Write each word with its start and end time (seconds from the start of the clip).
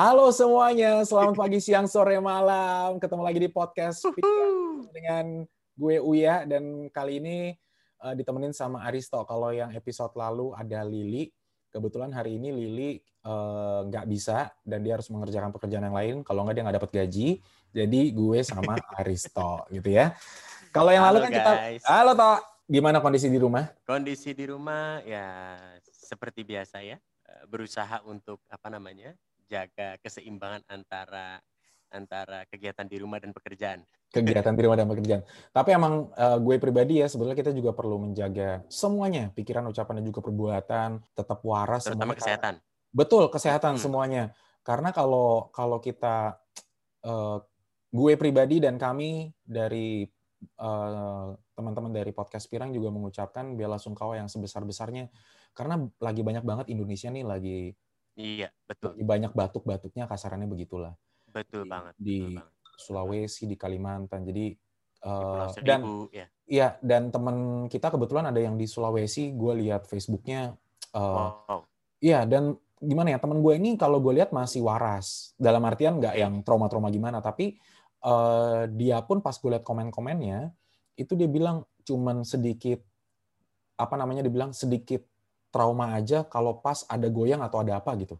Halo 0.00 0.32
semuanya, 0.32 1.04
selamat 1.04 1.36
pagi, 1.44 1.60
siang, 1.60 1.84
sore, 1.84 2.16
malam. 2.24 2.96
Ketemu 2.96 3.20
lagi 3.20 3.36
di 3.36 3.52
podcast 3.52 4.00
dengan 4.96 5.44
gue 5.76 6.00
Uya 6.00 6.48
dan 6.48 6.88
kali 6.88 7.20
ini 7.20 7.52
uh, 8.00 8.16
ditemenin 8.16 8.56
sama 8.56 8.80
Aristo. 8.88 9.20
Kalau 9.28 9.52
yang 9.52 9.68
episode 9.76 10.16
lalu 10.16 10.56
ada 10.56 10.88
Lili, 10.88 11.28
kebetulan 11.68 12.16
hari 12.16 12.40
ini 12.40 12.48
Lili 12.48 12.90
uh, 13.28 13.84
nggak 13.92 14.08
bisa 14.08 14.48
dan 14.64 14.80
dia 14.80 14.96
harus 14.96 15.12
mengerjakan 15.12 15.52
pekerjaan 15.52 15.84
yang 15.84 15.92
lain. 15.92 16.14
Kalau 16.24 16.48
nggak 16.48 16.56
dia 16.56 16.64
nggak 16.64 16.78
dapat 16.80 16.92
gaji. 16.96 17.28
Jadi 17.68 18.00
gue 18.16 18.40
sama 18.40 18.80
Aristo 19.04 19.68
gitu 19.68 20.00
ya. 20.00 20.16
Kalau 20.72 20.96
yang 20.96 21.04
lalu 21.12 21.28
kan 21.28 21.30
kita, 21.36 21.52
halo 21.84 22.16
Tok, 22.16 22.40
gimana 22.72 23.04
kondisi 23.04 23.28
di 23.28 23.36
rumah? 23.36 23.68
Kondisi 23.84 24.32
di 24.32 24.48
rumah 24.48 25.04
ya 25.04 25.60
seperti 25.84 26.40
biasa 26.40 26.80
ya, 26.88 26.96
eh, 27.28 27.44
berusaha 27.44 28.00
untuk 28.08 28.40
apa 28.48 28.72
namanya 28.72 29.12
jaga 29.50 29.98
keseimbangan 29.98 30.62
antara 30.70 31.42
antara 31.90 32.46
kegiatan 32.46 32.86
di 32.86 33.02
rumah 33.02 33.18
dan 33.18 33.34
pekerjaan. 33.34 33.82
Kegiatan 34.14 34.54
di 34.54 34.62
rumah 34.62 34.78
dan 34.78 34.86
pekerjaan. 34.86 35.22
Tapi 35.50 35.70
emang 35.74 36.06
uh, 36.14 36.38
gue 36.38 36.56
pribadi 36.62 37.02
ya 37.02 37.10
sebenarnya 37.10 37.42
kita 37.42 37.52
juga 37.54 37.74
perlu 37.74 37.98
menjaga 37.98 38.62
semuanya, 38.70 39.34
pikiran, 39.34 39.66
ucapan 39.66 39.98
dan 39.98 40.04
juga 40.06 40.20
perbuatan 40.22 40.90
tetap 41.18 41.38
waras. 41.42 41.90
Terutama 41.90 42.14
kesehatan. 42.14 42.62
Betul 42.94 43.26
kesehatan 43.26 43.74
hmm. 43.74 43.82
semuanya. 43.82 44.24
Karena 44.62 44.94
kalau 44.94 45.50
kalau 45.50 45.82
kita 45.82 46.38
uh, 47.02 47.42
gue 47.90 48.12
pribadi 48.14 48.62
dan 48.62 48.78
kami 48.78 49.34
dari 49.42 50.06
uh, 50.62 51.34
teman-teman 51.58 51.90
dari 51.90 52.14
podcast 52.14 52.46
Pirang 52.46 52.70
juga 52.70 52.94
mengucapkan 52.94 53.58
bela 53.58 53.76
sungkawa 53.82 54.16
yang 54.16 54.30
sebesar 54.30 54.62
besarnya 54.62 55.10
karena 55.52 55.82
lagi 55.98 56.22
banyak 56.22 56.44
banget 56.46 56.66
Indonesia 56.70 57.10
nih 57.10 57.26
lagi 57.26 57.74
Iya, 58.20 58.48
betul. 58.68 59.00
Banyak 59.00 59.32
batuk-batuknya 59.32 60.04
kasarannya 60.04 60.44
begitulah. 60.44 60.92
Betul 61.32 61.64
di, 61.64 61.70
banget. 61.72 61.94
Di 61.96 62.18
betul 62.20 62.36
banget. 62.36 62.54
Sulawesi, 62.80 63.42
di 63.48 63.56
Kalimantan. 63.56 64.20
Jadi 64.28 64.52
uh, 65.04 65.48
dan 65.64 65.80
ya. 66.12 66.26
Iya, 66.50 66.68
dan 66.84 67.08
teman 67.08 67.66
kita 67.70 67.88
kebetulan 67.88 68.28
ada 68.28 68.40
yang 68.42 68.60
di 68.60 68.68
Sulawesi, 68.68 69.32
gue 69.32 69.52
lihat 69.64 69.88
Facebooknya. 69.88 70.52
Uh, 70.92 71.32
oh. 71.48 71.62
Iya, 72.02 72.28
dan 72.28 72.56
gimana 72.80 73.12
ya 73.12 73.18
teman 73.20 73.44
gue 73.44 73.54
ini 73.60 73.76
kalau 73.76 74.00
gue 74.00 74.16
lihat 74.20 74.32
masih 74.32 74.64
waras. 74.64 75.32
Dalam 75.40 75.62
artian 75.64 76.00
nggak 76.00 76.16
yang 76.16 76.34
trauma-trauma 76.44 76.92
gimana, 76.92 77.22
tapi 77.24 77.60
uh, 78.04 78.66
dia 78.68 79.00
pun 79.04 79.20
pas 79.24 79.36
gue 79.36 79.50
lihat 79.52 79.64
komen-komennya 79.64 80.52
itu 80.96 81.16
dia 81.16 81.28
bilang 81.28 81.64
cuman 81.84 82.28
sedikit 82.28 82.84
apa 83.80 83.96
namanya 83.96 84.20
dibilang 84.20 84.52
sedikit 84.52 85.00
trauma 85.50 85.98
aja 85.98 86.22
kalau 86.26 86.58
pas 86.58 86.86
ada 86.86 87.06
goyang 87.10 87.42
atau 87.42 87.62
ada 87.62 87.78
apa 87.78 87.94
gitu. 87.98 88.16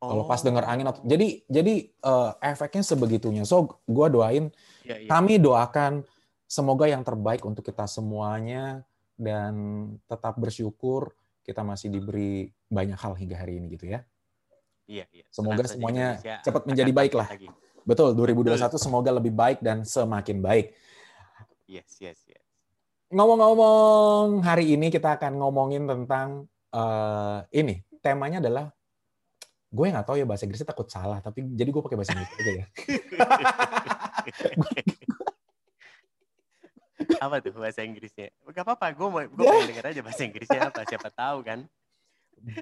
Oh. 0.00 0.12
Kalau 0.12 0.24
pas 0.28 0.40
dengar 0.44 0.68
angin 0.68 0.86
atau 0.92 1.00
jadi 1.02 1.40
jadi 1.48 1.74
uh, 2.04 2.36
efeknya 2.44 2.84
sebegitunya. 2.84 3.42
So 3.48 3.80
gue 3.88 4.06
doain, 4.12 4.52
ya, 4.84 5.00
ya. 5.00 5.08
kami 5.08 5.40
doakan 5.40 6.04
semoga 6.44 6.86
yang 6.86 7.02
terbaik 7.02 7.42
untuk 7.42 7.64
kita 7.64 7.88
semuanya 7.88 8.84
dan 9.16 9.54
tetap 10.04 10.36
bersyukur 10.36 11.16
kita 11.42 11.64
masih 11.64 11.88
diberi 11.88 12.52
banyak 12.68 12.98
hal 12.98 13.16
hingga 13.16 13.40
hari 13.40 13.56
ini 13.56 13.72
gitu 13.72 13.88
ya. 13.88 14.04
Iya, 14.86 15.08
iya. 15.10 15.26
Semoga 15.32 15.64
Senang 15.66 15.72
semuanya 15.72 16.06
cepat 16.44 16.62
menjadi 16.68 16.92
baik 16.94 17.12
lah. 17.16 17.28
Lagi. 17.32 17.48
Betul, 17.86 18.18
2021 18.18 18.58
Betul. 18.58 18.82
semoga 18.82 19.10
lebih 19.14 19.32
baik 19.34 19.58
dan 19.62 19.86
semakin 19.86 20.42
baik. 20.42 20.74
Yes, 21.66 21.98
yes. 21.98 22.25
Ngomong-ngomong, 23.06 24.42
hari 24.42 24.74
ini 24.74 24.90
kita 24.90 25.14
akan 25.14 25.38
ngomongin 25.38 25.86
tentang 25.86 26.50
uh, 26.74 27.38
ini. 27.54 27.78
Temanya 28.02 28.42
adalah 28.42 28.74
gue 29.70 29.86
nggak 29.86 30.06
tahu 30.06 30.18
ya 30.18 30.26
bahasa 30.26 30.42
Inggrisnya 30.42 30.74
takut 30.74 30.90
salah, 30.90 31.22
tapi 31.22 31.46
jadi 31.54 31.70
gue 31.70 31.82
pakai 31.86 31.94
bahasa 31.94 32.18
Inggris 32.18 32.34
aja 32.34 32.50
ya. 32.50 32.66
apa 37.30 37.38
tuh 37.38 37.54
bahasa 37.54 37.86
Inggrisnya? 37.86 38.34
Gak 38.50 38.66
apa-apa, 38.66 38.90
gue 38.90 39.06
mau 39.06 39.22
gue 39.22 39.38
pengen 39.38 39.70
denger 39.70 39.86
aja 39.86 40.02
bahasa 40.02 40.26
Inggrisnya 40.26 40.66
apa, 40.66 40.82
siapa 40.90 41.06
tahu 41.14 41.46
kan. 41.46 41.62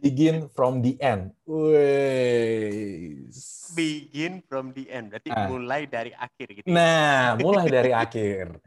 Begin 0.05 0.53
from 0.53 0.85
the 0.85 1.01
end. 1.01 1.33
Wes. 1.49 3.33
Begin 3.73 4.45
from 4.45 4.77
the 4.77 4.93
end, 4.93 5.09
berarti 5.09 5.33
nah. 5.33 5.49
mulai 5.49 5.89
dari 5.89 6.13
akhir 6.13 6.53
gitu. 6.53 6.69
Ya? 6.69 6.77
Nah, 6.77 7.41
mulai 7.41 7.73
dari 7.73 7.97
akhir. 7.97 8.53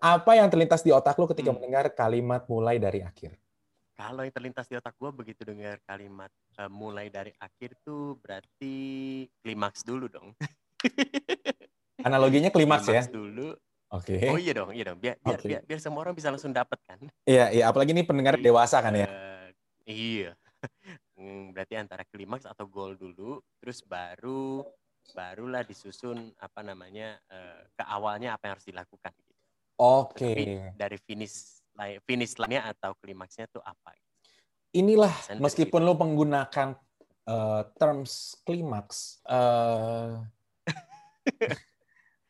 Apa 0.00 0.36
yang 0.36 0.48
terlintas 0.52 0.84
di 0.84 0.92
otak 0.92 1.16
lu 1.16 1.26
ketika 1.30 1.50
hmm. 1.50 1.56
mendengar 1.60 1.84
kalimat 1.92 2.44
mulai 2.48 2.76
dari 2.76 3.00
akhir? 3.00 3.32
Kalau 3.96 4.20
yang 4.28 4.34
terlintas 4.34 4.68
di 4.68 4.76
otak 4.76 4.92
gue 5.00 5.08
begitu 5.08 5.40
dengar 5.40 5.80
kalimat 5.88 6.28
uh, 6.60 6.68
mulai 6.68 7.08
dari 7.08 7.32
akhir 7.40 7.80
tuh 7.80 8.20
berarti 8.20 8.76
klimaks 9.40 9.80
dulu 9.88 10.12
dong. 10.12 10.36
Analoginya 12.06 12.52
klimaks, 12.52 12.84
klimaks 12.84 13.08
ya? 13.08 13.16
dulu. 13.16 13.56
Oke. 13.96 14.20
Okay. 14.20 14.28
Oh 14.28 14.36
iya 14.36 14.52
dong, 14.52 14.70
iya 14.76 14.84
dong. 14.92 15.00
Biar, 15.00 15.16
biar, 15.16 15.40
okay. 15.40 15.48
biar, 15.48 15.62
biar 15.64 15.80
semua 15.80 16.04
orang 16.04 16.12
bisa 16.12 16.28
langsung 16.28 16.52
dapat 16.52 16.76
kan. 16.84 17.00
Iya, 17.24 17.56
iya. 17.56 17.64
Apalagi 17.72 17.96
ini 17.96 18.04
pendengar 18.04 18.36
dewasa 18.36 18.84
kan 18.84 18.92
ya? 18.92 19.08
Uh, 19.08 19.48
iya. 19.88 20.32
Hmm, 21.16 21.48
berarti 21.56 21.80
antara 21.80 22.04
klimaks 22.04 22.44
atau 22.44 22.68
gol 22.68 22.92
dulu, 22.92 23.40
terus 23.56 23.80
baru 23.80 24.60
barulah 25.16 25.64
disusun 25.64 26.28
apa 26.36 26.60
namanya 26.60 27.16
uh, 27.32 27.64
ke 27.72 27.80
awalnya 27.88 28.36
apa 28.36 28.44
yang 28.44 28.52
harus 28.60 28.68
dilakukan. 28.68 29.16
Oke. 29.76 30.32
Okay. 30.32 30.72
Dari 30.72 30.96
finish 31.04 31.60
finish 32.08 32.40
line-nya 32.40 32.72
atau 32.72 32.96
klimaksnya 32.96 33.48
tuh 33.52 33.60
apa? 33.60 33.92
Inilah 34.72 35.12
meskipun 35.40 35.84
lo 35.84 35.96
menggunakan 35.96 36.76
uh, 37.28 37.62
terms 37.76 38.40
klimaks, 38.44 39.20
uh, 39.36 40.20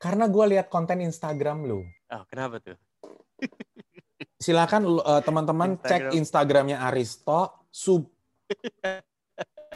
karena 0.02 0.24
gue 0.30 0.44
lihat 0.54 0.66
konten 0.70 1.02
Instagram 1.02 1.66
lo. 1.66 1.82
Oh, 2.10 2.22
kenapa 2.30 2.62
tuh? 2.62 2.78
Silakan 4.38 5.02
uh, 5.02 5.22
teman-teman 5.22 5.78
Instagram. 5.78 6.10
cek 6.10 6.18
Instagramnya 6.18 6.76
Aristo. 6.86 7.66
Sub 7.70 8.08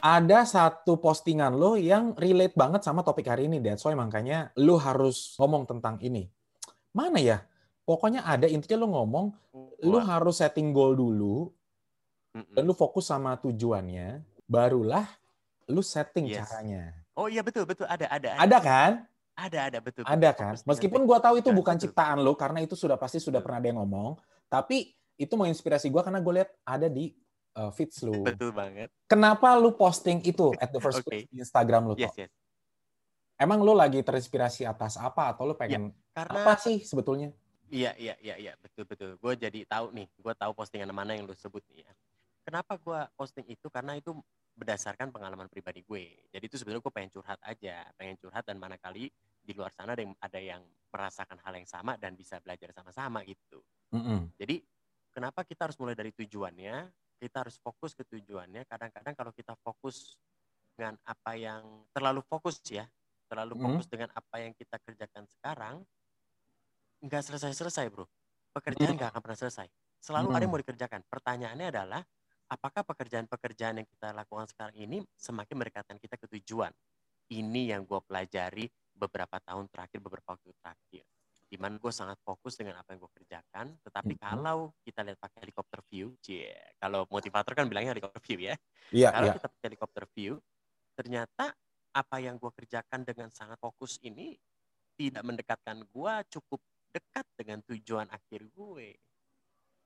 ada 0.01 0.49
satu 0.49 0.97
postingan 0.97 1.53
lo 1.53 1.77
yang 1.77 2.17
relate 2.17 2.57
banget 2.57 2.81
sama 2.81 3.05
topik 3.05 3.29
hari 3.29 3.47
ini, 3.47 3.61
That's 3.61 3.85
why 3.85 3.93
makanya 3.93 4.49
lo 4.57 4.81
harus 4.81 5.37
ngomong 5.37 5.69
tentang 5.69 6.01
ini. 6.01 6.27
Mana 6.97 7.21
ya? 7.21 7.45
Pokoknya 7.91 8.23
ada 8.23 8.47
intinya 8.47 8.87
lu 8.87 8.95
ngomong, 8.95 9.27
Wah. 9.51 9.83
lu 9.83 9.99
harus 9.99 10.39
setting 10.39 10.71
goal 10.71 10.95
dulu, 10.95 11.51
Mm-mm. 12.39 12.55
dan 12.55 12.63
lu 12.63 12.71
fokus 12.71 13.11
sama 13.11 13.35
tujuannya, 13.43 14.23
barulah 14.47 15.11
lu 15.67 15.83
setting 15.83 16.31
yes. 16.31 16.47
caranya. 16.47 16.95
Oh 17.19 17.27
iya 17.27 17.43
betul 17.43 17.67
betul 17.67 17.91
ada 17.91 18.07
ada. 18.07 18.39
Ada, 18.39 18.47
ada 18.47 18.59
kan? 18.63 18.93
Ada 19.35 19.59
ada 19.67 19.79
betul. 19.83 20.07
Ada 20.07 20.31
kan? 20.31 20.55
Meskipun 20.63 21.03
gua 21.03 21.19
tahu 21.19 21.43
itu 21.43 21.51
bukan 21.51 21.75
betul. 21.75 21.91
ciptaan 21.91 22.23
lu 22.23 22.39
karena 22.39 22.63
itu 22.63 22.79
sudah 22.79 22.95
pasti 22.95 23.19
sudah 23.19 23.43
pernah 23.43 23.59
ada 23.59 23.75
yang 23.75 23.83
ngomong, 23.83 24.23
tapi 24.47 24.95
itu 25.19 25.35
menginspirasi 25.35 25.91
gua 25.91 26.07
karena 26.07 26.23
gue 26.23 26.33
lihat 26.39 26.51
ada 26.63 26.87
di 26.87 27.11
uh, 27.59 27.75
feeds 27.75 28.07
lu. 28.07 28.23
Betul 28.29 28.55
banget. 28.55 28.89
Kenapa 29.05 29.53
lu 29.59 29.75
posting 29.75 30.23
itu 30.23 30.55
at 30.57 30.71
the 30.71 30.79
first 30.79 31.03
okay. 31.05 31.27
di 31.27 31.43
Instagram 31.43 31.91
lu? 31.91 31.95
Yes, 31.99 32.15
yes. 32.15 32.31
Emang 33.41 33.65
lu 33.65 33.73
lagi 33.73 34.05
terinspirasi 34.05 34.69
atas 34.69 35.01
apa 35.01 35.33
atau 35.33 35.49
lu 35.49 35.57
pengen 35.57 35.93
ya, 35.93 36.25
karena, 36.25 36.45
apa 36.45 36.53
sih 36.61 36.85
sebetulnya? 36.85 37.33
Iya 37.71 37.95
iya 37.95 38.15
iya 38.19 38.35
iya 38.35 38.53
betul 38.59 38.83
betul. 38.83 39.15
Gue 39.23 39.39
jadi 39.39 39.63
tahu 39.63 39.95
nih, 39.95 40.11
gue 40.11 40.35
tahu 40.35 40.53
postingan 40.59 40.91
mana 40.91 41.15
yang 41.15 41.25
lu 41.25 41.35
sebut 41.39 41.63
nih 41.71 41.87
ya. 41.87 41.93
Kenapa 42.43 42.75
gue 42.75 43.01
posting 43.15 43.47
itu? 43.47 43.71
Karena 43.71 43.95
itu 43.95 44.11
berdasarkan 44.59 45.15
pengalaman 45.15 45.47
pribadi 45.47 45.87
gue. 45.87 46.27
Jadi 46.35 46.45
itu 46.51 46.59
sebenarnya 46.59 46.83
gue 46.83 46.93
pengen 46.93 47.11
curhat 47.15 47.39
aja, 47.47 47.87
pengen 47.95 48.19
curhat 48.19 48.43
dan 48.43 48.59
mana 48.59 48.75
kali 48.75 49.07
di 49.41 49.53
luar 49.55 49.71
sana 49.71 49.95
ada 49.95 50.03
yang 50.03 50.15
ada 50.19 50.41
yang 50.43 50.63
merasakan 50.91 51.39
hal 51.47 51.55
yang 51.55 51.69
sama 51.71 51.95
dan 51.95 52.19
bisa 52.19 52.43
belajar 52.43 52.75
sama-sama 52.75 53.23
gitu. 53.23 53.63
Mm 53.95 54.03
-hmm. 54.03 54.21
Jadi 54.35 54.57
kenapa 55.15 55.47
kita 55.47 55.71
harus 55.71 55.79
mulai 55.79 55.95
dari 55.95 56.11
tujuannya? 56.11 56.91
Kita 57.23 57.47
harus 57.47 57.57
fokus 57.63 57.95
ke 57.95 58.03
tujuannya. 58.03 58.67
Kadang-kadang 58.67 59.15
kalau 59.15 59.31
kita 59.31 59.55
fokus 59.63 60.19
dengan 60.75 60.99
apa 61.07 61.39
yang 61.39 61.87
terlalu 61.95 62.27
fokus 62.27 62.59
ya, 62.67 62.85
terlalu 63.31 63.55
fokus 63.63 63.87
mm 63.87 63.87
-hmm. 63.87 63.93
dengan 63.95 64.11
apa 64.11 64.37
yang 64.43 64.53
kita 64.59 64.77
kerjakan 64.83 65.25
sekarang, 65.31 65.77
nggak 67.01 67.23
selesai-selesai 67.25 67.89
bro. 67.89 68.07
Pekerjaan 68.51 68.99
nggak 68.99 69.15
akan 69.15 69.21
pernah 69.23 69.39
selesai. 69.39 69.67
Selalu 70.01 70.33
hmm. 70.33 70.37
ada 70.37 70.43
yang 70.43 70.53
mau 70.53 70.61
dikerjakan. 70.61 71.01
Pertanyaannya 71.07 71.67
adalah, 71.71 72.03
apakah 72.51 72.83
pekerjaan-pekerjaan 72.83 73.85
yang 73.85 73.89
kita 73.89 74.11
lakukan 74.17 74.49
sekarang 74.51 74.77
ini 74.81 74.99
semakin 75.15 75.55
mendekatkan 75.61 75.97
kita 76.01 76.17
ke 76.19 76.27
tujuan? 76.39 76.73
Ini 77.31 77.77
yang 77.77 77.87
gue 77.87 78.01
pelajari 78.03 78.67
beberapa 78.91 79.39
tahun 79.39 79.71
terakhir, 79.71 80.03
beberapa 80.03 80.35
waktu 80.35 80.51
terakhir. 80.59 81.05
Di 81.51 81.59
mana 81.59 81.79
gue 81.79 81.93
sangat 81.95 82.19
fokus 82.23 82.59
dengan 82.59 82.79
apa 82.83 82.91
yang 82.91 83.07
gue 83.07 83.13
kerjakan. 83.23 83.67
Tetapi 83.87 84.13
hmm. 84.19 84.23
kalau 84.23 84.75
kita 84.83 85.07
lihat 85.07 85.19
pakai 85.23 85.39
helikopter 85.47 85.81
view, 85.87 86.19
cie, 86.19 86.51
kalau 86.83 87.07
motivator 87.07 87.55
kan 87.55 87.71
bilangnya 87.71 87.95
helikopter 87.95 88.23
view 88.25 88.51
ya. 88.51 88.55
Yeah, 88.91 89.15
kalau 89.15 89.27
yeah. 89.31 89.37
kita 89.39 89.47
pakai 89.47 89.67
helikopter 89.71 90.05
view, 90.11 90.33
ternyata 90.99 91.55
apa 91.91 92.17
yang 92.23 92.39
gue 92.39 92.51
kerjakan 92.55 93.03
dengan 93.03 93.31
sangat 93.35 93.59
fokus 93.59 93.99
ini 94.03 94.39
tidak 94.95 95.23
mendekatkan 95.27 95.83
gue 95.89 96.15
cukup 96.39 96.61
dekat 96.91 97.27
dengan 97.39 97.59
tujuan 97.67 98.07
akhir 98.11 98.47
gue. 98.51 98.89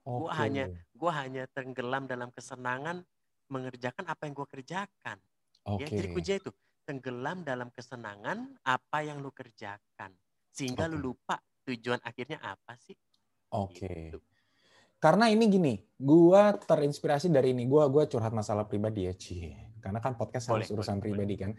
Okay. 0.05 0.17
Gue 0.21 0.31
hanya 0.37 0.65
gue 0.73 1.13
hanya 1.13 1.43
tenggelam 1.53 2.05
dalam 2.05 2.29
kesenangan 2.33 3.05
mengerjakan 3.49 4.05
apa 4.09 4.29
yang 4.29 4.35
gue 4.37 4.49
kerjakan. 4.49 5.19
Okay. 5.65 5.89
Ya, 5.89 6.05
jadi 6.05 6.09
kuncinya 6.13 6.39
itu 6.45 6.53
tenggelam 6.85 7.39
dalam 7.45 7.73
kesenangan 7.73 8.61
apa 8.61 8.99
yang 9.01 9.25
lu 9.25 9.33
kerjakan 9.33 10.13
sehingga 10.53 10.85
okay. 10.85 10.93
lu 10.93 11.13
lupa 11.13 11.41
tujuan 11.65 12.01
akhirnya 12.05 12.39
apa 12.45 12.77
sih? 12.77 12.97
Oke. 13.57 13.89
Okay. 13.89 14.03
Gitu. 14.13 14.21
Karena 15.01 15.29
ini 15.29 15.45
gini, 15.53 15.75
gua 16.01 16.57
terinspirasi 16.57 17.29
dari 17.29 17.53
ini. 17.53 17.69
Gua 17.69 17.93
gua 17.93 18.09
curhat 18.09 18.33
masalah 18.33 18.65
pribadi 18.65 19.05
ya, 19.05 19.13
Ci. 19.13 19.53
Karena 19.77 20.01
kan 20.01 20.17
podcast 20.17 20.49
boleh, 20.49 20.65
harus 20.65 20.73
urusan 20.73 20.97
boleh, 20.97 21.05
pribadi 21.05 21.35
kan. 21.37 21.51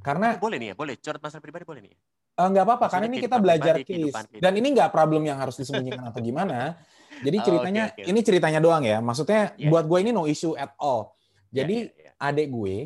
Karena 0.00 0.40
boleh 0.40 0.56
nih 0.56 0.68
ya, 0.72 0.74
boleh 0.76 0.96
curhat 0.96 1.20
masalah 1.20 1.44
pribadi 1.44 1.68
boleh 1.68 1.80
nih. 1.84 1.92
Ya? 1.92 1.98
Uh, 2.34 2.48
nggak 2.50 2.64
apa-apa, 2.66 2.86
karena 2.90 3.06
ini 3.06 3.18
kita 3.22 3.38
belajar 3.38 3.74
case. 3.86 4.10
Dan 4.42 4.52
ini 4.58 4.74
nggak 4.74 4.90
problem 4.90 5.22
yang 5.22 5.38
harus 5.38 5.54
disembunyikan 5.54 6.02
atau 6.10 6.18
gimana. 6.18 6.74
Jadi 7.26 7.36
oh, 7.38 7.44
ceritanya, 7.46 7.84
oh, 7.86 7.92
okay, 7.94 8.02
okay. 8.02 8.10
ini 8.10 8.20
ceritanya 8.26 8.58
doang 8.58 8.82
ya. 8.82 8.98
Maksudnya 8.98 9.54
yeah. 9.54 9.70
buat 9.70 9.86
gue 9.86 9.98
ini 10.02 10.10
no 10.10 10.26
issue 10.26 10.58
at 10.58 10.74
all. 10.82 11.14
Jadi 11.54 11.94
yeah, 11.94 12.10
yeah, 12.10 12.12
yeah. 12.18 12.28
adik 12.34 12.48
gue 12.50 12.76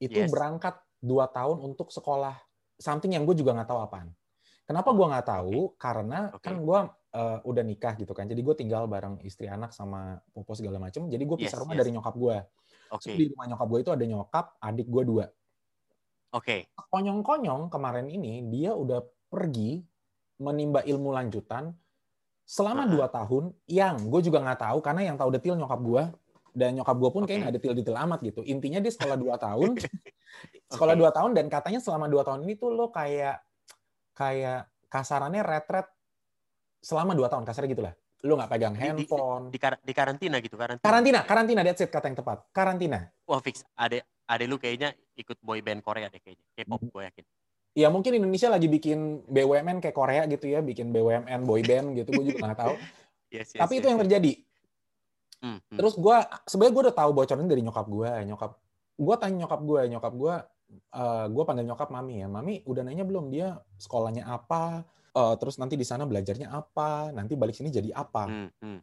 itu 0.00 0.20
yes. 0.24 0.32
berangkat 0.32 0.80
dua 1.04 1.28
tahun 1.28 1.60
untuk 1.60 1.92
sekolah 1.92 2.32
something 2.80 3.12
yang 3.12 3.28
gue 3.28 3.36
juga 3.36 3.52
nggak 3.52 3.68
tahu 3.68 3.80
apaan. 3.84 4.08
Kenapa 4.64 4.88
gue 4.92 5.06
nggak 5.08 5.26
tahu? 5.26 5.58
Okay. 5.72 5.80
Karena 5.80 6.18
okay. 6.32 6.44
kan 6.48 6.54
gue 6.60 6.78
uh, 7.16 7.38
udah 7.44 7.64
nikah 7.64 7.94
gitu 7.98 8.12
kan. 8.12 8.24
Jadi 8.24 8.40
gue 8.40 8.54
tinggal 8.56 8.88
bareng 8.88 9.20
istri 9.24 9.48
anak 9.48 9.74
sama 9.74 10.20
popo 10.32 10.52
segala 10.56 10.80
macem. 10.80 11.08
Jadi 11.08 11.24
gue 11.24 11.36
pisah 11.36 11.56
yes, 11.56 11.60
rumah 11.60 11.74
yes. 11.76 11.80
dari 11.84 11.90
nyokap 11.92 12.14
gue. 12.14 12.36
Okay. 12.88 13.12
So, 13.12 13.16
di 13.16 13.24
rumah 13.32 13.46
nyokap 13.52 13.68
gue 13.68 13.80
itu 13.84 13.92
ada 13.92 14.04
nyokap, 14.04 14.46
adik 14.64 14.88
gue 14.88 15.02
dua. 15.04 15.24
Oke. 16.36 16.68
Okay. 16.68 16.88
Konyong-konyong 16.92 17.72
kemarin 17.72 18.06
ini 18.08 18.44
dia 18.48 18.76
udah 18.76 19.00
pergi 19.28 19.80
menimba 20.40 20.84
ilmu 20.84 21.12
lanjutan 21.12 21.72
selama 22.48 22.84
uh 22.84 22.86
-huh. 22.88 22.92
dua 22.96 23.06
tahun 23.12 23.44
yang 23.68 23.96
gue 24.08 24.20
juga 24.24 24.40
nggak 24.40 24.60
tahu 24.60 24.78
karena 24.80 25.02
yang 25.04 25.16
tahu 25.20 25.28
detail 25.34 25.56
nyokap 25.56 25.80
gue 25.84 26.02
dan 26.56 26.70
nyokap 26.80 26.96
gue 26.96 27.10
pun 27.12 27.22
okay. 27.22 27.28
kayaknya 27.28 27.42
nggak 27.44 27.56
detail-detail 27.60 27.98
amat 28.08 28.18
gitu. 28.24 28.40
Intinya 28.44 28.80
dia 28.80 28.92
sekolah 28.92 29.16
dua 29.20 29.36
tahun, 29.36 29.76
sekolah 30.72 30.94
dua 30.96 31.10
tahun 31.12 31.30
dan 31.36 31.46
katanya 31.52 31.80
selama 31.80 32.08
dua 32.08 32.24
tahun 32.24 32.44
ini 32.48 32.54
tuh 32.56 32.72
lo 32.72 32.88
kayak 32.88 33.40
kayak 34.16 34.66
kasarannya 34.88 35.44
retret 35.44 35.86
selama 36.82 37.12
dua 37.14 37.28
tahun 37.30 37.44
kasarnya 37.44 37.70
gitulah 37.70 37.94
lu 38.26 38.34
nggak 38.34 38.50
pegang 38.50 38.74
handphone 38.74 39.54
di, 39.54 39.58
di, 39.58 39.62
di, 39.62 39.86
di 39.86 39.92
karantina 39.94 40.36
gitu 40.42 40.58
karantina 40.58 40.82
karantina 40.82 41.20
karantina 41.22 41.60
that's 41.62 41.82
it 41.86 41.90
kata 41.90 42.10
yang 42.10 42.18
tepat 42.18 42.38
karantina 42.50 42.98
wah 43.30 43.38
fix 43.38 43.62
ada 43.78 44.02
ada 44.28 44.44
lu 44.44 44.60
kayaknya 44.60 44.92
ikut 45.16 45.40
boy 45.40 45.64
band 45.64 45.80
Korea 45.80 46.12
deh 46.12 46.20
kayaknya 46.20 46.46
K-pop 46.54 46.80
hmm. 46.84 46.92
gue 46.92 47.02
yakin 47.08 47.26
Ya 47.76 47.88
mungkin 47.94 48.10
Indonesia 48.10 48.50
lagi 48.50 48.66
bikin 48.66 49.22
BUMN 49.30 49.78
kayak 49.78 49.94
Korea 49.94 50.26
gitu 50.26 50.50
ya, 50.50 50.58
bikin 50.58 50.90
BUMN 50.90 51.46
boy 51.46 51.62
band 51.62 51.94
gitu, 51.94 52.10
gue 52.10 52.34
juga 52.34 52.50
nggak 52.50 52.58
tahu. 52.58 52.74
yes, 53.30 53.54
yes, 53.54 53.60
Tapi 53.60 53.78
yes, 53.78 53.78
itu 53.78 53.86
yang 53.86 54.00
terjadi. 54.02 54.32
Hmm, 55.38 55.62
hmm. 55.62 55.78
Terus 55.78 55.94
gue, 55.94 56.16
sebenarnya 56.50 56.72
gue 56.74 56.82
udah 56.90 56.96
tahu 56.98 57.10
bocoran 57.14 57.46
dari 57.46 57.62
nyokap 57.62 57.86
gue. 57.86 58.10
Nyokap, 58.34 58.50
gue 58.98 59.14
tanya 59.22 59.36
nyokap 59.46 59.60
gue, 59.62 59.80
nyokap 59.94 60.12
gue 60.18 60.34
uh, 60.94 61.26
gue 61.28 61.44
panggil 61.44 61.64
nyokap 61.64 61.88
mami 61.88 62.20
ya 62.22 62.28
mami 62.28 62.60
udah 62.68 62.82
nanya 62.84 63.04
belum 63.04 63.32
dia 63.32 63.56
sekolahnya 63.80 64.28
apa 64.28 64.84
uh, 65.16 65.34
terus 65.40 65.56
nanti 65.56 65.74
di 65.74 65.84
sana 65.84 66.04
belajarnya 66.04 66.52
apa 66.52 67.12
nanti 67.12 67.34
balik 67.34 67.56
sini 67.56 67.72
jadi 67.72 67.92
apa 67.96 68.28
hmm, 68.28 68.48
hmm. 68.60 68.78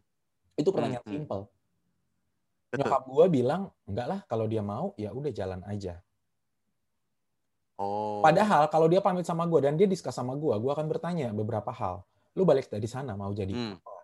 itu 0.58 0.68
pertanyaan 0.70 1.04
hmm, 1.06 1.26
hmm. 1.26 1.44
Simple 2.76 2.84
nyokap 2.86 3.02
gue 3.08 3.26
bilang 3.32 3.62
enggak 3.88 4.06
lah 4.06 4.20
kalau 4.28 4.44
dia 4.44 4.62
mau 4.62 4.92
ya 5.00 5.10
udah 5.10 5.32
jalan 5.32 5.60
aja. 5.64 5.98
Oh. 7.76 8.24
Padahal 8.24 8.72
kalau 8.72 8.88
dia 8.88 9.04
pamit 9.04 9.28
sama 9.28 9.44
gue 9.44 9.60
dan 9.60 9.76
dia 9.76 9.84
diskus 9.84 10.12
sama 10.12 10.32
gue 10.36 10.54
gue 10.56 10.72
akan 10.72 10.86
bertanya 10.88 11.32
beberapa 11.32 11.72
hal. 11.72 12.04
Lu 12.36 12.44
balik 12.44 12.68
dari 12.68 12.88
sana 12.88 13.16
mau 13.16 13.32
jadi 13.32 13.52
hmm. 13.52 13.80
apa? 13.80 13.94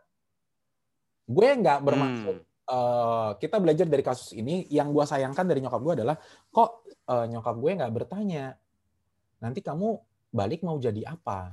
Gue 1.29 1.49
nggak 1.61 1.79
bermaksud 1.85 2.37
hmm. 2.41 2.51
Uh, 2.63 3.35
kita 3.43 3.59
belajar 3.59 3.85
dari 3.85 4.01
kasus 4.07 4.33
ini. 4.33 4.65
Yang 4.71 4.89
gue 4.97 5.05
sayangkan 5.05 5.45
dari 5.45 5.61
nyokap 5.61 5.83
gue 5.83 5.95
adalah 5.99 6.17
kok 6.49 6.87
uh, 7.11 7.27
nyokap 7.29 7.59
gue 7.59 7.71
nggak 7.75 7.93
bertanya? 7.93 8.55
Nanti 9.43 9.61
kamu 9.61 9.99
balik 10.33 10.65
mau 10.65 10.79
jadi 10.81 11.05
apa? 11.05 11.53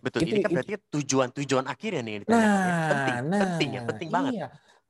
Betul. 0.00 0.24
Itu, 0.24 0.32
ini 0.32 0.40
kan 0.40 0.50
berarti 0.56 0.72
tujuan-tujuan 0.88 1.64
akhirnya 1.68 2.00
nih 2.00 2.16
nah, 2.24 2.88
penting 2.88 3.16
nah, 3.28 3.40
penting 3.44 3.68
ya 3.76 3.80
penting 3.84 4.08
iya. 4.08 4.16
banget 4.16 4.34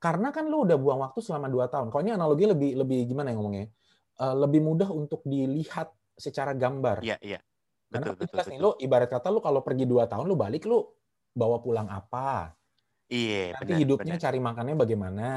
karena 0.01 0.33
kan 0.33 0.49
lu 0.49 0.65
udah 0.65 0.77
buang 0.81 0.99
waktu 1.05 1.21
selama 1.21 1.47
dua 1.47 1.69
tahun 1.69 1.93
kalau 1.93 2.01
ini 2.01 2.17
analogi 2.17 2.49
lebih 2.49 2.73
lebih 2.81 3.05
gimana 3.05 3.29
ya 3.29 3.35
ngomongnya 3.37 3.67
uh, 4.17 4.35
lebih 4.35 4.65
mudah 4.65 4.89
untuk 4.89 5.21
dilihat 5.23 5.93
secara 6.17 6.57
gambar 6.57 7.05
iya 7.05 7.21
iya 7.21 7.39
betul, 7.87 7.93
karena 7.93 8.07
betul, 8.17 8.33
betul. 8.33 8.49
nih 8.49 8.59
lu 8.59 8.71
ibarat 8.81 9.09
kata 9.13 9.27
lu 9.29 9.39
kalau 9.39 9.61
pergi 9.61 9.85
dua 9.85 10.09
tahun 10.09 10.25
lu 10.25 10.33
balik 10.33 10.65
lu 10.65 10.81
bawa 11.31 11.61
pulang 11.61 11.85
apa 11.87 12.57
iya 13.13 13.53
nanti 13.53 13.77
benar, 13.77 13.81
hidupnya 13.85 14.15
benar. 14.17 14.25
cari 14.25 14.39
makannya 14.41 14.75
bagaimana 14.75 15.29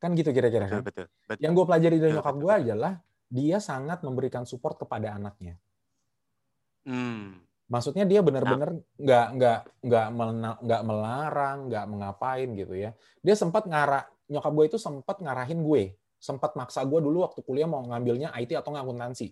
Kan 0.00 0.16
gitu 0.16 0.32
kira-kira 0.32 0.64
kan? 0.64 0.80
Betul, 0.80 1.12
betul. 1.28 1.44
Yang 1.44 1.52
gue 1.60 1.64
pelajari 1.68 1.96
dari 2.00 2.12
nyokap 2.16 2.36
gue 2.40 2.54
adalah 2.56 2.92
dia 3.28 3.60
sangat 3.60 4.00
memberikan 4.00 4.48
support 4.48 4.80
kepada 4.80 5.12
anaknya. 5.12 5.60
Hmm. 6.88 7.44
Maksudnya 7.70 8.02
dia 8.02 8.18
benar-benar 8.18 8.82
nggak 8.98 9.26
nggak 9.38 9.58
nggak 9.86 10.06
nggak 10.58 10.82
melarang, 10.82 11.58
nggak 11.70 11.84
mengapain 11.86 12.48
gitu 12.58 12.74
ya. 12.74 12.90
Dia 13.22 13.38
sempat 13.38 13.70
ngarah 13.70 14.10
nyokap 14.26 14.52
gue 14.58 14.64
itu 14.74 14.78
sempat 14.78 15.22
ngarahin 15.22 15.62
gue, 15.62 15.94
sempat 16.18 16.58
maksa 16.58 16.82
gue 16.82 16.98
dulu 16.98 17.22
waktu 17.22 17.46
kuliah 17.46 17.70
mau 17.70 17.86
ngambilnya 17.86 18.34
IT 18.34 18.58
atau 18.58 18.74
akuntansi. 18.74 19.30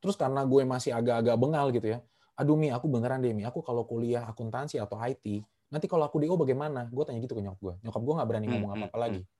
Terus 0.00 0.16
karena 0.16 0.48
gue 0.48 0.64
masih 0.64 0.96
agak-agak 0.96 1.36
bengal 1.36 1.68
gitu 1.72 1.92
ya, 1.96 1.98
aduh 2.36 2.56
Mi, 2.56 2.68
aku 2.72 2.88
beneran 2.88 3.20
deh 3.24 3.32
Mi, 3.32 3.44
aku 3.44 3.64
kalau 3.64 3.84
kuliah 3.88 4.24
akuntansi 4.28 4.76
atau 4.80 5.00
IT, 5.00 5.44
nanti 5.72 5.88
kalau 5.88 6.04
aku 6.04 6.20
DO 6.20 6.36
bagaimana? 6.36 6.88
Gue 6.92 7.04
tanya 7.04 7.20
gitu 7.24 7.36
ke 7.36 7.44
nyokap 7.44 7.60
gue. 7.60 7.74
Nyokap 7.84 8.00
gue 8.04 8.14
nggak 8.16 8.28
berani 8.28 8.46
hmm, 8.48 8.52
ngomong 8.56 8.70
apa-apa 8.76 8.96
hmm, 8.96 9.04
lagi. 9.04 9.20
Hmm. 9.24 9.34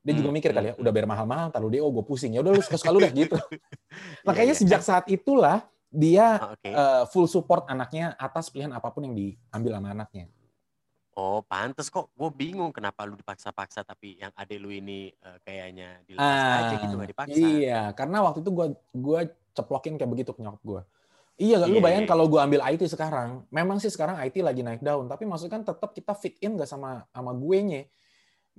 Dia 0.00 0.12
juga 0.16 0.30
mikir 0.32 0.50
kali 0.56 0.66
ya, 0.72 0.74
udah 0.80 0.92
bayar 0.96 1.08
mahal-mahal, 1.08 1.48
taruh 1.52 1.68
oh 1.68 1.92
gue 1.92 2.04
pusing. 2.08 2.32
Ya 2.32 2.40
udah 2.40 2.56
lu 2.56 2.64
suka-suka 2.64 2.88
lu 2.88 3.04
dah 3.04 3.12
gitu. 3.12 3.36
Makanya 4.28 4.56
iya. 4.56 4.60
sejak 4.60 4.80
saat 4.80 5.04
itulah 5.12 5.68
dia 5.90 6.54
okay. 6.54 6.72
uh, 6.72 7.04
full 7.10 7.26
support 7.26 7.66
anaknya 7.66 8.14
atas 8.16 8.48
pilihan 8.48 8.70
apa 8.70 8.88
pun 8.94 9.10
yang 9.10 9.14
diambil 9.14 9.78
sama 9.78 9.88
anaknya. 9.90 10.26
Oh, 11.18 11.42
pantes 11.44 11.90
kok. 11.90 12.14
Gue 12.14 12.30
bingung 12.30 12.70
kenapa 12.70 13.02
lu 13.04 13.18
dipaksa-paksa 13.18 13.82
tapi 13.82 14.16
yang 14.22 14.30
adek 14.32 14.58
lu 14.62 14.70
ini 14.70 15.10
uh, 15.26 15.36
kayaknya 15.42 16.00
dilepas 16.06 16.38
ah, 16.40 16.58
aja 16.64 16.74
gitu 16.86 16.94
gak 16.96 17.10
dipaksa. 17.10 17.36
Iya, 17.36 17.80
karena 17.98 18.22
waktu 18.24 18.40
itu 18.40 18.50
gue 18.54 18.66
gua 18.94 19.20
ceplokin 19.50 19.98
kayak 19.98 20.10
begitu 20.10 20.30
ke 20.30 20.40
nyokap 20.40 20.62
gue. 20.62 20.82
Iya, 21.40 21.56
yeah, 21.60 21.68
lu 21.68 21.82
bayangin 21.82 22.06
yeah. 22.06 22.12
kalau 22.14 22.30
gue 22.30 22.40
ambil 22.40 22.60
IT 22.70 22.86
sekarang, 22.86 23.42
memang 23.50 23.82
sih 23.82 23.90
sekarang 23.90 24.22
IT 24.22 24.38
lagi 24.40 24.62
naik 24.62 24.84
daun, 24.84 25.10
tapi 25.10 25.26
maksudnya 25.26 25.58
kan 25.58 25.62
tetap 25.66 25.90
kita 25.90 26.12
fit 26.14 26.38
in 26.40 26.54
gak 26.54 26.68
sama 26.70 27.04
sama 27.10 27.34
gue 27.34 27.58
nya 27.64 27.82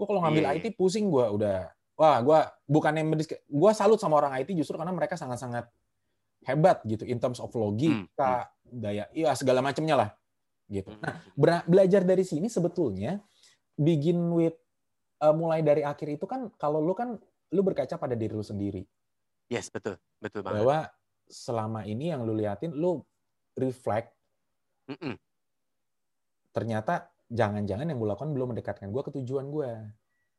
gue 0.01 0.05
kalau 0.09 0.21
ngambil 0.25 0.43
yeah. 0.49 0.57
IT 0.57 0.73
pusing 0.73 1.13
gue 1.13 1.25
udah 1.29 1.69
wah 1.93 2.17
gue 2.25 2.39
bukan 2.65 2.93
yang 2.97 3.07
gue 3.13 3.71
salut 3.77 4.01
sama 4.01 4.17
orang 4.17 4.33
IT 4.41 4.49
justru 4.57 4.79
karena 4.79 4.89
mereka 4.89 5.13
sangat-sangat 5.13 5.69
hebat 6.45 6.81
gitu 6.87 7.05
in 7.05 7.21
terms 7.21 7.37
of 7.37 7.51
logika 7.53 8.49
hmm. 8.49 8.81
daya 8.81 9.05
iya 9.13 9.33
segala 9.37 9.61
macamnya 9.61 9.95
lah 9.95 10.09
gitu 10.71 10.91
hmm. 10.91 11.01
nah 11.01 11.61
belajar 11.65 12.01
dari 12.01 12.25
sini 12.25 12.47
sebetulnya 12.49 13.21
begin 13.77 14.17
with 14.33 14.57
uh, 15.21 15.33
mulai 15.33 15.61
dari 15.61 15.81
akhir 15.85 16.17
itu 16.17 16.25
kan 16.25 16.49
kalau 16.57 16.81
lu 16.81 16.93
kan 16.97 17.17
lu 17.51 17.61
berkaca 17.61 17.97
pada 17.99 18.15
diri 18.17 18.33
lu 18.33 18.45
sendiri 18.45 18.83
yes 19.51 19.69
betul 19.69 19.99
betul 20.17 20.41
banget 20.41 20.63
bahwa 20.63 20.77
selama 21.31 21.85
ini 21.87 22.11
yang 22.11 22.25
lu 22.25 22.35
liatin 22.35 22.73
lu 22.73 23.03
reflect 23.55 24.11
mm 24.89 24.97
-mm. 24.97 25.15
ternyata 26.51 27.11
jangan-jangan 27.31 27.87
yang 27.87 27.97
gue 27.97 28.09
lakukan 28.11 28.31
belum 28.35 28.47
mendekatkan 28.53 28.91
gue 28.91 29.01
ke 29.07 29.11
tujuan 29.23 29.47
gue. 29.47 29.71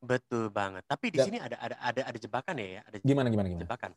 Betul 0.02 0.50
banget. 0.50 0.82
Tapi 0.90 1.14
di 1.14 1.22
sini 1.22 1.38
ada 1.38 1.54
ada 1.62 1.78
ada 1.78 2.02
ada 2.10 2.18
jebakan 2.18 2.58
ya, 2.58 2.68
ya. 2.78 2.80
Ada 2.90 2.96
gimana 3.06 3.30
gimana 3.30 3.46
gimana? 3.46 3.62
Jebakan. 3.62 3.92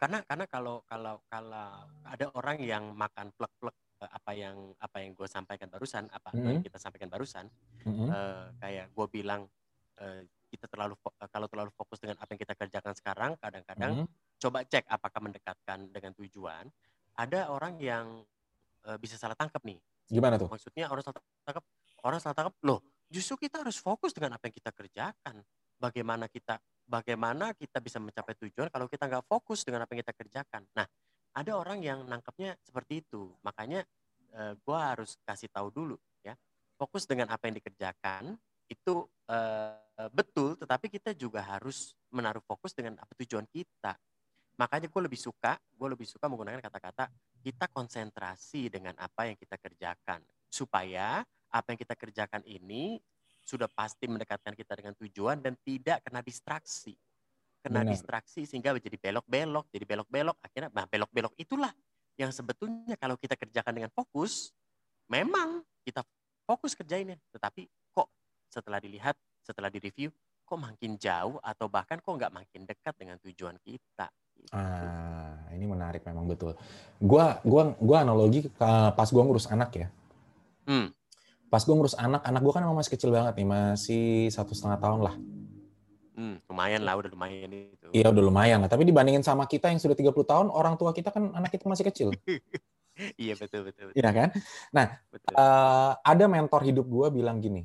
Karena 0.00 0.18
karena 0.24 0.44
kalau 0.48 0.80
kalau 0.88 1.20
kalau 1.28 1.68
ada 2.08 2.26
orang 2.32 2.56
yang 2.64 2.96
makan 2.96 3.28
plek-plek 3.36 3.76
eh, 4.00 4.08
apa 4.08 4.32
yang 4.32 4.56
apa 4.80 4.96
yang 5.04 5.12
gue 5.12 5.28
sampaikan 5.28 5.68
barusan, 5.68 6.08
apa 6.08 6.32
mm 6.32 6.40
-hmm. 6.40 6.48
yang 6.48 6.64
kita 6.64 6.78
sampaikan 6.80 7.12
barusan, 7.12 7.44
mm 7.84 7.92
-hmm. 7.92 8.08
uh, 8.08 8.44
kayak 8.56 8.88
gue 8.88 9.06
bilang 9.12 9.44
uh, 10.00 10.20
kita 10.48 10.64
terlalu 10.64 10.96
kalau 11.28 11.46
terlalu 11.52 11.70
fokus 11.76 12.00
dengan 12.00 12.16
apa 12.16 12.32
yang 12.32 12.40
kita 12.40 12.54
kerjakan 12.56 12.94
sekarang, 12.96 13.30
kadang-kadang 13.36 13.92
mm 13.92 14.04
-hmm. 14.08 14.40
coba 14.40 14.64
cek 14.64 14.88
apakah 14.88 15.20
mendekatkan 15.20 15.78
dengan 15.92 16.16
tujuan. 16.16 16.72
Ada 17.20 17.52
orang 17.52 17.76
yang 17.76 18.24
uh, 18.88 18.96
bisa 18.96 19.20
salah 19.20 19.36
tangkap 19.36 19.60
nih. 19.60 19.76
Gimana 20.08 20.40
tuh? 20.40 20.48
Maksudnya 20.48 20.88
orang 20.88 21.04
salah 21.04 21.20
tangkap 21.44 21.64
orang 22.00 22.18
salah 22.18 22.32
tangkap 22.32 22.56
loh 22.64 22.80
justru 23.10 23.34
kita 23.46 23.60
harus 23.66 23.76
fokus 23.76 24.14
dengan 24.14 24.38
apa 24.38 24.46
yang 24.48 24.54
kita 24.54 24.70
kerjakan. 24.70 25.42
Bagaimana 25.80 26.30
kita 26.30 26.62
bagaimana 26.86 27.52
kita 27.56 27.82
bisa 27.82 27.98
mencapai 27.98 28.38
tujuan 28.38 28.70
kalau 28.70 28.86
kita 28.86 29.10
nggak 29.10 29.26
fokus 29.26 29.66
dengan 29.66 29.84
apa 29.84 29.90
yang 29.92 30.00
kita 30.06 30.14
kerjakan. 30.14 30.62
Nah 30.78 30.86
ada 31.34 31.52
orang 31.58 31.82
yang 31.82 32.06
nangkepnya 32.06 32.54
seperti 32.62 33.02
itu. 33.02 33.34
Makanya 33.42 33.82
eh, 34.32 34.54
gue 34.54 34.78
harus 34.78 35.18
kasih 35.26 35.50
tahu 35.50 35.74
dulu 35.74 35.96
ya. 36.22 36.38
Fokus 36.78 37.04
dengan 37.04 37.28
apa 37.34 37.50
yang 37.50 37.58
dikerjakan 37.58 38.38
itu 38.70 38.94
eh, 39.26 40.08
betul 40.14 40.54
tetapi 40.56 40.86
kita 40.86 41.10
juga 41.12 41.42
harus 41.42 41.98
menaruh 42.14 42.44
fokus 42.46 42.70
dengan 42.76 43.00
apa 43.02 43.10
tujuan 43.18 43.44
kita. 43.50 43.98
Makanya 44.60 44.92
gue 44.92 45.02
lebih 45.02 45.18
suka 45.18 45.56
gue 45.56 45.88
lebih 45.88 46.04
suka 46.04 46.28
menggunakan 46.28 46.60
kata-kata 46.60 47.08
kita 47.40 47.72
konsentrasi 47.72 48.68
dengan 48.68 48.92
apa 49.00 49.32
yang 49.32 49.36
kita 49.40 49.56
kerjakan 49.56 50.20
supaya 50.52 51.24
apa 51.50 51.74
yang 51.74 51.80
kita 51.82 51.94
kerjakan 51.98 52.42
ini 52.46 52.98
sudah 53.42 53.66
pasti 53.66 54.06
mendekatkan 54.06 54.54
kita 54.54 54.78
dengan 54.78 54.94
tujuan 54.94 55.42
dan 55.42 55.58
tidak 55.66 56.06
kena 56.06 56.22
distraksi. 56.22 56.94
kena 57.60 57.84
Benar. 57.84 57.92
distraksi 57.92 58.48
sehingga 58.48 58.72
jadi 58.80 58.96
belok-belok, 58.96 59.68
jadi 59.68 59.84
belok-belok. 59.84 60.32
Akhirnya, 60.40 60.72
nah 60.72 60.88
belok-belok 60.88 61.36
itulah 61.36 61.68
yang 62.16 62.32
sebetulnya 62.32 62.96
kalau 62.96 63.20
kita 63.20 63.36
kerjakan 63.36 63.76
dengan 63.76 63.92
fokus, 63.92 64.48
memang 65.12 65.60
kita 65.84 66.00
fokus 66.48 66.72
kerjainnya. 66.72 67.20
Tetapi 67.28 67.68
kok 67.92 68.08
setelah 68.48 68.80
dilihat, 68.80 69.12
setelah 69.44 69.68
direview, 69.68 70.08
kok 70.48 70.56
makin 70.56 70.96
jauh 70.96 71.36
atau 71.44 71.68
bahkan 71.68 72.00
kok 72.00 72.16
nggak 72.16 72.32
makin 72.32 72.64
dekat 72.64 72.96
dengan 72.96 73.20
tujuan 73.20 73.60
kita. 73.60 74.08
Gitu. 74.40 74.56
Ah, 74.56 75.36
ini 75.52 75.68
menarik 75.68 76.00
memang 76.08 76.24
betul. 76.24 76.56
Gua, 76.96 77.44
gua, 77.44 77.76
gua 77.76 78.08
analogi 78.08 78.48
pas 78.96 79.08
gua 79.12 79.22
ngurus 79.28 79.52
anak 79.52 79.84
ya. 79.84 79.88
Hmm. 80.64 80.88
Pas 81.50 81.66
gua 81.66 81.74
ngurus 81.74 81.98
anak, 81.98 82.22
anak 82.22 82.40
gua 82.46 82.52
kan 82.56 82.64
masih 82.70 82.94
kecil 82.94 83.10
banget 83.10 83.34
nih, 83.42 83.48
masih 83.50 84.30
satu 84.30 84.54
setengah 84.54 84.78
tahun 84.78 85.00
lah. 85.02 85.14
Hmm, 86.20 86.36
lumayan 86.46 86.84
lah, 86.84 86.94
udah 87.00 87.10
lumayan 87.10 87.48
itu. 87.48 87.86
Iya, 87.96 88.12
udah 88.12 88.22
lumayan 88.22 88.60
lah. 88.60 88.68
Tapi 88.68 88.84
dibandingin 88.84 89.24
sama 89.24 89.48
kita 89.48 89.72
yang 89.72 89.80
sudah 89.80 89.96
30 89.96 90.12
tahun, 90.22 90.46
orang 90.52 90.76
tua 90.76 90.92
kita 90.92 91.10
kan 91.10 91.32
anak 91.32 91.50
kita 91.50 91.64
masih 91.64 91.88
kecil. 91.88 92.08
iya, 93.24 93.32
betul, 93.40 93.64
betul, 93.64 93.90
betul. 93.90 93.96
Iya 93.96 94.10
kan? 94.12 94.28
Nah, 94.68 95.00
betul. 95.08 95.32
Uh, 95.32 95.96
ada 96.04 96.24
mentor 96.28 96.60
hidup 96.68 96.84
gue 96.84 97.06
bilang 97.08 97.40
gini. 97.40 97.64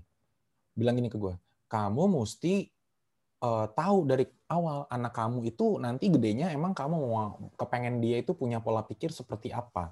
Bilang 0.72 0.96
gini 0.96 1.12
ke 1.12 1.20
gue, 1.20 1.36
kamu 1.68 2.04
mesti 2.16 2.72
uh, 3.44 3.68
tahu 3.76 4.08
dari 4.08 4.24
awal 4.48 4.88
anak 4.88 5.12
kamu 5.12 5.52
itu 5.52 5.76
nanti 5.82 6.08
gedenya 6.08 6.54
emang 6.54 6.72
kamu 6.72 6.96
mau 6.96 7.36
kepengen 7.60 8.00
dia 8.00 8.24
itu 8.24 8.32
punya 8.38 8.64
pola 8.64 8.88
pikir 8.88 9.12
seperti 9.12 9.52
apa. 9.52 9.92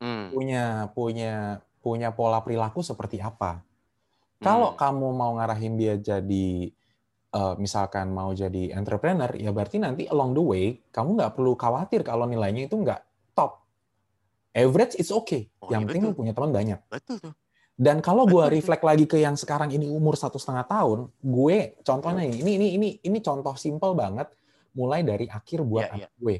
Hmm. 0.00 0.32
Punya 0.32 0.92
punya 0.92 1.60
punya 1.86 2.10
pola 2.10 2.42
perilaku 2.42 2.82
seperti 2.82 3.22
apa. 3.22 3.62
Kalau 4.42 4.74
hmm. 4.74 4.78
kamu 4.82 5.08
mau 5.14 5.38
ngarahin 5.38 5.78
dia 5.78 5.94
jadi 5.94 6.74
uh, 7.30 7.54
misalkan 7.62 8.10
mau 8.10 8.34
jadi 8.34 8.74
entrepreneur, 8.74 9.30
ya 9.38 9.54
berarti 9.54 9.78
nanti 9.78 10.10
along 10.10 10.34
the 10.34 10.42
way 10.42 10.66
kamu 10.90 11.14
nggak 11.14 11.38
perlu 11.38 11.54
khawatir 11.54 12.02
kalau 12.02 12.26
nilainya 12.26 12.66
itu 12.66 12.74
nggak 12.74 12.98
top. 13.38 13.62
Average 14.50 14.98
it's 14.98 15.14
okay. 15.14 15.46
Oh, 15.62 15.70
yang 15.70 15.86
iya 15.86 15.94
penting 15.94 16.10
lu 16.10 16.18
punya 16.18 16.34
teman 16.34 16.50
banyak. 16.50 16.82
Betul 16.90 17.22
tuh. 17.22 17.34
Dan 17.76 18.00
kalau 18.00 18.24
gue 18.24 18.40
reflect 18.48 18.82
lagi 18.82 19.04
ke 19.04 19.20
yang 19.20 19.36
sekarang 19.36 19.68
ini 19.68 19.84
umur 19.84 20.16
satu 20.16 20.40
setengah 20.40 20.64
tahun, 20.64 21.12
gue 21.20 21.76
contohnya 21.84 22.24
ini, 22.24 22.56
ini 22.56 22.66
ini 22.72 22.88
ini 23.04 23.18
contoh 23.20 23.52
simple 23.54 23.92
banget, 23.92 24.32
mulai 24.72 25.04
dari 25.04 25.28
akhir 25.28 25.60
buat 25.60 25.92
yeah, 25.92 26.08
yeah. 26.08 26.10
gue. 26.16 26.36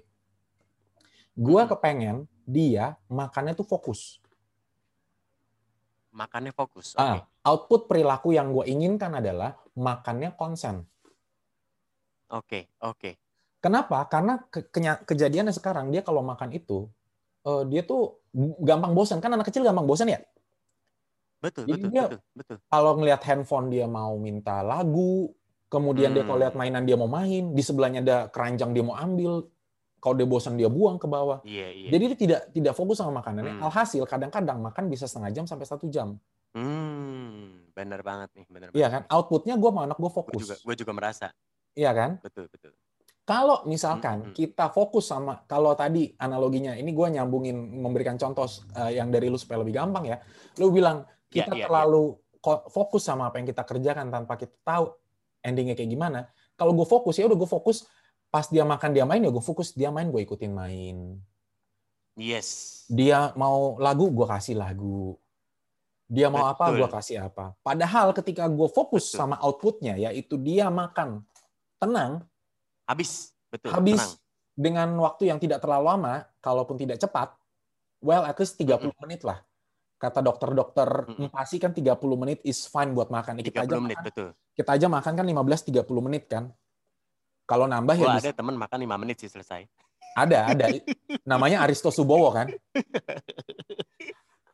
Gue 1.37 1.62
kepengen 1.69 2.25
dia 2.49 2.97
makannya 3.12 3.53
tuh 3.53 3.69
fokus. 3.69 4.17
Makannya 6.16 6.52
fokus. 6.56 6.96
Okay. 6.96 7.20
Ah, 7.20 7.28
output 7.44 7.92
perilaku 7.92 8.32
yang 8.32 8.56
gue 8.56 8.64
inginkan 8.64 9.12
adalah 9.20 9.52
makannya 9.76 10.32
konsen. 10.32 10.88
Oke, 12.32 12.32
okay, 12.32 12.62
oke. 12.80 12.96
Okay. 12.96 13.14
Kenapa? 13.61 14.08
Karena 14.08 14.40
ke 14.49 14.64
kejadiannya 15.04 15.52
sekarang 15.52 15.92
dia 15.92 16.00
kalau 16.00 16.25
makan 16.25 16.56
itu 16.56 16.88
uh, 17.44 17.62
dia 17.68 17.85
tuh 17.85 18.18
gampang 18.64 18.96
bosan. 18.96 19.20
Kan 19.20 19.37
anak 19.37 19.52
kecil 19.52 19.62
gampang 19.62 19.85
bosan 19.85 20.08
ya. 20.08 20.20
Betul, 21.37 21.68
Jadi 21.68 21.85
betul, 21.85 21.92
dia, 21.92 22.04
betul, 22.08 22.20
betul. 22.32 22.56
Kalau 22.64 22.92
ngelihat 22.96 23.20
handphone 23.28 23.68
dia 23.68 23.85
mau 23.85 24.16
minta 24.16 24.64
lagu, 24.64 25.30
kemudian 25.68 26.11
hmm. 26.11 26.16
dia 26.16 26.25
kalau 26.25 26.38
lihat 26.40 26.54
hmm. 26.56 26.62
mainan 26.64 26.85
dia 26.88 26.96
mau 26.96 27.11
main, 27.11 27.52
di 27.52 27.62
sebelahnya 27.62 28.00
ada 28.02 28.18
keranjang 28.32 28.73
dia 28.73 28.82
mau 28.82 28.96
ambil, 28.96 29.44
kalau 30.06 30.14
dia 30.14 30.28
bosan 30.30 30.54
dia 30.54 30.70
buang 30.70 31.02
ke 31.02 31.10
bawah. 31.10 31.42
Iya, 31.42 31.66
iya. 31.75 31.90
Jadi 31.90 32.02
dia 32.06 32.18
tidak 32.22 32.40
tidak 32.54 32.75
fokus 32.78 33.02
sama 33.02 33.18
makanannya. 33.18 33.58
Hmm. 33.58 33.66
Alhasil 33.66 34.06
kadang-kadang 34.06 34.62
makan 34.62 34.86
bisa 34.86 35.10
setengah 35.10 35.34
jam 35.34 35.44
sampai 35.50 35.66
satu 35.66 35.90
jam. 35.90 36.14
Hmm, 36.54 37.66
benar 37.75 38.06
banget 38.06 38.30
nih, 38.38 38.46
benar. 38.46 38.68
Iya 38.70 38.86
kan, 38.86 39.02
outputnya 39.10 39.58
gue 39.58 39.70
mau 39.75 39.82
anak 39.82 39.98
gue 39.98 40.12
fokus. 40.14 40.62
Gue 40.62 40.78
juga, 40.78 40.78
juga 40.78 40.92
merasa. 40.94 41.26
Iya 41.75 41.90
kan? 41.90 42.22
Betul, 42.22 42.46
betul. 42.46 42.70
Kalau 43.26 43.66
misalkan 43.66 44.22
hmm, 44.22 44.28
hmm. 44.30 44.36
kita 44.38 44.70
fokus 44.70 45.10
sama, 45.10 45.42
kalau 45.50 45.75
tadi 45.75 46.14
analoginya, 46.22 46.78
ini 46.78 46.94
gue 46.94 47.18
nyambungin 47.18 47.58
memberikan 47.82 48.14
contoh 48.14 48.46
uh, 48.78 48.88
yang 48.94 49.10
dari 49.10 49.26
lu 49.26 49.34
supaya 49.34 49.66
lebih 49.66 49.75
gampang 49.75 50.06
ya. 50.06 50.22
Lu 50.62 50.70
bilang 50.70 51.02
Ya, 51.36 51.42
kita 51.42 51.52
yeah, 51.52 51.58
yeah, 51.60 51.66
terlalu 51.68 52.04
yeah. 52.40 52.58
fokus 52.70 53.02
sama 53.02 53.28
apa 53.28 53.42
yang 53.42 53.48
kita 53.50 53.62
kerjakan 53.66 54.08
tanpa 54.08 54.38
kita 54.38 54.54
tahu 54.62 54.94
endingnya 55.42 55.75
kayak 55.75 55.90
gimana. 55.90 56.30
Kalau 56.56 56.72
gue 56.72 56.86
fokus 56.88 57.18
ya 57.18 57.28
udah 57.28 57.36
gue 57.36 57.50
fokus 57.50 57.84
pas 58.28 58.47
dia 58.50 58.66
makan 58.66 58.90
dia 58.92 59.04
main 59.09 59.23
ya 59.23 59.30
gue 59.33 59.45
fokus 59.45 59.73
dia 59.73 59.88
main 59.88 60.09
gue 60.09 60.21
ikutin 60.23 60.52
main. 60.52 61.16
Yes. 62.16 62.83
Dia 62.88 63.33
mau 63.37 63.76
lagu 63.76 64.09
gue 64.09 64.26
kasih 64.26 64.56
lagu. 64.56 65.21
Dia 66.06 66.30
mau 66.30 66.47
Betul. 66.47 66.54
apa 66.54 66.64
gue 66.78 66.88
kasih 66.88 67.16
apa. 67.26 67.52
Padahal 67.61 68.14
ketika 68.16 68.47
gue 68.47 68.68
fokus 68.71 69.11
Betul. 69.11 69.18
sama 69.18 69.37
outputnya 69.42 69.95
yaitu 69.99 70.38
dia 70.40 70.71
makan 70.73 71.23
tenang. 71.76 72.25
Habis. 72.87 73.35
Betul. 73.50 73.71
Habis 73.75 74.02
tenang. 74.02 74.21
dengan 74.54 74.88
waktu 75.02 75.28
yang 75.28 75.38
tidak 75.42 75.61
terlalu 75.61 75.85
lama, 75.90 76.14
kalaupun 76.38 76.78
tidak 76.78 77.02
cepat, 77.02 77.35
well 78.00 78.23
at 78.25 78.38
least 78.38 78.56
30 78.56 78.64
mm 78.64 78.78
-hmm. 78.78 78.95
menit 79.02 79.23
lah 79.26 79.42
kata 79.97 80.21
dokter-dokter 80.21 81.09
hmm. 81.09 81.33
pasti 81.33 81.56
kan 81.56 81.73
30 81.73 81.97
menit 82.21 82.38
is 82.45 82.68
fine 82.68 82.92
buat 82.92 83.09
makan. 83.09 83.40
Kita 83.40 83.64
aja 83.64 83.80
menit, 83.80 83.97
makan, 83.97 84.06
betul. 84.12 84.28
Kita 84.52 84.71
aja 84.76 84.87
makan 84.92 85.12
kan 85.16 85.25
15-30 85.25 86.06
menit 86.06 86.25
kan. 86.28 86.52
Kalau 87.47 87.71
nambah 87.71 87.95
oh, 87.97 88.05
ya 88.05 88.19
ada 88.19 88.33
teman 88.35 88.59
makan 88.59 88.79
5 88.83 89.03
menit 89.03 89.17
sih 89.23 89.31
selesai. 89.31 89.62
Ada, 90.17 90.50
ada. 90.50 90.67
Namanya 91.31 91.62
Aristo 91.62 91.95
Subowo 91.95 92.35
kan. 92.35 92.50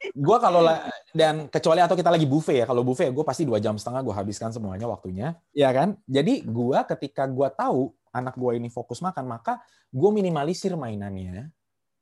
gue 0.02 0.36
kalau 0.42 0.66
dan 1.14 1.46
kecuali 1.46 1.78
atau 1.78 1.94
kita 1.94 2.10
lagi 2.10 2.26
buffet 2.26 2.58
ya 2.58 2.66
kalau 2.66 2.82
buffet 2.82 3.14
gue 3.14 3.22
pasti 3.22 3.46
dua 3.46 3.62
jam 3.62 3.78
setengah 3.78 4.02
gue 4.02 4.10
habiskan 4.10 4.50
semuanya 4.50 4.90
waktunya 4.90 5.38
ya 5.54 5.70
kan 5.70 5.94
jadi 6.10 6.42
gue 6.42 6.78
ketika 6.90 7.30
gue 7.30 7.48
tahu 7.54 7.94
anak 8.10 8.34
gue 8.34 8.58
ini 8.58 8.66
fokus 8.66 8.98
makan 8.98 9.30
maka 9.30 9.62
gue 9.94 10.10
minimalisir 10.10 10.74
mainannya 10.74 11.54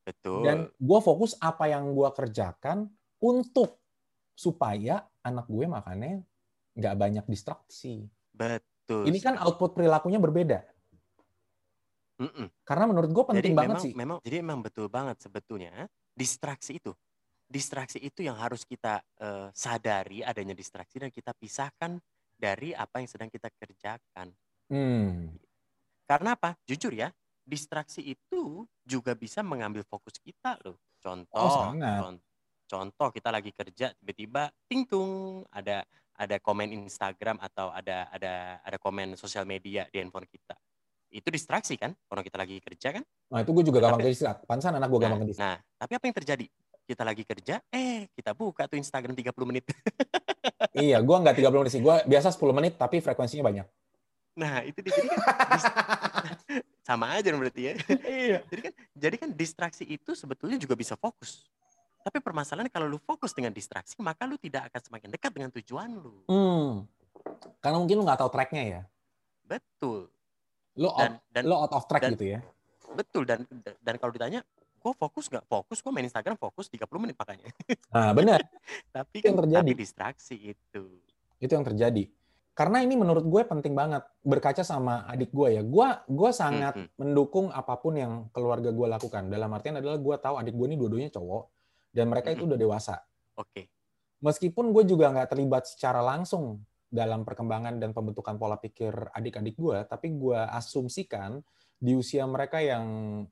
betul 0.02 0.42
dan 0.42 0.72
gue 0.80 0.98
fokus 1.04 1.36
apa 1.44 1.68
yang 1.68 1.92
gue 1.92 2.08
kerjakan 2.08 2.88
untuk 3.20 3.78
supaya 4.32 5.04
anak 5.20 5.44
gue 5.52 5.68
makannya 5.68 6.24
nggak 6.72 6.94
banyak 6.96 7.24
distraksi. 7.28 8.08
Betul. 8.32 9.04
Ini 9.04 9.18
kan 9.20 9.36
output 9.36 9.76
perilakunya 9.76 10.16
berbeda. 10.16 10.64
Mm 12.20 12.30
-mm. 12.30 12.46
Karena 12.68 12.84
menurut 12.84 13.10
gue 13.10 13.24
penting 13.32 13.56
jadi 13.56 13.56
banget 13.56 13.76
memang, 13.76 13.84
sih. 13.84 13.92
Memang, 13.96 14.18
jadi 14.20 14.36
memang 14.44 14.60
betul 14.60 14.86
banget 14.92 15.16
sebetulnya 15.24 15.88
distraksi 16.12 16.76
itu. 16.76 16.92
Distraksi 17.50 17.98
itu 17.98 18.22
yang 18.22 18.36
harus 18.38 18.62
kita 18.62 19.02
uh, 19.24 19.48
sadari 19.50 20.22
adanya 20.22 20.54
distraksi 20.54 21.00
dan 21.00 21.10
kita 21.10 21.34
pisahkan 21.34 21.98
dari 22.36 22.76
apa 22.76 23.02
yang 23.02 23.08
sedang 23.08 23.32
kita 23.32 23.48
kerjakan. 23.56 24.30
Hmm. 24.70 25.34
Karena 26.06 26.38
apa? 26.38 26.54
Jujur 26.68 26.94
ya, 26.94 27.10
distraksi 27.42 28.04
itu 28.04 28.68
juga 28.86 29.16
bisa 29.18 29.42
mengambil 29.42 29.82
fokus 29.82 30.20
kita 30.22 30.60
loh. 30.62 30.78
Contoh, 31.00 31.40
oh, 31.40 31.72
contoh 31.72 32.20
Contoh 32.70 33.10
kita 33.10 33.34
lagi 33.34 33.50
kerja 33.50 33.90
tiba-tiba 33.98 34.46
ting 34.70 34.86
tung 34.86 35.42
ada 35.50 35.82
ada 36.14 36.38
komen 36.38 36.70
Instagram 36.70 37.42
atau 37.42 37.74
ada 37.74 38.06
ada 38.14 38.62
ada 38.62 38.78
komen 38.78 39.18
sosial 39.18 39.42
media 39.42 39.90
di 39.90 39.98
handphone 39.98 40.30
kita. 40.30 40.54
Itu 41.10 41.28
distraksi 41.28 41.74
kan? 41.74 41.90
Orang 42.06 42.22
kita 42.22 42.38
lagi 42.38 42.62
kerja 42.62 42.94
kan? 42.94 43.04
Nah, 43.34 43.42
itu 43.42 43.50
gue 43.50 43.64
juga 43.66 43.82
gampang 43.82 44.06
distraksi. 44.06 44.46
Pansan 44.46 44.78
anak 44.78 44.86
gue 44.86 44.98
nah, 45.02 45.10
gampang 45.10 45.26
distraksi. 45.26 45.42
Nah, 45.42 45.56
tapi 45.76 45.92
apa 45.98 46.04
yang 46.06 46.16
terjadi? 46.16 46.46
Kita 46.90 47.02
lagi 47.06 47.22
kerja, 47.22 47.62
eh 47.70 48.10
kita 48.18 48.34
buka 48.34 48.66
tuh 48.66 48.74
Instagram 48.74 49.14
30 49.14 49.30
menit. 49.46 49.62
iya, 50.74 50.98
gue 50.98 51.16
nggak 51.22 51.38
30 51.38 51.60
menit 51.62 51.72
sih. 51.74 51.82
Gue 51.82 52.02
biasa 52.02 52.34
10 52.34 52.50
menit 52.50 52.72
tapi 52.74 52.98
frekuensinya 52.98 53.46
banyak. 53.46 53.66
Nah, 54.34 54.62
itu 54.66 54.78
jadi 54.82 55.06
kan 55.06 55.18
sama 56.88 57.14
aja 57.14 57.30
berarti 57.30 57.62
ya. 57.62 57.74
iya. 58.06 58.38
Jadi 58.50 58.60
kan 58.70 58.72
jadi 58.94 59.16
kan 59.18 59.30
distraksi 59.34 59.86
itu 59.86 60.18
sebetulnya 60.18 60.58
juga 60.58 60.74
bisa 60.74 60.98
fokus. 60.98 61.46
Tapi 62.00 62.18
permasalahannya 62.18 62.72
kalau 62.72 62.88
lu 62.88 62.98
fokus 62.98 63.36
dengan 63.36 63.52
distraksi, 63.52 63.94
maka 64.00 64.24
lu 64.24 64.40
tidak 64.40 64.72
akan 64.72 64.80
semakin 64.80 65.08
dekat 65.12 65.30
dengan 65.30 65.50
tujuan 65.52 65.90
lu. 65.94 66.24
Hmm. 66.26 66.88
Karena 67.60 67.76
mungkin 67.76 68.00
lu 68.00 68.04
nggak 68.08 68.24
tahu 68.24 68.30
tracknya 68.32 68.62
ya. 68.64 68.80
Betul. 69.44 70.08
Lu 70.80 70.88
out, 70.88 71.20
dan, 71.28 71.42
lo 71.44 71.60
out 71.60 71.72
of 71.76 71.84
track 71.84 72.08
dan, 72.08 72.16
gitu 72.16 72.32
ya. 72.36 72.40
Betul 72.96 73.28
dan 73.28 73.44
dan 73.84 73.94
kalau 74.00 74.10
ditanya, 74.16 74.40
gue 74.80 74.92
fokus 74.96 75.28
nggak? 75.28 75.44
Fokus, 75.44 75.84
gue 75.84 75.92
main 75.92 76.08
Instagram 76.08 76.40
fokus 76.40 76.72
30 76.72 76.88
menit 76.96 77.16
makanya. 77.20 77.52
Nah 77.92 78.16
benar. 78.16 78.40
tapi 78.96 79.20
kan 79.20 79.36
yang 79.36 79.38
terjadi. 79.44 79.70
Tapi 79.70 79.76
distraksi 79.76 80.36
itu. 80.56 80.84
Itu 81.36 81.52
yang 81.52 81.68
terjadi. 81.68 82.08
Karena 82.56 82.82
ini 82.84 82.96
menurut 82.96 83.24
gue 83.24 83.42
penting 83.46 83.72
banget 83.72 84.04
berkaca 84.24 84.64
sama 84.64 85.04
adik 85.06 85.30
gue 85.30 85.60
ya. 85.60 85.62
Gue 85.62 85.88
gue 86.08 86.30
sangat 86.32 86.74
mm 86.76 86.84
-hmm. 86.88 86.96
mendukung 86.96 87.46
apa 87.52 87.76
pun 87.76 87.94
yang 87.96 88.12
keluarga 88.32 88.72
gue 88.72 88.86
lakukan. 88.88 89.28
Dalam 89.28 89.52
artian 89.52 89.78
adalah 89.78 90.00
gue 90.00 90.16
tahu 90.16 90.34
adik 90.40 90.56
gue 90.56 90.66
ini 90.72 90.76
dua-duanya 90.80 91.12
cowok 91.12 91.44
dan 91.92 92.08
mereka 92.08 92.32
itu 92.32 92.48
udah 92.48 92.58
dewasa. 92.58 93.00
Oke. 93.36 93.48
Okay. 93.52 93.64
Meskipun 94.20 94.76
gue 94.76 94.84
juga 94.84 95.08
nggak 95.08 95.32
terlibat 95.32 95.64
secara 95.64 96.04
langsung 96.04 96.60
dalam 96.90 97.22
perkembangan 97.22 97.78
dan 97.78 97.94
pembentukan 97.94 98.34
pola 98.34 98.58
pikir 98.58 98.90
adik-adik 99.14 99.54
gue, 99.54 99.78
tapi 99.86 100.10
gue 100.18 100.36
asumsikan 100.36 101.38
di 101.80 101.96
usia 101.96 102.28
mereka 102.28 102.60
yang 102.60 102.84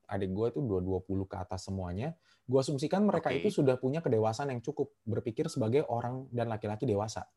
adik 0.08 0.32
gue 0.32 0.46
itu 0.56 0.60
20 0.64 1.04
ke 1.28 1.36
atas 1.36 1.68
semuanya, 1.68 2.16
gue 2.48 2.56
asumsikan 2.56 3.04
mereka 3.04 3.28
okay. 3.28 3.44
itu 3.44 3.60
sudah 3.60 3.76
punya 3.76 4.00
kedewasaan 4.00 4.54
yang 4.54 4.62
cukup 4.64 4.94
berpikir 5.04 5.50
sebagai 5.52 5.84
orang 5.84 6.30
dan 6.32 6.48
laki-laki 6.48 6.88
dewasa. 6.88 7.28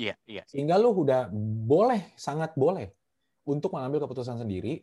Iya, 0.00 0.16
iya. 0.24 0.42
Sehingga 0.48 0.80
lu 0.80 0.96
udah 0.96 1.28
boleh, 1.66 2.16
sangat 2.16 2.56
boleh 2.56 2.88
untuk 3.44 3.76
mengambil 3.76 4.08
keputusan 4.08 4.40
sendiri 4.40 4.80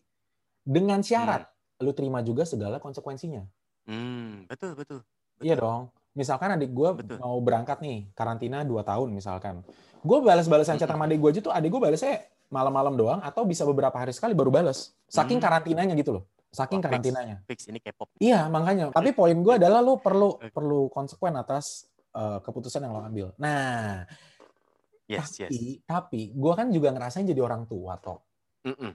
dengan 0.62 1.02
syarat 1.02 1.48
hmm. 1.48 1.82
lu 1.88 1.92
terima 1.96 2.20
juga 2.22 2.46
segala 2.46 2.78
konsekuensinya. 2.78 3.42
Hmm, 3.88 4.46
betul, 4.52 4.76
betul. 4.76 5.00
Iya 5.40 5.56
dong. 5.58 5.90
Misalkan 6.18 6.54
adik 6.58 6.74
gue 6.74 6.90
mau 7.22 7.38
berangkat 7.40 7.78
nih, 7.80 8.10
karantina 8.18 8.66
2 8.66 8.82
tahun 8.82 9.10
misalkan. 9.14 9.62
Gue 10.04 10.20
balas-balasan 10.22 10.78
chat 10.78 10.90
sama 10.90 11.06
adik 11.06 11.22
gue 11.22 11.30
aja 11.38 11.42
tuh, 11.42 11.54
adik 11.54 11.70
gue 11.74 11.82
balasnya 11.82 12.26
malam-malam 12.48 12.96
doang 12.96 13.20
atau 13.20 13.44
bisa 13.44 13.68
beberapa 13.68 13.96
hari 13.96 14.16
sekali 14.16 14.32
baru 14.32 14.52
balas. 14.52 14.96
Saking 15.08 15.40
karantinanya 15.40 15.94
gitu 15.96 16.20
loh. 16.20 16.24
Saking 16.48 16.80
oh, 16.80 16.84
karantinanya. 16.84 17.36
Fix, 17.44 17.68
fix 17.68 17.72
ini 17.72 17.80
K-pop. 17.84 18.08
Iya, 18.24 18.48
makanya. 18.48 18.90
Tapi 18.96 19.12
poin 19.12 19.36
gue 19.36 19.54
adalah 19.60 19.84
lo 19.84 20.00
perlu 20.00 20.40
perlu 20.40 20.88
konsekuen 20.88 21.36
atas 21.36 21.92
uh, 22.16 22.40
keputusan 22.40 22.88
yang 22.88 22.94
lo 22.96 23.04
ambil. 23.04 23.28
Nah, 23.36 24.08
yes, 25.12 25.38
tapi 25.38 25.78
yes. 25.78 25.84
tapi 25.84 26.22
gue 26.32 26.54
kan 26.56 26.72
juga 26.72 26.96
ngerasain 26.96 27.28
jadi 27.28 27.42
orang 27.44 27.68
tua 27.68 28.00
toh. 28.00 28.24
Mm 28.64 28.76
-mm. 28.80 28.92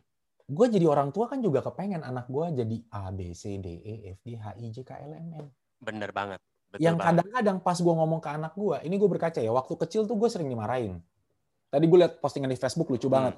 Gue 0.53 0.67
jadi 0.69 0.87
orang 0.89 1.13
tua 1.15 1.29
kan 1.29 1.39
juga 1.39 1.61
kepengen 1.63 2.03
anak 2.03 2.27
gue 2.29 2.65
jadi 2.65 2.77
A 2.93 3.13
B 3.13 3.37
C 3.37 3.61
D 3.61 3.69
E 3.69 3.95
F 4.17 4.21
G 4.25 4.37
H 4.37 4.47
I 4.59 4.67
J 4.73 4.77
K 4.83 4.91
L 5.07 5.13
M 5.17 5.29
N. 5.45 5.47
Bener 5.79 6.11
banget. 6.11 6.41
Betul 6.73 6.89
yang 6.89 6.97
kadang-kadang 6.97 7.61
pas 7.61 7.77
gue 7.77 7.95
ngomong 8.01 8.21
ke 8.25 8.33
anak 8.33 8.57
gue, 8.57 8.81
ini 8.89 8.97
gue 8.97 9.05
berkaca 9.05 9.45
ya, 9.45 9.53
waktu 9.53 9.77
kecil 9.77 10.09
tuh 10.09 10.17
gue 10.17 10.29
sering 10.33 10.49
dimarahin. 10.49 11.05
Tadi 11.69 11.85
gue 11.85 11.99
liat 12.01 12.17
postingan 12.17 12.49
di 12.49 12.57
Facebook 12.57 12.89
lucu 12.89 13.13
hmm. 13.13 13.13
banget. 13.13 13.35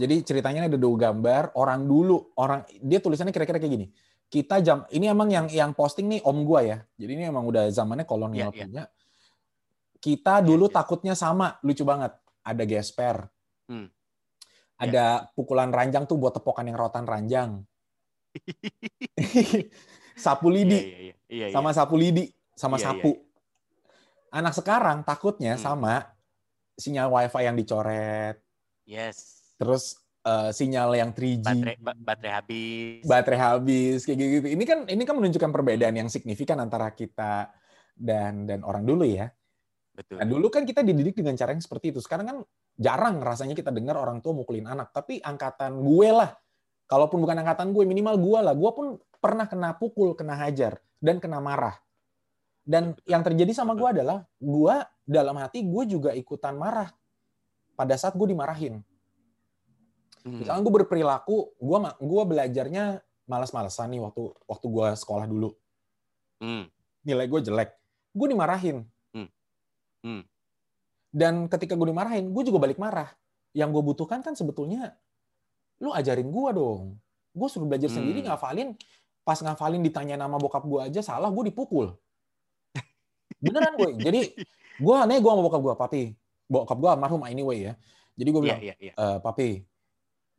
Jadi 0.00 0.22
ceritanya 0.22 0.70
ada 0.70 0.78
dua 0.78 1.10
gambar 1.10 1.58
orang 1.58 1.82
dulu, 1.84 2.32
orang 2.38 2.62
dia 2.78 3.02
tulisannya 3.02 3.34
kira-kira 3.34 3.58
kayak 3.58 3.72
gini. 3.74 3.86
Kita 4.30 4.62
jam 4.62 4.86
ini 4.94 5.10
emang 5.10 5.26
yang 5.26 5.46
yang 5.50 5.74
posting 5.74 6.06
nih 6.06 6.20
om 6.22 6.46
gua 6.46 6.62
ya. 6.62 6.78
Jadi 6.94 7.18
ini 7.18 7.24
emang 7.26 7.42
udah 7.50 7.66
zamannya 7.74 8.06
kolonial 8.06 8.54
yeah, 8.54 8.62
punya. 8.62 8.84
Yeah. 8.86 8.88
Kita 9.98 10.40
iya, 10.40 10.46
dulu 10.46 10.70
yeah, 10.70 10.74
takutnya 10.78 11.14
sama, 11.18 11.58
lucu 11.66 11.82
banget. 11.82 12.14
Ada 12.46 12.62
gesper. 12.62 13.26
Hmm. 13.66 13.90
Ada 14.78 15.26
yeah. 15.26 15.34
pukulan 15.34 15.74
ranjang 15.74 16.06
tuh 16.06 16.16
buat 16.16 16.38
tepokan 16.38 16.70
yang 16.70 16.78
rotan 16.78 17.04
ranjang. 17.04 17.66
sapu 20.24 20.46
lidi. 20.54 20.78
Yeah, 20.78 20.86
yeah, 20.86 21.02
yeah. 21.02 21.16
Yeah, 21.30 21.50
sama 21.50 21.74
sapu 21.74 21.98
lidi, 21.98 22.30
sama 22.60 22.76
yeah, 22.76 22.92
sapu. 22.92 23.16
Yeah, 23.16 24.36
Anak 24.44 24.52
sekarang 24.52 25.02
takutnya 25.08 25.56
hmm. 25.56 25.64
sama 25.64 26.12
sinyal 26.76 27.08
wifi 27.08 27.48
yang 27.48 27.56
dicoret. 27.56 28.36
Yes 28.84 29.40
terus 29.60 30.00
uh, 30.24 30.48
sinyal 30.48 30.96
yang 30.96 31.12
3G, 31.12 31.44
baterai, 31.44 31.76
baterai 32.00 32.32
habis, 32.32 33.04
baterai 33.04 33.40
habis 33.44 34.08
kayak 34.08 34.16
gitu. 34.16 34.48
Ini 34.48 34.64
kan 34.64 34.78
ini 34.88 35.02
kan 35.04 35.14
menunjukkan 35.20 35.50
perbedaan 35.52 35.94
yang 36.00 36.08
signifikan 36.08 36.56
antara 36.64 36.88
kita 36.96 37.52
dan 37.92 38.48
dan 38.48 38.64
orang 38.64 38.88
dulu 38.88 39.04
ya. 39.04 39.28
Betul. 39.92 40.16
Nah, 40.16 40.24
dulu 40.24 40.48
kan 40.48 40.64
kita 40.64 40.80
dididik 40.80 41.12
dengan 41.12 41.36
cara 41.36 41.52
yang 41.52 41.60
seperti 41.60 41.92
itu. 41.92 42.00
Sekarang 42.00 42.24
kan 42.24 42.38
jarang 42.80 43.20
rasanya 43.20 43.52
kita 43.52 43.68
dengar 43.68 44.00
orang 44.00 44.24
tua 44.24 44.32
mukulin 44.32 44.64
anak. 44.64 44.96
Tapi 44.96 45.20
angkatan 45.20 45.76
gue 45.84 46.08
lah, 46.08 46.32
kalaupun 46.88 47.20
bukan 47.20 47.36
angkatan 47.44 47.76
gue, 47.76 47.84
minimal 47.84 48.16
gue 48.16 48.38
lah. 48.40 48.54
Gue 48.56 48.70
pun 48.72 48.86
pernah 49.20 49.44
kena 49.44 49.76
pukul, 49.76 50.16
kena 50.16 50.40
hajar, 50.40 50.80
dan 51.04 51.20
kena 51.20 51.36
marah. 51.44 51.76
Dan 52.64 52.94
yang 53.08 53.24
terjadi 53.24 53.50
sama 53.56 53.74
gue 53.74 53.88
adalah, 53.88 54.24
gue 54.38 54.74
dalam 55.08 55.36
hati 55.40 55.64
gue 55.66 55.84
juga 55.90 56.14
ikutan 56.14 56.54
marah 56.54 56.92
pada 57.74 57.96
saat 57.96 58.14
gue 58.14 58.28
dimarahin. 58.30 58.84
Hmm. 60.20 60.38
Misalnya 60.38 60.60
gue 60.60 60.74
berperilaku, 60.84 61.56
gue 61.56 61.78
gua 62.04 62.22
belajarnya 62.28 63.00
malas-malesan 63.24 63.88
nih 63.96 64.00
waktu 64.04 64.22
waktu 64.44 64.66
gue 64.68 64.86
sekolah 65.00 65.24
dulu. 65.24 65.50
Hmm. 66.44 66.68
Nilai 67.02 67.24
gue 67.24 67.40
jelek, 67.40 67.72
gue 68.12 68.26
dimarahin. 68.28 68.84
Hmm. 70.04 70.24
Dan 71.10 71.48
ketika 71.48 71.74
gue 71.76 71.88
dimarahin, 71.88 72.30
gue 72.30 72.42
juga 72.44 72.60
balik 72.60 72.76
marah. 72.76 73.08
Yang 73.56 73.80
gue 73.80 73.82
butuhkan 73.92 74.20
kan 74.22 74.36
sebetulnya, 74.36 74.94
lu 75.82 75.90
ajarin 75.90 76.28
gue 76.28 76.50
dong. 76.54 77.00
Gue 77.34 77.48
suruh 77.48 77.66
belajar 77.66 77.90
sendiri 77.90 78.22
ngafalin, 78.24 78.76
pas 79.24 79.40
ngafalin 79.40 79.82
ditanya 79.82 80.20
nama 80.20 80.36
bokap 80.38 80.62
gue 80.68 80.80
aja 80.86 81.00
salah, 81.02 81.32
gue 81.32 81.50
dipukul. 81.50 81.96
Beneran 83.40 83.72
gue. 83.76 83.90
Jadi 83.98 84.20
gue 84.80 84.94
aneh 84.96 85.18
gue 85.18 85.30
sama 85.32 85.42
bokap 85.42 85.60
gue, 85.60 85.74
papi. 85.74 86.02
Bokap 86.46 86.78
gue 86.78 86.90
almarhum 86.92 87.24
anyway 87.26 87.72
ya. 87.72 87.72
Jadi 88.14 88.28
gue 88.28 88.40
iya, 88.40 88.46
bilang, 88.46 88.60
yeah, 88.60 88.76
yeah, 88.78 88.94
yeah. 88.96 89.16
E, 89.16 89.22
papi, 89.24 89.48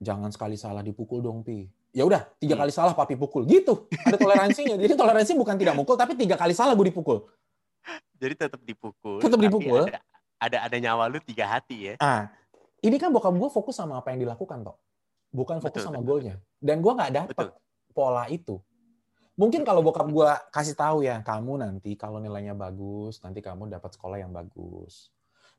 jangan 0.02 0.30
sekali 0.34 0.58
salah 0.58 0.82
dipukul 0.86 1.22
dong 1.22 1.46
pi 1.46 1.70
ya 1.92 2.08
udah 2.08 2.24
tiga 2.40 2.56
hmm. 2.56 2.62
kali 2.66 2.72
salah 2.72 2.96
papi 2.96 3.20
pukul 3.20 3.44
gitu 3.44 3.86
ada 4.08 4.16
toleransinya 4.16 4.76
jadi 4.80 4.94
toleransi 4.96 5.36
bukan 5.36 5.56
tidak 5.60 5.76
mukul 5.76 6.00
tapi 6.00 6.16
tiga 6.16 6.40
kali 6.40 6.56
salah 6.56 6.72
gue 6.74 6.88
dipukul 6.88 7.28
jadi 8.16 8.34
tetap 8.48 8.64
dipukul 8.64 9.20
tetap 9.20 9.40
dipukul 9.40 9.86
ada, 9.86 10.00
ada 10.40 10.58
ada 10.72 10.78
nyawa 10.80 11.12
lu 11.12 11.20
tiga 11.20 11.46
hati 11.52 11.92
ya 11.92 11.94
ah 12.00 12.32
ini 12.82 12.96
kan 12.96 13.12
bokap 13.12 13.36
gue 13.36 13.50
fokus 13.52 13.76
sama 13.76 14.00
apa 14.00 14.16
yang 14.16 14.24
dilakukan 14.24 14.64
toh 14.64 14.80
bukan 15.36 15.60
fokus 15.60 15.84
betul, 15.84 15.92
sama 15.92 16.00
golnya 16.00 16.40
dan 16.64 16.80
gue 16.80 16.92
nggak 16.96 17.12
dapet 17.12 17.36
betul. 17.36 17.52
pola 17.92 18.26
itu 18.32 18.56
mungkin 19.40 19.64
kalau 19.64 19.80
bokap 19.86 20.08
gue 20.12 20.30
kasih 20.52 20.76
tahu 20.76 21.08
ya 21.08 21.24
kamu 21.24 21.64
nanti 21.64 21.96
kalau 21.96 22.20
nilainya 22.20 22.56
bagus 22.56 23.24
nanti 23.24 23.40
kamu 23.40 23.72
dapat 23.72 23.96
sekolah 23.96 24.20
yang 24.20 24.36
bagus 24.36 25.12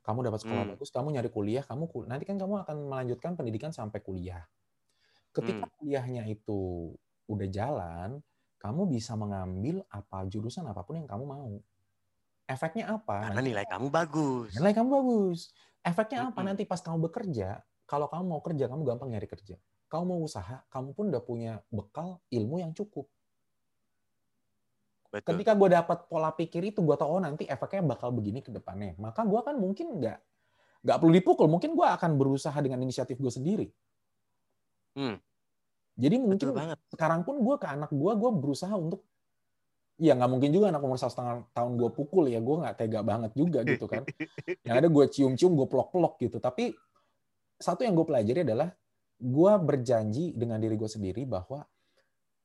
kamu 0.03 0.19
dapat 0.27 0.39
sekolah 0.43 0.63
hmm. 0.67 0.71
bagus, 0.75 0.91
kamu 0.91 1.15
nyari 1.15 1.29
kuliah, 1.31 1.63
kamu 1.63 1.87
nanti 2.11 2.27
kan 2.27 2.35
kamu 2.35 2.67
akan 2.67 2.77
melanjutkan 2.91 3.39
pendidikan 3.39 3.71
sampai 3.71 4.03
kuliah. 4.03 4.43
Ketika 5.31 5.63
hmm. 5.63 5.73
kuliahnya 5.79 6.23
itu 6.27 6.91
udah 7.31 7.47
jalan, 7.47 8.19
kamu 8.59 8.91
bisa 8.91 9.15
mengambil 9.15 9.79
apa 9.87 10.27
jurusan 10.27 10.67
apa 10.67 10.83
pun 10.83 10.99
yang 10.99 11.07
kamu 11.07 11.23
mau. 11.23 11.55
Efeknya 12.43 12.99
apa? 12.99 13.31
Karena 13.31 13.39
nilai 13.39 13.63
kamu 13.63 13.87
bagus. 13.87 14.51
Nilai 14.59 14.75
kamu 14.75 14.89
bagus. 14.91 15.55
Efeknya 15.79 16.35
apa? 16.35 16.39
Nanti 16.43 16.67
pas 16.67 16.83
kamu 16.83 17.07
bekerja, 17.07 17.63
kalau 17.87 18.11
kamu 18.11 18.23
mau 18.27 18.41
kerja, 18.43 18.67
kamu 18.67 18.83
gampang 18.83 19.07
nyari 19.07 19.27
kerja. 19.31 19.55
Kamu 19.87 20.03
mau 20.03 20.19
usaha, 20.19 20.67
kamu 20.67 20.91
pun 20.91 21.15
udah 21.15 21.23
punya 21.23 21.63
bekal 21.71 22.19
ilmu 22.27 22.59
yang 22.59 22.75
cukup. 22.75 23.07
Betul. 25.13 25.37
Ketika 25.37 25.53
gue 25.53 25.69
dapat 25.69 26.09
pola 26.09 26.33
pikir 26.33 26.73
itu, 26.73 26.81
gue 26.81 26.97
tahu 26.97 27.05
oh 27.05 27.21
nanti 27.21 27.45
efeknya 27.45 27.93
bakal 27.93 28.09
begini 28.09 28.41
ke 28.41 28.49
depannya. 28.49 28.97
Maka 28.97 29.21
gue 29.21 29.41
kan 29.45 29.53
mungkin 29.53 30.01
nggak 30.01 30.17
nggak 30.81 30.97
perlu 30.97 31.13
dipukul. 31.13 31.45
Mungkin 31.45 31.77
gue 31.77 31.85
akan 31.85 32.17
berusaha 32.17 32.57
dengan 32.65 32.81
inisiatif 32.81 33.21
gue 33.21 33.29
sendiri. 33.29 33.67
Hmm. 34.97 35.21
Jadi 35.93 36.17
mungkin 36.17 36.49
banget. 36.57 36.81
sekarang 36.89 37.21
pun 37.21 37.37
gue 37.45 37.55
ke 37.61 37.69
anak 37.69 37.93
gue, 37.93 38.11
gue 38.17 38.31
berusaha 38.33 38.73
untuk 38.73 39.05
ya 40.01 40.17
nggak 40.17 40.31
mungkin 40.33 40.49
juga 40.49 40.73
anak 40.73 40.81
umur 40.81 40.97
satu 40.97 41.13
setengah 41.13 41.35
tahun 41.53 41.77
gue 41.77 41.89
pukul 41.93 42.25
ya 42.25 42.41
gue 42.41 42.55
nggak 42.65 42.75
tega 42.81 43.05
banget 43.05 43.31
juga 43.37 43.61
gitu 43.61 43.85
kan 43.85 44.01
yang 44.65 44.81
ada 44.81 44.89
gue 44.89 45.05
cium-cium 45.05 45.53
gue 45.53 45.67
pelok-pelok 45.69 46.17
gitu 46.17 46.41
tapi 46.41 46.73
satu 47.61 47.85
yang 47.85 47.93
gue 47.93 48.01
pelajari 48.01 48.41
adalah 48.41 48.73
gue 49.21 49.53
berjanji 49.61 50.33
dengan 50.33 50.57
diri 50.57 50.73
gue 50.73 50.89
sendiri 50.89 51.23
bahwa 51.29 51.61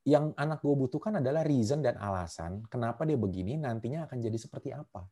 yang 0.09 0.33
anak 0.41 0.65
gue 0.65 0.73
butuhkan 0.73 1.21
adalah 1.21 1.45
reason 1.45 1.85
dan 1.85 2.01
alasan 2.01 2.65
kenapa 2.73 3.05
dia 3.05 3.21
begini 3.21 3.61
nantinya 3.61 4.09
akan 4.09 4.17
jadi 4.25 4.39
seperti 4.41 4.73
apa. 4.73 5.05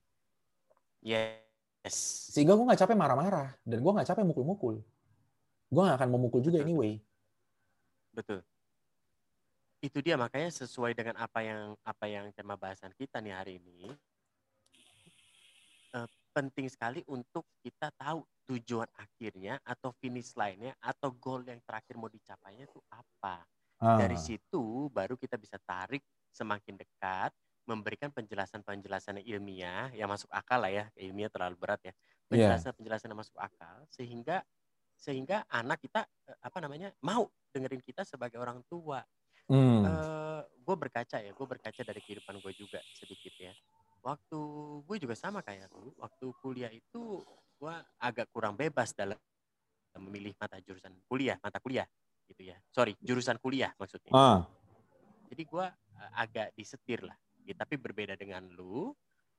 Yes. 1.05 2.33
Sehingga 2.33 2.57
gue 2.57 2.65
nggak 2.65 2.81
capek 2.81 2.97
marah-marah 2.97 3.53
dan 3.61 3.79
gue 3.85 3.93
nggak 3.93 4.09
capek 4.09 4.25
mukul-mukul. 4.25 4.81
Gue 5.69 5.83
nggak 5.85 6.01
akan 6.01 6.11
memukul 6.17 6.41
juga 6.41 6.65
Betul. 6.65 6.67
anyway. 6.73 6.93
Betul. 8.17 8.41
Itu 9.85 10.01
dia 10.01 10.17
makanya 10.17 10.49
sesuai 10.65 10.97
dengan 10.97 11.21
apa 11.21 11.45
yang 11.45 11.77
apa 11.85 12.05
yang 12.09 12.33
tema 12.33 12.57
bahasan 12.57 12.97
kita 12.97 13.21
nih 13.21 13.37
hari 13.37 13.61
ini. 13.61 13.93
Eh, 15.93 16.09
penting 16.33 16.73
sekali 16.73 17.05
untuk 17.05 17.45
kita 17.61 17.93
tahu 17.93 18.25
tujuan 18.49 18.89
akhirnya 18.97 19.61
atau 19.61 19.93
finish 20.01 20.33
lainnya 20.39 20.73
atau 20.81 21.13
goal 21.13 21.45
yang 21.45 21.61
terakhir 21.67 22.01
mau 22.01 22.09
dicapainya 22.09 22.65
itu 22.65 22.81
apa 22.89 23.45
Ah. 23.77 24.01
Dari 24.01 24.17
situ 24.17 24.89
baru 24.89 25.21
kita 25.21 25.37
bisa 25.37 25.61
tarik 25.61 26.01
semakin 26.33 26.81
dekat, 26.81 27.33
memberikan 27.69 28.09
penjelasan-penjelasan 28.15 29.21
ilmiah 29.27 29.93
yang 29.93 30.09
masuk 30.09 30.31
akal 30.33 30.62
lah 30.62 30.73
ya, 30.73 30.85
ilmiah 30.97 31.29
terlalu 31.29 31.57
berat 31.61 31.81
ya. 31.85 31.93
Iya. 31.93 31.97
Penjelasan-penjelasan 32.57 33.12
yang 33.12 33.21
masuk 33.21 33.37
akal 33.37 33.85
sehingga 33.93 34.41
sehingga 34.97 35.45
anak 35.53 35.85
kita 35.85 36.09
eh, 36.25 36.39
apa 36.41 36.59
namanya 36.65 36.89
mau 37.05 37.29
dengerin 37.53 37.85
kita 37.85 38.03
sebagai 38.09 38.41
orang 38.41 38.65
tua. 38.65 39.05
Hmm. 39.47 39.85
Uh, 39.85 39.87
eh, 39.87 40.43
gue 40.59 40.77
berkaca 40.77 41.17
ya, 41.23 41.31
gue 41.31 41.47
berkaca 41.47 41.81
dari 41.85 42.01
kehidupan 42.03 42.41
gue 42.41 42.53
juga 42.57 42.81
sedikit 42.97 43.35
ya. 43.37 43.53
Waktu 44.03 44.41
gue 44.83 44.97
juga 45.03 45.15
sama 45.15 45.45
kayak 45.45 45.71
lu, 45.71 45.93
waktu 46.01 46.27
kuliah 46.43 46.73
itu 46.73 47.23
gue 47.57 47.75
agak 48.01 48.27
kurang 48.33 48.59
bebas 48.59 48.91
dalam 48.97 49.19
memilih 49.97 50.35
mata 50.37 50.59
jurusan 50.61 50.93
kuliah, 51.07 51.39
mata 51.41 51.62
kuliah 51.62 51.87
gitu 52.29 52.43
ya. 52.51 52.57
Sorry, 52.71 52.99
jurusan 53.03 53.39
kuliah 53.39 53.73
maksudnya. 53.79 54.12
Ah. 54.12 54.43
Jadi 55.31 55.43
gue 55.47 55.67
uh, 55.67 56.11
agak 56.15 56.55
disetir 56.55 57.03
lah. 57.03 57.17
Ya, 57.47 57.55
tapi 57.55 57.79
berbeda 57.79 58.19
dengan 58.19 58.43
lu, 58.51 58.91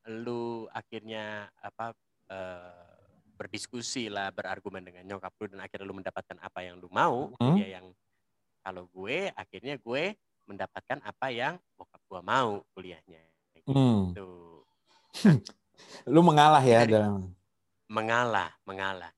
lu 0.07 0.65
akhirnya 0.71 1.51
apa 1.59 1.91
uh, 2.31 2.95
berdiskusi 3.35 4.07
lah, 4.07 4.31
berargumen 4.31 4.81
dengan 4.81 5.03
nyokap 5.03 5.35
lu 5.43 5.45
dan 5.51 5.59
akhirnya 5.61 5.85
lu 5.85 5.95
mendapatkan 5.99 6.37
apa 6.39 6.59
yang 6.63 6.79
lu 6.79 6.87
mau. 6.89 7.35
Hmm? 7.37 7.59
Ya 7.59 7.79
yang 7.79 7.91
kalau 8.63 8.87
gue 8.91 9.31
akhirnya 9.35 9.75
gue 9.79 10.15
mendapatkan 10.47 11.03
apa 11.03 11.27
yang 11.31 11.59
bokap 11.75 12.01
gue 12.07 12.21
mau 12.23 12.63
kuliahnya. 12.71 13.23
Gitu. 13.55 13.69
Hmm. 13.69 14.15
lu 16.13 16.21
mengalah 16.23 16.63
ya 16.63 16.87
dalam 16.87 17.37
mengalah, 17.87 18.51
mengalah. 18.67 19.11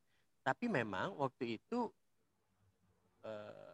Tapi 0.45 0.69
memang 0.69 1.17
waktu 1.17 1.59
itu 1.59 1.89
uh, 3.29 3.69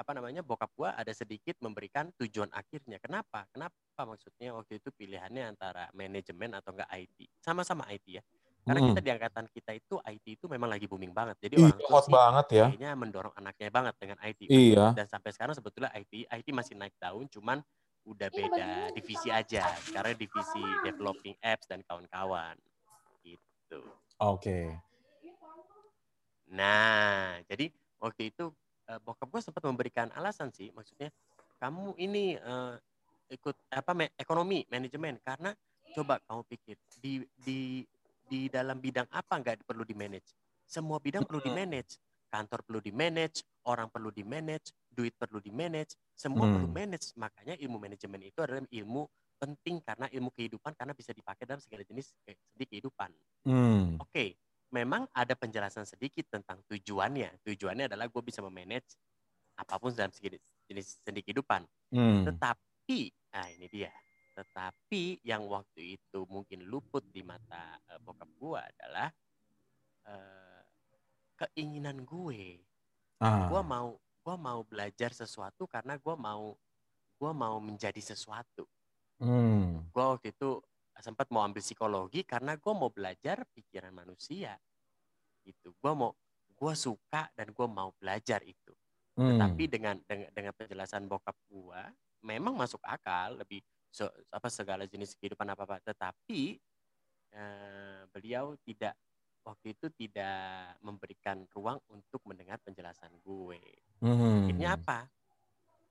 apa 0.00 0.16
namanya 0.16 0.40
bokap 0.40 0.72
gue 0.72 0.88
ada 0.88 1.12
sedikit 1.12 1.60
memberikan 1.60 2.08
tujuan 2.16 2.48
akhirnya. 2.56 2.96
Kenapa? 2.98 3.44
Kenapa 3.52 4.00
maksudnya 4.08 4.56
waktu 4.56 4.80
itu 4.80 4.88
pilihannya 4.96 5.52
antara 5.52 5.92
manajemen 5.92 6.56
atau 6.56 6.72
enggak 6.72 6.88
IT. 6.96 7.28
Sama-sama 7.44 7.84
IT 7.92 8.08
ya. 8.08 8.24
Karena 8.64 8.80
hmm. 8.80 8.88
kita 8.92 9.00
di 9.00 9.10
angkatan 9.12 9.46
kita 9.52 9.72
itu 9.76 9.94
IT 10.00 10.26
itu 10.40 10.44
memang 10.48 10.68
lagi 10.72 10.88
booming 10.88 11.12
banget. 11.12 11.36
Jadi 11.40 11.54
iya, 11.60 11.68
orang 11.68 11.80
hot 11.88 12.06
banget 12.08 12.46
ya. 12.52 12.66
Kayaknya 12.72 12.90
mendorong 12.96 13.34
anaknya 13.36 13.68
banget 13.72 13.94
dengan 14.00 14.18
IT. 14.24 14.40
Iya. 14.48 14.86
Dan 14.96 15.06
sampai 15.08 15.30
sekarang 15.32 15.54
sebetulnya 15.56 15.92
IT 15.92 16.28
IT 16.28 16.48
masih 16.52 16.74
naik 16.76 16.96
daun, 17.00 17.28
cuman 17.28 17.60
udah 18.08 18.28
iya, 18.32 18.36
beda 18.36 18.68
divisi 18.96 19.28
aja. 19.28 19.64
Sekarang 19.84 20.16
divisi 20.16 20.64
developing 20.84 21.36
apps 21.40 21.68
dan 21.68 21.80
kawan-kawan. 21.84 22.56
Gitu. 23.24 23.80
Oke. 24.20 24.40
Okay. 24.44 24.66
Nah, 26.50 27.38
jadi 27.46 27.70
waktu 28.02 28.34
itu 28.34 28.50
uh, 28.90 28.98
bokap 28.98 29.30
gue 29.30 29.40
sempat 29.40 29.62
memberikan 29.62 30.10
alasan 30.18 30.50
sih, 30.50 30.74
maksudnya 30.74 31.14
kamu 31.62 31.94
ini 32.02 32.34
uh, 32.42 32.74
ikut 33.30 33.54
apa 33.70 33.94
me, 33.94 34.10
ekonomi 34.18 34.66
manajemen 34.66 35.22
karena 35.22 35.54
coba 35.94 36.18
kamu 36.26 36.42
pikir 36.50 36.76
di 36.98 37.22
di 37.38 37.86
di 38.26 38.50
dalam 38.50 38.82
bidang 38.82 39.06
apa 39.10 39.38
nggak 39.38 39.66
perlu 39.66 39.82
di 39.82 39.94
manage 39.94 40.34
semua 40.66 41.02
bidang 41.02 41.26
perlu 41.26 41.42
di 41.42 41.50
manage 41.50 41.98
kantor 42.30 42.62
perlu 42.62 42.78
di 42.78 42.94
manage 42.94 43.42
orang 43.66 43.90
perlu 43.90 44.14
di 44.14 44.22
manage 44.22 44.70
duit 44.90 45.14
perlu 45.18 45.42
di 45.42 45.50
manage 45.50 45.98
semua 46.14 46.46
hmm. 46.46 46.54
perlu 46.54 46.68
manage. 46.70 47.06
Makanya 47.18 47.54
ilmu 47.58 47.76
manajemen 47.78 48.22
itu 48.22 48.38
adalah 48.38 48.62
ilmu 48.70 49.02
penting 49.40 49.82
karena 49.82 50.06
ilmu 50.12 50.30
kehidupan 50.36 50.76
karena 50.78 50.92
bisa 50.94 51.10
dipakai 51.10 51.48
dalam 51.48 51.58
segala 51.58 51.82
jenis 51.82 52.12
di 52.54 52.64
kehidupan. 52.68 53.10
Hmm. 53.40 53.96
oke 53.96 54.12
okay 54.12 54.36
memang 54.70 55.06
ada 55.10 55.34
penjelasan 55.34 55.84
sedikit 55.84 56.30
tentang 56.30 56.62
tujuannya. 56.66 57.42
Tujuannya 57.42 57.90
adalah 57.90 58.06
gue 58.06 58.22
bisa 58.22 58.40
memanage 58.40 58.94
apa 59.58 59.76
pun 59.76 59.92
dalam 59.92 60.14
jenis 60.14 61.02
sendi 61.04 61.20
kehidupan. 61.20 61.66
Hmm. 61.92 62.24
Tetapi, 62.24 63.00
nah 63.34 63.46
ini 63.50 63.66
dia. 63.66 63.92
Tetapi 64.32 65.26
yang 65.26 65.44
waktu 65.50 66.00
itu 66.00 66.24
mungkin 66.30 66.64
luput 66.64 67.04
di 67.10 67.20
mata 67.20 67.76
uh, 67.90 68.00
bokap 68.00 68.30
gue 68.38 68.60
adalah 68.62 69.08
uh, 70.08 70.62
keinginan 71.36 72.06
gue. 72.06 72.62
Ah. 73.20 73.50
Gue 73.50 73.60
mau 73.60 73.98
gue 74.00 74.36
mau 74.36 74.60
belajar 74.64 75.10
sesuatu 75.12 75.66
karena 75.66 75.98
gue 75.98 76.16
mau 76.16 76.54
gue 77.20 77.32
mau 77.36 77.60
menjadi 77.60 78.00
sesuatu. 78.00 78.64
Hmm. 79.20 79.84
Gue 79.92 80.04
waktu 80.04 80.32
itu 80.32 80.62
sempat 81.00 81.28
mau 81.32 81.44
ambil 81.44 81.60
psikologi 81.64 82.22
karena 82.24 82.56
gue 82.56 82.72
mau 82.72 82.92
belajar 82.92 83.44
pikiran 83.52 83.92
manusia. 83.92 84.56
Gitu. 85.44 85.72
Gue 85.76 85.92
mau 85.92 86.12
gue 86.52 86.74
suka 86.76 87.32
dan 87.32 87.50
gue 87.50 87.66
mau 87.68 87.92
belajar 87.96 88.44
itu. 88.44 88.72
Hmm. 89.18 89.36
tetapi 89.36 89.64
dengan, 89.66 89.98
dengan 90.06 90.30
dengan 90.32 90.54
penjelasan 90.54 91.04
bokap 91.10 91.34
gue 91.50 91.82
memang 92.24 92.54
masuk 92.54 92.78
akal 92.86 93.36
lebih 93.36 93.60
se, 93.90 94.06
apa 94.30 94.48
segala 94.48 94.86
jenis 94.86 95.18
kehidupan 95.18 95.44
apa 95.50 95.66
apa. 95.66 95.76
Tetapi 95.82 96.56
eh, 97.34 98.00
beliau 98.12 98.54
tidak 98.62 98.94
waktu 99.44 99.72
itu 99.72 99.86
tidak 99.96 100.76
memberikan 100.84 101.48
ruang 101.52 101.80
untuk 101.90 102.20
mendengar 102.28 102.60
penjelasan 102.60 103.10
gue. 103.24 103.60
Hmm. 104.00 104.46
akhirnya 104.46 104.76
apa? 104.76 104.98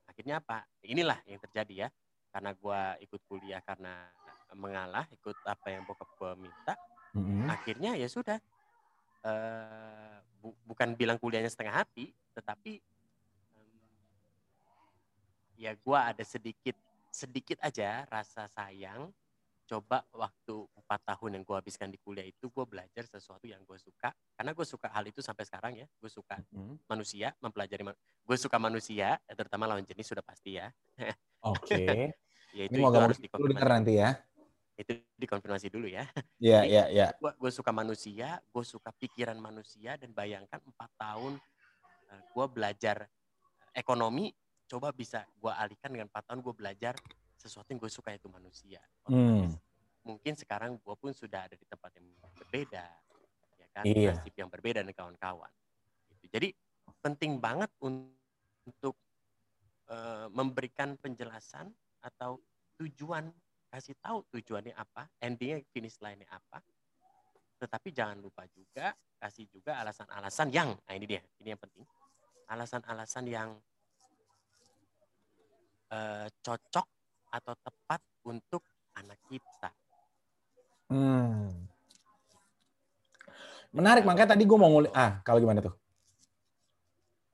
Akhirnya 0.10 0.36
apa? 0.42 0.66
Inilah 0.86 1.20
yang 1.26 1.42
terjadi 1.42 1.86
ya. 1.86 1.90
Karena 2.30 2.54
gue 2.54 2.82
ikut 3.10 3.22
kuliah 3.26 3.62
karena 3.66 4.06
mengalah 4.58 5.06
ikut 5.14 5.38
apa 5.46 5.68
yang 5.70 5.86
bokap 5.86 6.10
gue 6.18 6.32
minta 6.50 6.74
mm-hmm. 7.14 7.48
akhirnya 7.50 7.92
ya 7.98 8.08
sudah 8.10 8.38
uh, 9.26 10.18
bu- 10.42 10.58
bukan 10.66 10.94
bilang 10.98 11.18
kuliahnya 11.22 11.52
setengah 11.52 11.84
hati 11.86 12.10
tetapi 12.34 12.82
um, 13.54 13.80
ya 15.60 15.76
gue 15.76 16.00
ada 16.00 16.24
sedikit 16.26 16.78
sedikit 17.10 17.58
aja 17.62 18.06
rasa 18.10 18.46
sayang 18.50 19.10
coba 19.70 20.02
waktu 20.10 20.66
empat 20.82 21.00
tahun 21.14 21.38
yang 21.38 21.44
gue 21.46 21.56
habiskan 21.62 21.94
di 21.94 22.02
kuliah 22.02 22.26
itu 22.26 22.50
gue 22.50 22.66
belajar 22.66 23.06
sesuatu 23.06 23.46
yang 23.46 23.62
gue 23.62 23.78
suka 23.78 24.10
karena 24.34 24.52
gue 24.58 24.66
suka 24.66 24.90
hal 24.90 25.06
itu 25.06 25.22
sampai 25.22 25.46
sekarang 25.46 25.78
ya 25.78 25.86
gue 25.86 26.10
suka 26.10 26.42
mm-hmm. 26.42 26.90
manusia 26.90 27.38
mempelajari 27.38 27.86
ma- 27.86 28.00
gue 28.00 28.38
suka 28.38 28.58
manusia 28.58 29.22
terutama 29.30 29.70
lawan 29.70 29.86
jenis 29.86 30.10
sudah 30.10 30.26
pasti 30.26 30.58
ya 30.58 30.74
oke 31.46 31.70
okay. 31.70 32.10
ya 32.58 32.66
itu, 32.66 32.82
Ini 32.82 32.82
itu 32.82 32.98
harus 32.98 33.20
dikonfirmasi 33.22 33.70
nanti 33.70 33.94
ya 34.02 34.10
itu 34.80 34.96
dikonfirmasi 35.20 35.68
dulu 35.68 35.92
ya. 35.92 36.08
Iya, 36.40 36.64
iya, 36.64 36.84
iya. 36.88 37.08
Gue 37.20 37.52
suka 37.52 37.76
manusia, 37.76 38.40
gue 38.40 38.64
suka 38.64 38.96
pikiran 38.96 39.36
manusia 39.36 40.00
dan 40.00 40.16
bayangkan 40.16 40.64
empat 40.64 40.92
tahun 40.96 41.36
uh, 41.36 42.12
eh, 42.16 42.22
gue 42.32 42.46
belajar 42.48 42.98
ekonomi, 43.76 44.32
coba 44.72 44.96
bisa 44.96 45.28
gue 45.36 45.52
alihkan 45.52 45.92
dengan 45.92 46.08
empat 46.08 46.32
tahun 46.32 46.40
gue 46.40 46.56
belajar 46.56 46.96
sesuatu 47.36 47.68
yang 47.76 47.80
gue 47.84 47.92
suka 47.92 48.16
itu 48.16 48.32
manusia. 48.32 48.80
Hmm. 49.04 49.52
Mungkin 50.08 50.40
sekarang 50.40 50.80
gue 50.80 50.96
pun 50.96 51.12
sudah 51.12 51.52
ada 51.52 51.60
di 51.60 51.68
tempat 51.68 51.92
yang 52.00 52.08
berbeda, 52.40 52.86
ya 53.60 53.68
kan, 53.76 53.84
iya. 53.84 54.16
nasib 54.16 54.32
yang 54.40 54.48
berbeda 54.48 54.80
dengan 54.80 54.96
kawan-kawan. 54.96 55.52
Gitu. 56.16 56.26
Jadi 56.32 56.48
penting 57.04 57.36
banget 57.44 57.68
untuk 57.84 58.96
uh, 59.92 60.32
memberikan 60.32 60.96
penjelasan 60.96 61.68
atau 62.00 62.40
tujuan 62.80 63.28
kasih 63.70 63.96
tahu 64.02 64.26
tujuannya 64.34 64.74
apa, 64.74 65.06
endingnya 65.22 65.62
finish 65.70 66.02
line-nya 66.02 66.26
apa. 66.34 66.60
Tetapi 67.62 67.94
jangan 67.94 68.18
lupa 68.18 68.50
juga 68.50 68.92
kasih 69.20 69.46
juga 69.52 69.78
alasan-alasan 69.78 70.50
yang, 70.50 70.74
nah 70.74 70.94
ini 70.96 71.06
dia, 71.06 71.22
ini 71.44 71.54
yang 71.54 71.62
penting. 71.62 71.86
Alasan-alasan 72.50 73.26
yang 73.30 73.50
uh, 75.94 76.28
cocok 76.42 76.88
atau 77.30 77.54
tepat 77.62 78.02
untuk 78.26 78.66
anak 78.98 79.20
kita. 79.30 79.70
Hmm. 80.90 81.70
Menarik, 83.70 84.02
makanya 84.02 84.34
tadi 84.34 84.50
gue 84.50 84.58
mau 84.58 84.72
ngulik. 84.74 84.90
Ah, 84.98 85.22
kalau 85.22 85.38
gimana 85.38 85.62
tuh? 85.62 85.78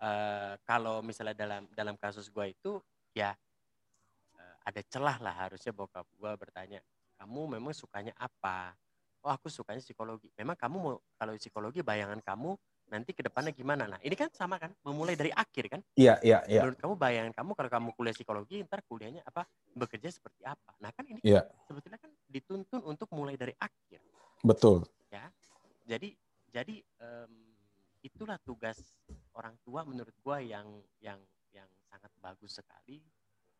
Uh, 0.03 0.59
kalau 0.67 0.99
misalnya 0.99 1.31
dalam 1.31 1.63
dalam 1.71 1.95
kasus 1.95 2.27
gue 2.27 2.51
itu, 2.51 2.83
ya 3.15 3.31
ada 4.65 4.81
celah 4.89 5.17
lah 5.21 5.35
harusnya 5.45 5.69
bokap 5.71 6.09
gue 6.17 6.31
bertanya 6.41 6.81
kamu 7.15 7.57
memang 7.57 7.71
sukanya 7.71 8.11
apa? 8.19 8.75
Oh 9.25 9.31
aku 9.33 9.49
sukanya 9.49 9.81
psikologi. 9.81 10.29
Memang 10.37 10.53
kamu 10.53 10.75
mau 10.77 10.95
kalau 11.17 11.33
psikologi 11.39 11.81
bayangan 11.81 12.21
kamu 12.21 12.53
nanti 12.85 13.17
ke 13.17 13.25
depannya 13.25 13.49
gimana? 13.49 13.89
Nah 13.89 13.99
ini 14.05 14.13
kan 14.13 14.29
sama 14.29 14.61
kan 14.61 14.69
memulai 14.85 15.17
dari 15.17 15.33
akhir 15.33 15.65
kan? 15.73 15.81
Iya 15.97 16.21
iya 16.21 16.45
iya. 16.45 16.61
Menurut 16.61 16.77
kamu 16.77 16.93
bayangan 16.93 17.33
kamu 17.33 17.51
kalau 17.57 17.69
kamu 17.71 17.89
kuliah 17.97 18.13
psikologi 18.13 18.61
ntar 18.67 18.85
kuliahnya 18.85 19.25
apa 19.25 19.47
bekerja 19.73 20.13
seperti 20.13 20.45
apa? 20.45 20.77
Nah 20.77 20.93
kan 20.93 21.05
ini 21.09 21.19
iya. 21.25 21.41
sebetulnya 21.65 21.97
kan 21.97 22.13
dituntun 22.29 22.85
untuk 22.85 23.09
mulai 23.15 23.33
dari 23.33 23.55
akhir. 23.57 24.01
Betul. 24.45 24.85
Ya 25.09 25.33
jadi 25.89 26.13
jadi 26.53 26.75
um, 27.01 27.33
itulah 28.05 28.37
tugas 28.45 28.77
orang 29.33 29.57
tua 29.65 29.81
menurut 29.81 30.13
gua 30.21 30.37
yang 30.37 30.69
yang 31.01 31.17
yang 31.49 31.65
sangat 31.89 32.13
bagus 32.21 32.61
sekali 32.61 33.01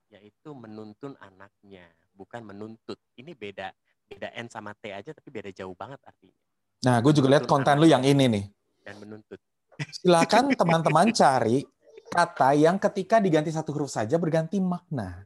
yaitu 0.10 0.54
menuntun 0.54 1.18
anaknya, 1.20 1.86
bukan 2.14 2.46
menuntut. 2.46 3.00
Ini 3.18 3.34
beda 3.34 3.74
beda 4.06 4.30
N 4.38 4.48
sama 4.54 4.78
T 4.78 4.94
aja 4.94 5.12
tapi 5.12 5.30
beda 5.34 5.50
jauh 5.50 5.74
banget 5.74 5.98
artinya. 6.06 6.42
Nah, 6.86 7.02
gue 7.02 7.14
juga 7.18 7.28
lihat 7.34 7.50
konten 7.50 7.82
lu 7.82 7.90
yang 7.90 8.06
ini 8.06 8.30
nih. 8.30 8.46
Dan 8.86 9.02
menuntut. 9.02 9.42
Silakan 10.02 10.54
teman-teman 10.54 11.10
cari 11.10 11.66
kata 12.14 12.54
yang 12.54 12.78
ketika 12.78 13.18
diganti 13.18 13.50
satu 13.50 13.74
huruf 13.74 13.90
saja 13.90 14.16
berganti 14.22 14.62
makna. 14.62 15.26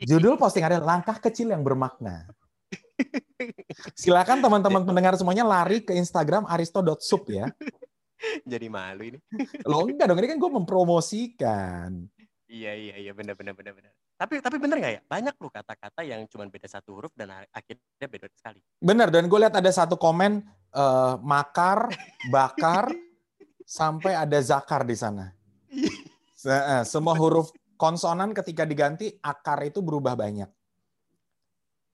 Judul 0.00 0.40
posting 0.40 0.64
ada 0.64 0.80
langkah 0.80 1.20
kecil 1.20 1.52
yang 1.52 1.60
bermakna. 1.60 2.24
Silakan 3.92 4.40
teman-teman 4.40 4.82
pendengar 4.86 5.14
semuanya 5.20 5.44
lari 5.44 5.84
ke 5.84 5.92
Instagram 5.92 6.48
aristo.sup 6.48 7.24
ya. 7.28 7.52
Jadi 8.48 8.66
malu 8.72 9.04
ini. 9.04 9.18
Lo 9.68 9.84
enggak 9.84 10.08
dong, 10.08 10.16
ini 10.16 10.28
kan 10.32 10.38
gue 10.40 10.50
mempromosikan. 10.56 11.90
Iya 12.54 12.72
iya 12.78 12.94
iya 13.02 13.12
benar 13.12 13.34
benar 13.34 13.58
benar 13.58 13.74
benar. 13.74 13.90
Tapi 14.14 14.38
tapi 14.38 14.56
benar 14.62 14.78
nggak 14.78 14.94
ya? 14.94 15.02
Banyak 15.02 15.34
loh 15.42 15.50
kata-kata 15.50 16.06
yang 16.06 16.22
cuma 16.30 16.46
beda 16.46 16.70
satu 16.70 16.94
huruf 16.94 17.10
dan 17.18 17.34
akhirnya 17.50 18.06
beda 18.06 18.30
sekali. 18.30 18.62
Benar 18.78 19.10
dan 19.10 19.26
gue 19.26 19.38
lihat 19.42 19.58
ada 19.58 19.70
satu 19.74 19.98
komen 19.98 20.38
uh, 20.70 21.18
makar, 21.18 21.90
bakar, 22.30 22.94
sampai 23.66 24.14
ada 24.14 24.38
zakar 24.38 24.86
di 24.86 24.94
sana. 24.94 25.34
Eh, 25.74 26.84
semua 26.86 27.18
huruf 27.18 27.50
konsonan 27.74 28.30
ketika 28.30 28.62
diganti 28.62 29.10
akar 29.18 29.66
itu 29.66 29.82
berubah 29.82 30.14
banyak. 30.14 30.46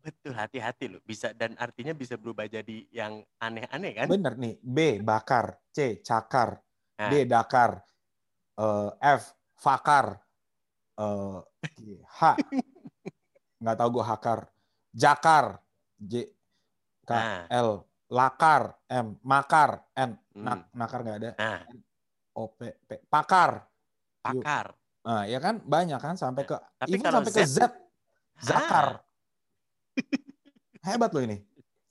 Betul, 0.01 0.37
hati-hati 0.37 0.93
loh. 0.93 1.01
Bisa 1.01 1.33
dan 1.33 1.57
artinya 1.57 1.97
bisa 1.97 2.21
berubah 2.21 2.45
jadi 2.51 2.85
yang 2.93 3.25
aneh-aneh 3.41 3.93
kan? 3.97 4.07
Bener 4.13 4.37
nih. 4.37 4.61
B 4.61 5.01
bakar, 5.01 5.57
C 5.73 6.05
cakar, 6.05 6.61
nah. 7.01 7.09
D 7.09 7.25
dakar, 7.25 7.81
uh, 8.61 8.93
F 9.01 9.33
fakar, 9.57 10.21
uh, 11.01 11.41
H 12.05 12.21
nggak 13.57 13.77
tahu 13.81 13.89
gue 13.97 14.05
hakar 14.05 14.53
jakar 14.93 15.65
J 15.97 16.29
K 17.09 17.11
L 17.49 17.89
lakar 18.13 18.77
M 18.93 19.17
makar 19.25 19.89
N 19.97 20.21
hmm. 20.37 20.45
nak 20.45 20.61
nakar 20.77 21.01
nggak 21.01 21.19
ada 21.25 21.31
nah. 21.41 21.65
O 22.37 22.53
P 22.53 22.69
P 22.85 23.03
pakar. 23.11 23.67
Pakar. 24.21 24.77
Nah, 25.01 25.25
ya 25.25 25.41
kan 25.41 25.65
banyak 25.65 25.97
kan 25.97 26.13
sampai 26.13 26.45
ke 26.45 26.53
Tapi 26.77 26.93
even 26.93 27.09
sampai 27.09 27.33
ke 27.33 27.41
Z- 27.43 27.57
Z. 27.57 28.53
Zakar. 28.53 29.01
Hebat 30.85 31.11
loh 31.17 31.25
ini. 31.25 31.41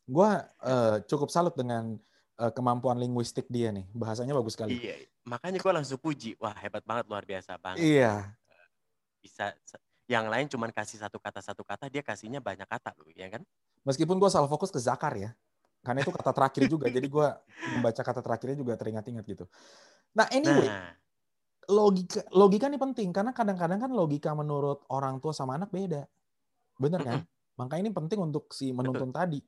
Gua 0.06 0.46
eh, 0.62 1.02
cukup 1.10 1.34
salut 1.34 1.58
dengan 1.58 1.98
eh, 2.38 2.52
kemampuan 2.54 3.02
linguistik 3.02 3.50
dia 3.50 3.74
nih. 3.74 3.90
Bahasanya 3.98 4.38
bagus 4.38 4.54
sekali. 4.54 4.78
Iya, 4.78 5.10
makanya 5.26 5.58
gue 5.58 5.74
langsung 5.74 5.98
puji. 5.98 6.38
Wah, 6.38 6.54
hebat 6.54 6.86
banget, 6.86 7.10
luar 7.10 7.26
biasa 7.26 7.58
banget. 7.58 7.82
Iya. 7.82 8.30
Bisa 9.20 9.54
yang 10.10 10.26
lain 10.26 10.50
cuman 10.50 10.74
kasih 10.74 10.98
satu 10.98 11.22
kata 11.22 11.44
satu 11.44 11.62
kata, 11.62 11.86
dia 11.92 12.02
kasihnya 12.02 12.42
banyak 12.42 12.66
kata 12.66 12.98
loh, 12.98 13.08
ya 13.14 13.30
kan? 13.30 13.46
Meskipun 13.86 14.18
gue 14.18 14.30
salah 14.32 14.50
fokus 14.50 14.74
ke 14.74 14.82
Zakar 14.82 15.14
ya. 15.16 15.32
Karena 15.86 16.04
itu 16.04 16.12
kata 16.12 16.32
terakhir 16.36 16.64
juga. 16.68 16.92
jadi 16.92 17.08
gue 17.08 17.28
membaca 17.76 18.02
kata 18.02 18.20
terakhirnya 18.20 18.58
juga 18.60 18.74
teringat-ingat 18.76 19.24
gitu. 19.24 19.46
Nah 20.18 20.28
anyway, 20.34 20.68
Nah, 20.68 20.92
logika 21.70 22.26
logika 22.34 22.66
ini 22.66 22.82
penting 22.82 23.14
karena 23.14 23.32
kadang-kadang 23.32 23.78
kan 23.78 23.92
logika 23.94 24.34
menurut 24.34 24.84
orang 24.90 25.22
tua 25.22 25.32
sama 25.32 25.56
anak 25.56 25.70
beda. 25.70 26.10
Bener 26.82 27.00
kan? 27.06 27.22
Makanya 27.60 27.82
ini 27.88 27.92
penting 27.94 28.20
untuk 28.20 28.50
si 28.56 28.74
menuntun 28.74 29.14
tadi. 29.14 29.40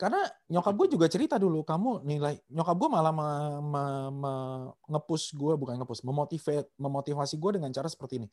Karena 0.00 0.24
nyokap 0.48 0.72
gue 0.80 0.96
juga 0.96 1.06
cerita 1.12 1.36
dulu, 1.36 1.60
kamu 1.60 2.08
nilai 2.08 2.40
nyokap 2.48 2.72
gue 2.72 2.88
malah 2.88 3.12
me, 3.12 3.28
me- 3.60 4.12
me- 4.16 4.72
nge-push 4.88 5.36
gue 5.36 5.52
bukan 5.60 5.76
nge-push, 5.76 6.00
memotivate 6.08 6.72
memotivasi 6.80 7.36
gue 7.36 7.60
dengan 7.60 7.68
cara 7.68 7.84
seperti 7.84 8.24
ini. 8.24 8.28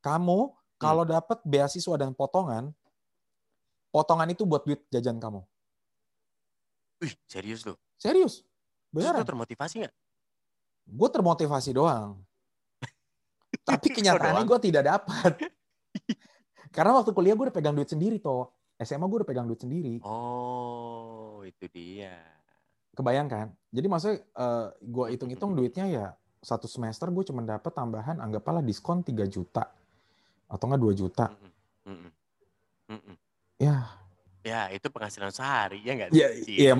Kamu 0.00 0.56
kalau 0.80 1.04
dapat 1.04 1.44
beasiswa 1.44 1.94
dan 2.00 2.16
potongan, 2.16 2.72
potongan 3.92 4.28
itu 4.32 4.48
buat 4.48 4.64
duit 4.64 4.80
jajan 4.88 5.20
kamu. 5.20 5.44
wih, 7.00 7.14
serius 7.28 7.64
loh. 7.64 7.76
Serius. 7.96 8.44
Beneran. 8.92 9.22
lu 9.22 9.28
termotivasi 9.28 9.84
nggak? 9.84 9.94
Gue 10.88 11.08
termotivasi 11.08 11.70
doang. 11.76 12.20
Tapi 13.68 13.88
kenyataannya 13.92 14.44
gue 14.44 14.58
tidak 14.68 14.84
dapat. 14.88 15.32
Karena 16.74 16.96
waktu 16.96 17.12
kuliah 17.12 17.36
gue 17.36 17.48
udah 17.48 17.56
pegang 17.56 17.76
duit 17.76 17.88
sendiri 17.88 18.20
toh. 18.20 18.52
SMA 18.80 19.04
gue 19.04 19.18
udah 19.24 19.28
pegang 19.28 19.44
duit 19.44 19.60
sendiri. 19.60 20.00
Oh, 20.04 21.44
itu 21.44 21.68
dia. 21.68 22.16
Kebayang 22.96 23.28
kan? 23.28 23.46
Jadi 23.68 23.86
maksudnya 23.86 24.16
eh, 24.24 24.66
gue 24.80 25.04
hitung-hitung 25.12 25.52
duitnya 25.52 25.86
ya 25.88 26.06
satu 26.40 26.64
semester 26.64 27.12
gue 27.12 27.24
cuma 27.28 27.44
dapat 27.44 27.68
tambahan 27.68 28.16
anggaplah 28.16 28.64
diskon 28.64 29.04
3 29.04 29.28
juta 29.28 29.68
atau 30.50 30.64
enggak 30.66 30.82
2 30.82 30.92
juta. 30.98 31.24
Mm-mm. 31.30 31.52
Mm-mm. 31.86 32.12
Mm-mm. 32.90 33.16
Ya, 33.56 33.86
Ya, 34.40 34.72
itu 34.72 34.88
penghasilan 34.88 35.30
sehari, 35.30 35.84
ya 35.84 35.92
nggak? 35.92 36.08
Ya, 36.16 36.28
iya, 36.48 36.72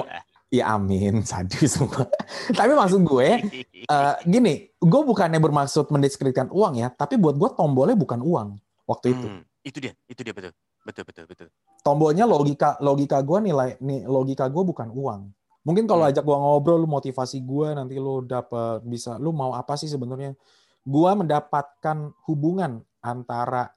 ya 0.48 0.64
amin, 0.74 1.20
sadis 1.30 1.76
semua. 1.76 2.09
Tapi 2.59 2.72
maksud 2.72 3.04
gue 3.04 3.28
eh, 3.92 4.14
gini, 4.24 4.72
gue 4.74 5.00
bukannya 5.04 5.37
bermaksud 5.37 5.92
mendiskreditkan 5.92 6.48
uang 6.50 6.80
ya, 6.80 6.88
tapi 6.88 7.20
buat 7.20 7.37
gue 7.37 7.52
tombolnya 7.52 7.94
bukan 7.94 8.20
uang 8.24 8.48
waktu 8.88 9.12
itu. 9.12 9.26
Hmm, 9.28 9.42
itu 9.61 9.78
dia, 9.78 9.92
itu 10.09 10.20
dia 10.24 10.33
betul. 10.35 10.52
Betul, 10.80 11.04
betul, 11.04 11.24
betul. 11.28 11.48
tombolnya 11.85 12.24
logika 12.24 12.80
logika 12.80 13.20
gue 13.20 13.38
nilai 13.52 13.76
nih 13.85 14.09
logika 14.09 14.48
gue 14.48 14.64
bukan 14.64 14.88
uang 14.88 15.28
mungkin 15.61 15.85
kalau 15.85 16.09
Hmm. 16.09 16.12
ajak 16.12 16.24
gue 16.24 16.33
ngobrol 16.33 16.80
lu 16.80 16.88
motivasi 16.88 17.44
gue 17.44 17.68
nanti 17.76 18.00
lu 18.00 18.24
dapat 18.24 18.80
bisa 18.85 19.20
lu 19.20 19.28
mau 19.28 19.52
apa 19.52 19.76
sih 19.76 19.92
sebenarnya 19.92 20.33
gue 20.80 21.11
mendapatkan 21.12 22.16
hubungan 22.24 22.80
antara 23.00 23.68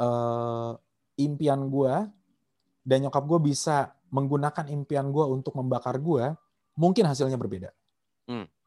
eh, 0.00 0.72
impian 1.20 1.68
gue 1.70 1.94
dan 2.84 2.98
nyokap 3.04 3.24
gue 3.24 3.40
bisa 3.40 3.92
menggunakan 4.12 4.66
impian 4.72 5.08
gue 5.08 5.24
untuk 5.24 5.56
membakar 5.56 5.96
gue 6.00 6.32
mungkin 6.76 7.04
hasilnya 7.08 7.38
berbeda. 7.38 7.70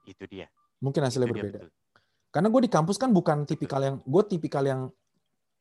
Itu 0.08 0.24
dia. 0.30 0.48
mungkin 0.78 1.02
hasilnya 1.04 1.26
itu 1.28 1.34
dia, 1.34 1.42
berbeda. 1.42 1.60
betul. 1.66 1.74
karena 2.30 2.48
gue 2.54 2.62
di 2.62 2.72
kampus 2.72 2.98
kan 3.02 3.10
bukan 3.10 3.50
tipikal 3.50 3.82
yang 3.82 3.96
gue 4.06 4.24
tipikal 4.30 4.64
yang 4.64 4.82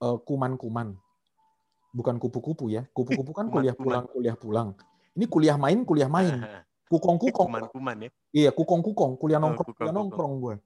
eh, 0.01 0.19
kuman-kuman. 0.23 0.95
Bukan 1.97 2.21
kupu-kupu 2.21 2.69
ya. 2.69 2.85
Kupu-kupu 2.93 3.33
kan 3.33 3.49
kuliah 3.55 3.73
pulang 3.73 4.05
kuliah 4.13 4.37
pulang. 4.37 4.77
Ini 5.17 5.25
kuliah 5.27 5.57
main 5.57 5.83
kuliah 5.89 6.11
main. 6.13 6.45
Kukong-kukong. 6.93 7.49
Kuman-kuman 7.51 7.97
ya. 8.07 8.11
iya 8.31 8.51
kukong-kukong. 8.55 9.19
Kuliah 9.19 9.41
Oh, 9.43 9.51
nongkrong 9.51 9.75
kuliah 9.75 9.91
kukong-kukong. 9.91 9.97
nongkrong 9.97 10.35
gue 10.39 10.57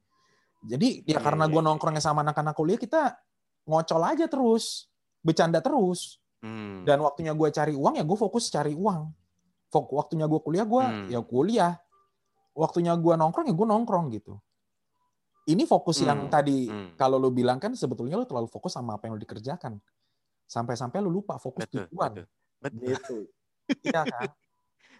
jadi 0.61 0.88
ya 1.09 1.16
Iya, 1.16 1.20
karena 1.24 1.44
iya, 1.48 1.52
gue 1.56 1.61
iya. 1.62 1.68
nongkrongnya 1.72 2.02
sama 2.04 2.20
anak-anak 2.20 2.52
kuliah 2.52 2.76
kita 2.76 3.16
ngocol 3.70 4.02
aja 4.04 4.26
terus 4.26 4.90
bercanda 5.22 5.62
terus 5.62 6.18
Hmm. 6.40 6.83
dan 6.83 6.96
waktunya 6.98 7.30
gue 7.30 7.48
cari 7.48 7.76
uang 7.76 7.94
ya 7.94 8.02
gue 8.02 8.16
fokus 8.16 8.48
cari 8.48 8.72
uang 8.72 9.12
Fok 9.68 9.92
waktunya 9.92 10.24
gue 10.24 10.40
kuliah 10.40 10.64
gue 10.64 10.83
Hmm. 10.83 11.06
ya 11.06 11.20
kuliah 11.20 11.72
waktunya 12.52 12.90
gue 12.92 13.14
nongkrong 13.14 13.44
ya 13.44 13.52
gue 13.52 13.66
nongkrong 13.68 14.06
gitu 14.11 14.40
ini 15.46 15.62
fokus 15.64 16.00
yang 16.00 16.26
Hmm. 16.26 16.33
tadi 16.33 16.64
Hmm. 16.64 16.96
kalau 16.96 17.16
lu 17.16 17.28
bilang 17.28 17.56
kan 17.56 17.70
sebetulnya 17.72 18.16
lu 18.16 18.24
terlalu 18.24 18.46
fokus 18.46 18.72
sama 18.72 18.96
apa 18.96 19.04
yang 19.04 19.14
lu 19.14 19.22
dikerjakan 19.22 19.76
sampai-sampai 20.44 20.98
lu 20.98 21.12
lupa 21.12 21.37
fokus 21.37 21.62
betul, 21.62 21.87
tujuan 21.87 22.11
betul. 22.11 22.26
Betul. 22.59 22.80
gitu 22.88 23.16
iya 23.87 24.02
kan 24.02 24.28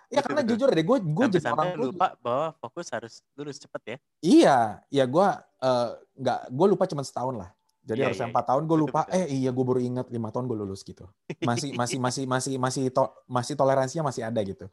ya 0.07 0.13
Betul, 0.13 0.23
karena 0.23 0.41
betul. 0.41 0.51
jujur 0.53 0.69
deh 0.71 0.85
gue 0.85 0.99
gue 1.03 1.25
jadi 1.33 1.47
orang 1.49 1.69
lupa 1.75 2.07
bahwa 2.19 2.47
fokus 2.59 2.87
harus 2.91 3.15
lurus 3.33 3.57
cepet 3.57 3.83
ya. 3.83 3.97
iya 4.21 4.59
ya 4.89 5.05
gue 5.05 5.29
eh, 5.59 5.89
nggak 6.17 6.41
gue 6.49 6.67
lupa 6.69 6.85
cuma 6.85 7.01
setahun 7.01 7.35
lah 7.35 7.51
jadi 7.81 7.99
Iya, 8.01 8.07
harusnya 8.13 8.27
iya, 8.29 8.33
empat 8.33 8.45
tahun 8.47 8.63
gue 8.65 8.77
Betul, 8.77 8.85
lupa 8.87 9.01
betul. 9.05 9.17
eh 9.17 9.27
iya 9.33 9.51
gue 9.51 9.65
baru 9.65 9.81
ingat 9.81 10.07
lima 10.09 10.29
tahun 10.29 10.45
gue 10.47 10.59
lulus 10.59 10.81
gitu 10.85 11.05
masih 11.49 11.73
masih 11.75 11.99
masih 11.99 12.25
masih 12.29 12.55
masih 12.57 12.85
to- 12.93 13.13
masih 13.25 13.55
toleransinya 13.57 14.05
masih 14.07 14.23
ada 14.25 14.41
gitu 14.43 14.69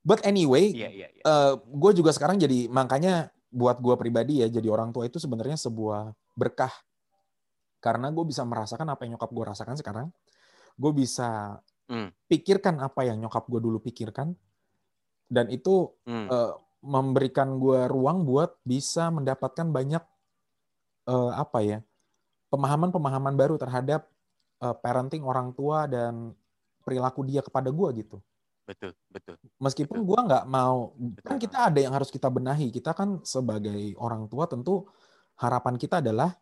but 0.00 0.24
anyway 0.24 0.72
Iya, 0.72 0.88
iya, 0.88 1.08
iya. 1.12 1.22
gue 1.56 1.90
juga 1.92 2.10
sekarang 2.10 2.40
jadi 2.40 2.66
makanya 2.66 3.28
buat 3.50 3.82
gue 3.82 3.94
pribadi 3.98 4.40
ya 4.40 4.48
jadi 4.48 4.70
orang 4.70 4.94
tua 4.94 5.04
itu 5.04 5.18
sebenarnya 5.18 5.58
sebuah 5.58 6.14
berkah 6.32 6.72
karena 7.80 8.08
gue 8.08 8.24
bisa 8.24 8.44
merasakan 8.44 8.88
apa 8.88 9.04
yang 9.04 9.16
nyokap 9.16 9.30
gue 9.30 9.44
rasakan 9.44 9.76
sekarang 9.76 10.06
gue 10.76 10.92
bisa 10.92 11.60
Hmm. 11.90 12.14
pikirkan 12.30 12.78
apa 12.78 13.02
yang 13.02 13.18
nyokap 13.18 13.50
gue 13.50 13.58
dulu 13.58 13.82
pikirkan 13.82 14.30
dan 15.26 15.50
itu 15.50 15.90
Hmm. 16.06 16.30
eh, 16.30 16.54
memberikan 16.80 17.58
gue 17.58 17.90
ruang 17.90 18.22
buat 18.22 18.56
bisa 18.62 19.10
mendapatkan 19.10 19.66
banyak 19.68 19.98
eh, 21.04 21.32
apa 21.34 21.58
ya 21.60 21.78
pemahaman-pemahaman 22.50 23.34
baru 23.38 23.54
terhadap 23.56 24.04
eh, 24.60 24.76
parenting 24.82 25.22
orang 25.22 25.54
tua 25.54 25.86
dan 25.86 26.34
perilaku 26.82 27.22
dia 27.24 27.40
kepada 27.40 27.70
gue 27.70 27.88
gitu 28.02 28.18
Betul, 28.66 28.94
betul. 29.10 29.34
meskipun 29.58 29.98
gua 30.06 30.22
nggak 30.22 30.44
mau 30.46 30.94
kan 31.26 31.34
Betul. 31.34 31.42
kita 31.42 31.58
ada 31.74 31.80
yang 31.82 31.90
harus 31.90 32.06
kita 32.06 32.30
benahi 32.30 32.70
kita 32.70 32.94
kan 32.94 33.18
sebagai 33.26 33.98
orang 33.98 34.30
tua 34.30 34.46
tentu 34.46 34.86
harapan 35.42 35.74
kita 35.74 35.98
adalah 35.98 36.38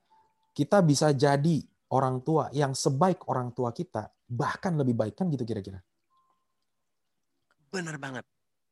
kita 0.53 0.85
bisa 0.85 1.09
jadi 1.16 1.64
orang 1.88 2.21
tua 2.21 2.53
yang 2.53 2.77
sebaik 2.77 3.25
orang 3.33 3.57
tua 3.57 3.73
kita 3.73 4.12
bahkan 4.29 4.77
lebih 4.77 4.92
baik 4.92 5.16
kan 5.16 5.33
gitu 5.33 5.49
kira-kira 5.49 5.81
Bener 7.68 7.97
banget. 7.97 8.25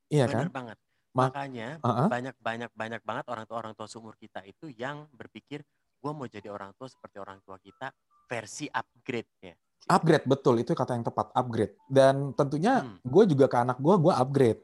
iya 0.09 0.25
bener 0.25 0.49
kan 0.49 0.53
banget. 0.53 0.77
Ma- 1.13 1.29
Makanya 1.29 1.81
Uh-uh. 1.81 2.07
banyak 2.09 2.35
banyak 2.37 2.69
banyak 2.77 3.01
banget 3.01 3.25
orang 3.29 3.45
tua 3.49 3.57
orang 3.57 3.73
tua 3.73 3.87
seumur 3.89 4.13
kita 4.17 4.45
itu 4.45 4.69
yang 4.69 5.09
berpikir 5.13 5.65
gue 5.97 6.11
mau 6.13 6.25
jadi 6.25 6.47
orang 6.47 6.71
tua 6.73 6.87
seperti 6.87 7.17
orang 7.17 7.41
tua 7.41 7.57
kita 7.57 7.89
versi 8.25 8.67
upgrade 8.67 9.31
ya. 9.41 9.55
upgrade 9.87 10.25
betul 10.27 10.59
itu 10.59 10.75
kata 10.75 10.93
yang 10.93 11.05
tepat 11.05 11.31
upgrade. 11.31 11.73
Dan 11.87 12.33
tentunya 12.33 12.83
Hmm. 12.83 12.99
gue 13.01 13.23
juga 13.25 13.47
ke 13.47 13.57
anak 13.57 13.77
gue 13.77 13.95
gue 13.97 14.13
upgrade. 14.13 14.61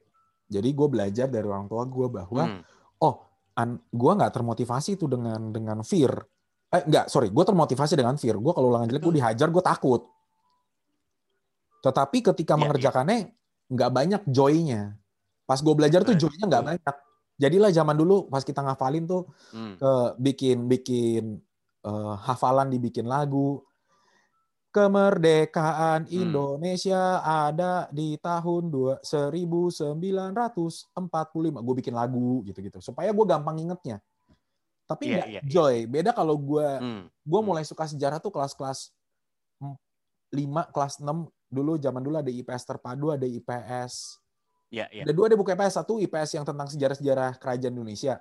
Jadi 0.48 0.70
gue 0.70 0.88
belajar 0.90 1.28
dari 1.28 1.48
orang 1.48 1.66
tua 1.66 1.88
gue 1.88 2.08
bahwa 2.12 2.44
Hmm. 2.44 2.62
oh 3.00 3.16
an 3.56 3.78
gue 3.80 4.12
nggak 4.14 4.34
termotivasi 4.34 4.98
itu 4.98 5.06
dengan 5.08 5.50
dengan 5.50 5.80
fear. 5.82 6.12
Eh 6.70 6.84
nggak 6.84 7.08
sorry 7.08 7.30
gue 7.30 7.44
termotivasi 7.44 7.94
dengan 7.96 8.18
fear. 8.18 8.36
Gue 8.36 8.52
kalau 8.52 8.68
ulangan 8.70 8.90
jelek 8.90 9.00
gue 9.00 9.10
Betul. 9.10 9.20
dihajar 9.22 9.48
gue 9.48 9.64
takut. 9.64 10.02
Tetapi 11.84 12.18
ketika 12.34 12.54
Iya, 12.56 12.62
mengerjakannya 12.64 13.18
nggak 13.72 13.92
banyak 13.92 14.22
joy-nya. 14.28 14.96
Pas 15.44 15.60
gue 15.60 15.74
belajar 15.76 16.04
tuh 16.04 16.16
joy-nya 16.16 16.46
nggak 16.48 16.64
banyak 16.66 16.96
jadilah 17.44 17.70
zaman 17.70 17.94
dulu 17.94 18.32
pas 18.32 18.42
kita 18.42 18.64
ngafalin 18.64 19.04
tuh 19.04 19.28
Hmm. 19.52 19.76
ke 19.76 19.92
bikin 20.18 20.66
bikin 20.66 21.44
eh, 21.84 22.16
hafalan 22.24 22.72
dibikin 22.72 23.06
lagu 23.06 23.62
kemerdekaan 24.74 26.08
Hmm. 26.08 26.10
Indonesia 26.10 27.22
ada 27.22 27.86
di 27.92 28.18
tahun 28.18 28.72
dua- 28.72 29.00
1945 29.04 31.62
gue 31.62 31.76
bikin 31.78 31.94
lagu 31.94 32.42
gitu-gitu 32.44 32.80
supaya 32.80 33.12
gue 33.12 33.26
gampang 33.28 33.60
ingetnya 33.60 34.00
tapi 34.84 35.08
Iya, 35.08 35.16
nggak 35.16 35.28
iya, 35.30 35.42
joy 35.46 35.76
beda 35.86 36.12
kalau 36.12 36.36
gue 36.36 36.68
Hmm. 36.80 37.04
gue 37.06 37.40
Hmm. 37.40 37.46
mulai 37.46 37.64
suka 37.64 37.86
sejarah 37.86 38.18
tuh 38.18 38.32
kelas-kelas 38.32 38.90
5 40.34 40.66
kelas 40.74 40.98
6 40.98 41.30
dulu 41.48 41.78
zaman 41.78 42.02
dulu 42.02 42.18
ada 42.18 42.28
IPS 42.28 42.66
terpadu 42.66 43.14
ada 43.14 43.30
IPS 43.30 44.18
Iya, 44.74 44.90
iya. 44.90 45.04
ada 45.06 45.14
dua 45.14 45.30
ada 45.30 45.38
buku 45.38 45.54
IPS 45.54 45.74
satu 45.78 46.02
IPS 46.02 46.30
yang 46.34 46.44
tentang 46.44 46.66
sejarah-sejarah 46.66 47.38
kerajaan 47.38 47.70
Indonesia 47.72 48.18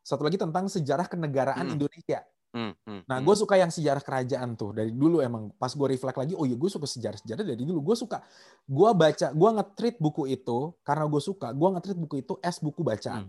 satu 0.00 0.24
lagi 0.24 0.36
tentang 0.36 0.64
sejarah 0.66 1.04
kenegaraan 1.04 1.60
Hmm. 1.62 1.76
Indonesia 1.76 2.24
Hmm. 2.54 2.70
Hmm. 2.86 3.02
Nah, 3.04 3.18
Hmm. 3.18 3.26
gue 3.26 3.34
suka 3.34 3.58
yang 3.58 3.66
sejarah 3.66 3.98
kerajaan 3.98 4.54
tuh 4.54 4.70
dari 4.70 4.94
dulu 4.94 5.18
emang. 5.18 5.50
Pas 5.58 5.74
gue 5.74 5.88
reflect 5.90 6.14
lagi, 6.14 6.38
oh 6.38 6.46
iya 6.46 6.54
gue 6.54 6.70
suka 6.70 6.86
sejarah-sejarah 6.86 7.42
dari 7.42 7.58
dulu. 7.58 7.82
Gue 7.82 7.98
suka, 7.98 8.22
gue 8.62 8.90
baca, 8.94 9.34
gue 9.34 9.50
nge-treat 9.58 9.98
buku 9.98 10.30
itu 10.30 10.70
karena 10.86 11.02
gue 11.04 11.18
suka. 11.18 11.50
Gue 11.50 11.66
nge-treat 11.74 11.98
buku 11.98 12.22
itu 12.22 12.38
as 12.38 12.62
buku 12.62 12.86
bacaan. 12.86 13.26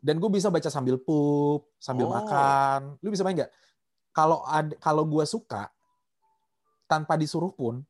Dan 0.00 0.16
gue 0.16 0.32
bisa 0.32 0.48
baca 0.48 0.64
sambil 0.66 0.96
pup, 0.96 1.68
sambil 1.76 2.08
Oh. 2.08 2.16
makan. 2.16 2.96
Lu 3.04 3.12
bisa 3.12 3.20
main 3.20 3.36
nggak? 3.36 3.52
Kalau 4.10 4.40
ad- 4.48 4.80
kalau 4.80 5.04
gue 5.04 5.28
suka, 5.28 5.68
tanpa 6.88 7.20
disuruh 7.20 7.52
pun, 7.52 7.84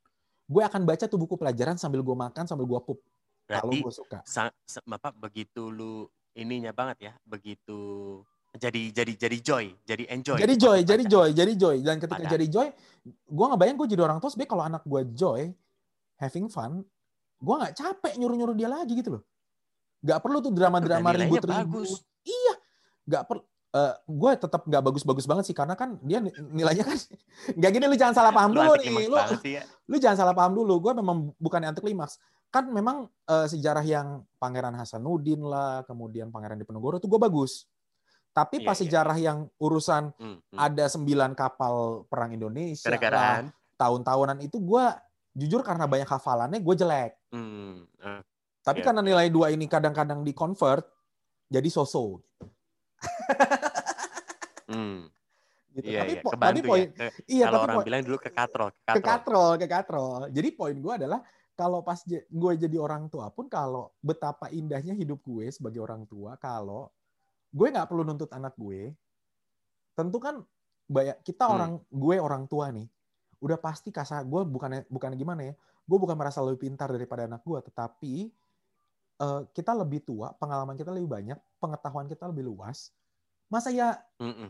gue 0.45 0.63
akan 0.63 0.83
baca 0.83 1.07
tuh 1.07 1.19
buku 1.19 1.35
pelajaran 1.35 1.79
sambil 1.79 2.03
gue 2.03 2.17
makan, 2.19 2.51
sambil 2.51 2.67
gue 2.67 2.81
pup. 2.83 2.99
Kalau 3.45 3.69
Berarti 3.69 3.79
gue 3.81 3.95
suka. 3.95 4.19
sa- 4.25 4.55
sa- 4.63 4.85
apa 4.85 5.11
begitu 5.13 5.69
lu 5.69 6.07
ininya 6.33 6.71
banget 6.71 6.99
ya, 7.01 7.13
begitu 7.23 8.21
jadi 8.53 8.93
jadi 8.93 9.13
jadi 9.17 9.39
joy, 9.41 9.65
jadi 9.83 10.05
enjoy. 10.09 10.37
Jadi 10.37 10.55
joy, 10.57 10.79
baca. 10.79 10.89
jadi 10.89 11.05
joy, 11.09 11.29
jadi 11.33 11.53
joy. 11.57 11.77
Dan 11.81 11.97
ketika 11.97 12.21
Padahal- 12.21 12.35
jadi 12.37 12.47
joy, 12.47 12.69
gue 13.09 13.47
ngebayang 13.49 13.77
gue 13.77 13.89
jadi 13.89 14.03
orang 14.03 14.19
tua. 14.21 14.29
Sebenarnya 14.29 14.53
kalau 14.53 14.65
anak 14.67 14.83
gue 14.85 15.03
joy, 15.11 15.43
having 16.17 16.47
fun, 16.47 16.85
gue 17.39 17.55
nggak 17.57 17.73
capek 17.73 18.13
nyuruh-nyuruh 18.15 18.53
dia 18.53 18.69
lagi 18.69 18.93
gitu 18.93 19.17
loh. 19.17 19.23
Gak 20.03 20.19
perlu 20.19 20.39
tuh 20.39 20.51
drama-drama 20.51 21.15
ribut-ribut. 21.15 21.49
bagus. 21.89 21.91
Iya, 22.23 22.55
nggak 23.07 23.25
perlu. 23.25 23.43
gue 24.05 24.31
tetap 24.37 24.69
nggak 24.69 24.85
bagus-bagus 24.85 25.25
banget 25.25 25.49
sih 25.49 25.57
karena 25.57 25.73
kan 25.73 25.97
dia 26.05 26.21
ni- 26.21 26.29
nilainya 26.53 26.85
kan 26.85 26.93
nggak 27.57 27.71
gini 27.73 27.85
lu 27.89 27.97
jangan 27.97 28.13
salah 28.13 28.29
paham 28.29 28.53
Lu 28.53 28.61
dulu 28.61 28.73
nih 28.77 29.09
lu 29.09 29.17
ya. 29.49 29.65
lu 29.89 29.97
jangan 29.97 30.17
salah 30.21 30.37
paham 30.37 30.53
dulu 30.53 30.77
gue 30.77 30.93
memang 30.93 31.33
bukan 31.41 31.61
anti 31.65 31.81
klimaks 31.81 32.21
kan 32.53 32.69
memang 32.69 32.97
eh, 33.25 33.49
sejarah 33.49 33.81
yang 33.81 34.29
Pangeran 34.37 34.77
Hasanuddin 34.77 35.41
lah 35.41 35.83
kemudian 35.83 36.29
Pangeran 36.29 36.61
Diponegoro 36.61 37.01
itu 37.01 37.09
gue 37.09 37.17
bagus. 37.19 37.65
Tapi 38.31 38.61
Iya, 38.61 38.65
pas 38.65 38.77
iya, 38.77 38.83
sejarah 38.83 39.17
yang 39.19 39.39
urusan 39.57 40.13
Hmm, 40.15 40.37
hmm. 40.39 40.57
ada 40.59 40.85
sembilan 40.87 41.33
kapal 41.33 42.05
perang 42.07 42.31
Indonesia 42.31 42.89
lah, 42.89 43.45
tahun-tahunan 43.75 44.41
itu 44.41 44.57
gue 44.57 44.85
jujur 45.35 45.61
karena 45.61 45.85
banyak 45.85 46.07
hafalannya 46.07 46.57
gue 46.57 46.75
jelek. 46.75 47.13
Hmm, 47.29 47.89
eh, 47.99 48.21
tapi 48.61 48.81
Iya, 48.81 48.87
karena 48.87 49.01
nilai 49.01 49.29
dua 49.29 49.49
ini 49.49 49.65
kadang-kadang 49.65 50.21
di 50.21 50.33
convert 50.33 50.85
jadi 51.47 51.69
so-so. 51.69 52.21
Hmm. 54.65 55.05
gitu. 55.73 55.85
Iya, 55.85 56.01
tapi 56.01 56.13
iya, 56.13 56.23
po- 56.23 56.31
tapi 56.31 56.37
kebantu 56.39 56.61
poin 56.65 56.81
ya. 56.81 56.89
Ke- 56.89 57.13
iya 57.27 57.45
Kalau 57.45 57.53
tapi 57.55 57.65
orang 57.65 57.77
poin- 57.77 57.87
bilang 57.87 58.03
dulu 58.03 58.17
ke 58.19 58.31
katrol, 58.31 58.69
ke 58.71 58.77
ke 58.77 58.85
katrol. 58.87 59.05
katrol 59.05 59.53
ke 59.55 59.67
katrol. 59.67 60.21
Jadi 60.31 60.49
poin 60.53 60.73
gue 60.75 60.93
adalah 60.95 61.21
kalau 61.53 61.85
pas 61.85 62.01
gue 62.09 62.53
jadi 62.57 62.77
orang 62.81 63.13
tua 63.13 63.29
pun 63.29 63.47
kalau 63.47 63.93
betapa 64.01 64.49
indahnya 64.49 64.97
hidup 64.97 65.21
gue 65.23 65.53
sebagai 65.53 65.85
orang 65.85 66.09
tua 66.09 66.41
kalau 66.41 66.89
gue 67.53 67.69
nggak 67.69 67.89
perlu 67.89 68.03
nuntut 68.03 68.33
anak 68.33 68.57
gue 68.57 68.97
tentu 69.93 70.17
kan 70.17 70.41
banyak 70.89 71.21
kita 71.21 71.45
Hmm. 71.45 71.55
orang 71.57 71.73
gue 71.89 72.17
orang 72.17 72.45
tua 72.49 72.73
nih 72.73 72.89
udah 73.43 73.59
pasti 73.61 73.93
kasar 73.93 74.25
gue 74.25 74.41
bukannya 74.49 74.89
bukan 74.89 75.13
gimana 75.19 75.53
ya 75.53 75.55
gue 75.83 75.99
bukan 75.99 76.17
merasa 76.17 76.41
lebih 76.41 76.71
pintar 76.71 76.89
daripada 76.89 77.27
anak 77.29 77.43
gue 77.45 77.59
tetapi 77.69 78.15
eh, 79.21 79.41
kita 79.53 79.73
lebih 79.77 80.01
tua 80.07 80.33
pengalaman 80.39 80.79
kita 80.79 80.95
lebih 80.95 81.11
banyak 81.11 81.39
pengetahuan 81.61 82.07
kita 82.09 82.25
lebih 82.31 82.49
luas 82.49 82.95
masa 83.53 83.69
ya 83.69 84.01
Mm-mm. 84.17 84.49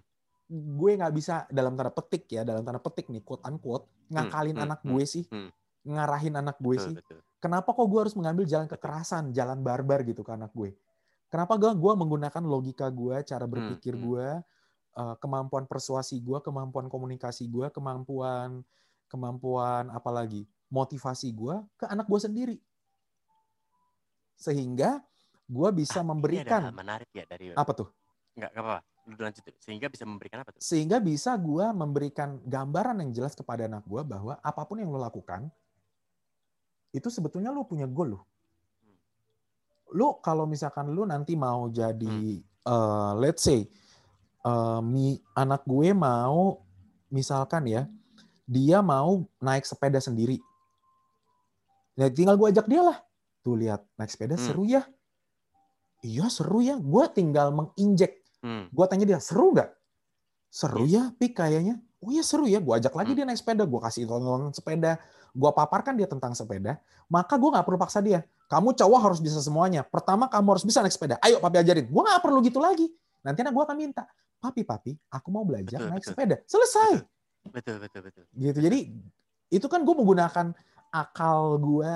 gue 0.53 0.91
nggak 0.95 1.15
bisa 1.17 1.49
dalam 1.51 1.75
tanda 1.75 1.91
petik 1.91 2.29
ya 2.31 2.47
dalam 2.47 2.63
tanda 2.63 2.79
petik 2.79 3.11
nih 3.11 3.25
quote 3.25 3.43
unquote 3.49 3.89
ngakalin 4.13 4.55
hmm, 4.55 4.65
anak 4.69 4.81
hmm, 4.85 4.89
gue 4.93 5.05
sih 5.09 5.25
hmm. 5.27 5.51
Ngarahin 5.83 6.39
anak 6.39 6.57
gue 6.63 6.77
Betul, 6.79 6.87
sih 6.87 6.95
betul. 6.95 7.19
kenapa 7.43 7.71
kok 7.75 7.87
gue 7.91 8.01
harus 8.01 8.15
mengambil 8.15 8.45
jalan 8.47 8.69
kekerasan 8.71 9.35
jalan 9.35 9.59
barbar 9.61 10.07
gitu 10.07 10.23
ke 10.23 10.31
anak 10.31 10.55
gue 10.55 10.75
kenapa 11.27 11.59
gue 11.59 11.71
gue 11.75 11.93
menggunakan 11.99 12.43
logika 12.47 12.87
gue 12.89 13.17
cara 13.27 13.45
berpikir 13.47 13.99
hmm. 13.99 14.03
gue 14.07 14.29
eh, 14.99 15.15
kemampuan 15.19 15.67
persuasi 15.67 16.23
gue 16.23 16.39
kemampuan 16.41 16.87
komunikasi 16.87 17.51
gue 17.51 17.67
kemampuan 17.75 18.63
kemampuan 19.11 19.91
apalagi 19.91 20.47
motivasi 20.71 21.35
gue 21.35 21.57
ke 21.77 21.85
anak 21.91 22.07
gue 22.07 22.21
sendiri 22.23 22.57
sehingga 24.39 25.03
gue 25.51 25.69
bisa 25.75 26.01
ada 26.01 26.09
memberikan 26.09 26.71
menarik 26.73 27.11
ya 27.13 27.27
dari 27.27 27.53
apa 27.53 27.73
tuh 27.75 27.91
Enggak, 28.33 28.51
apa-apa. 28.57 28.81
Lanjut. 29.19 29.45
Sehingga 29.59 29.87
bisa 29.91 30.05
memberikan 30.07 30.39
apa 30.47 30.51
tuh? 30.55 30.61
sehingga 30.63 31.03
bisa 31.03 31.35
gue 31.35 31.67
memberikan 31.75 32.39
gambaran 32.47 33.03
yang 33.03 33.11
jelas 33.11 33.35
kepada 33.35 33.67
anak 33.67 33.83
gue 33.85 34.03
bahwa 34.07 34.39
apa 34.39 34.63
pun 34.63 34.79
yang 34.79 34.95
lo 34.95 35.03
lakukan 35.03 35.51
itu 36.93 37.09
sebetulnya 37.09 37.51
lo 37.51 37.65
punya 37.65 37.89
goal 37.89 38.17
lo. 38.17 38.21
Lo 39.93 40.21
kalau 40.21 40.45
misalkan 40.45 40.93
lo 40.93 41.05
nanti 41.05 41.37
mau 41.37 41.69
jadi 41.69 42.41
eh, 42.41 43.13
let's 43.19 43.45
say 43.45 43.65
eh, 44.45 44.81
mi 44.81 45.17
anak 45.35 45.65
gue 45.65 45.93
mau 45.93 46.61
misalkan 47.09 47.69
ya 47.69 47.89
dia 48.45 48.81
mau 48.81 49.25
naik 49.41 49.65
sepeda 49.65 49.99
sendiri. 49.99 50.37
Ya 51.97 52.09
tinggal 52.09 52.37
gue 52.37 52.49
ajak 52.49 52.69
dia 52.69 52.81
lah. 52.85 52.99
Tuh 53.45 53.57
lihat 53.57 53.85
naik 53.97 54.13
sepeda 54.13 54.37
Hmm. 54.37 54.45
seru 54.45 54.65
ya. 54.65 54.85
Iya 56.01 56.27
seru 56.29 56.61
ya. 56.61 56.77
Gue 56.77 57.05
tinggal 57.13 57.53
menginjek 57.53 58.23
Hmm. 58.43 58.67
Gue 58.75 58.85
tanya 58.91 59.07
dia, 59.07 59.23
seru 59.23 59.55
nggak? 59.55 59.71
Seru 60.51 60.83
ya, 60.83 61.15
Pik 61.15 61.39
kayaknya. 61.39 61.79
Oh 62.03 62.11
iya 62.11 62.27
seru 62.27 62.51
ya, 62.51 62.59
gue 62.59 62.75
ajak 62.75 62.91
lagi 62.91 63.15
Hmm. 63.15 63.19
dia 63.23 63.27
naik 63.31 63.39
sepeda. 63.39 63.63
Gue 63.63 63.79
kasih 63.79 64.11
tontonan 64.11 64.51
sepeda. 64.51 64.99
Gue 65.33 65.51
paparkan 65.53 65.97
dia 65.97 66.05
tentang 66.05 66.37
sepeda. 66.37 66.77
Maka 67.09 67.41
gue 67.41 67.49
nggak 67.49 67.65
perlu 67.65 67.81
paksa 67.81 68.05
dia. 68.05 68.21
Kamu 68.53 68.77
cowok 68.77 69.01
harus 69.01 69.19
bisa 69.25 69.41
semuanya. 69.41 69.81
Pertama 69.81 70.29
kamu 70.29 70.57
harus 70.57 70.65
bisa 70.65 70.85
naik 70.85 70.93
sepeda. 70.93 71.17
Ayo 71.25 71.41
papi 71.41 71.57
ajarin. 71.61 71.89
Gue 71.89 72.03
nggak 72.05 72.21
perlu 72.21 72.45
gitu 72.45 72.61
lagi. 72.61 72.93
Nanti 73.25 73.41
anak 73.41 73.57
gue 73.57 73.65
akan 73.65 73.77
minta. 73.81 74.05
Papi, 74.43 74.67
papi, 74.67 74.93
aku 75.09 75.29
mau 75.31 75.47
belajar 75.47 75.79
Betul, 75.79 75.91
naik 75.95 76.03
betul. 76.03 76.13
sepeda. 76.13 76.37
Selesai. 76.51 76.93
Betul, 77.49 77.77
betul, 77.79 78.01
betul. 78.11 78.25
Gitu. 78.35 78.59
Jadi 78.59 78.81
itu 79.55 79.67
kan 79.71 79.81
gue 79.87 79.95
menggunakan 79.95 80.51
akal 80.91 81.63
gue, 81.63 81.95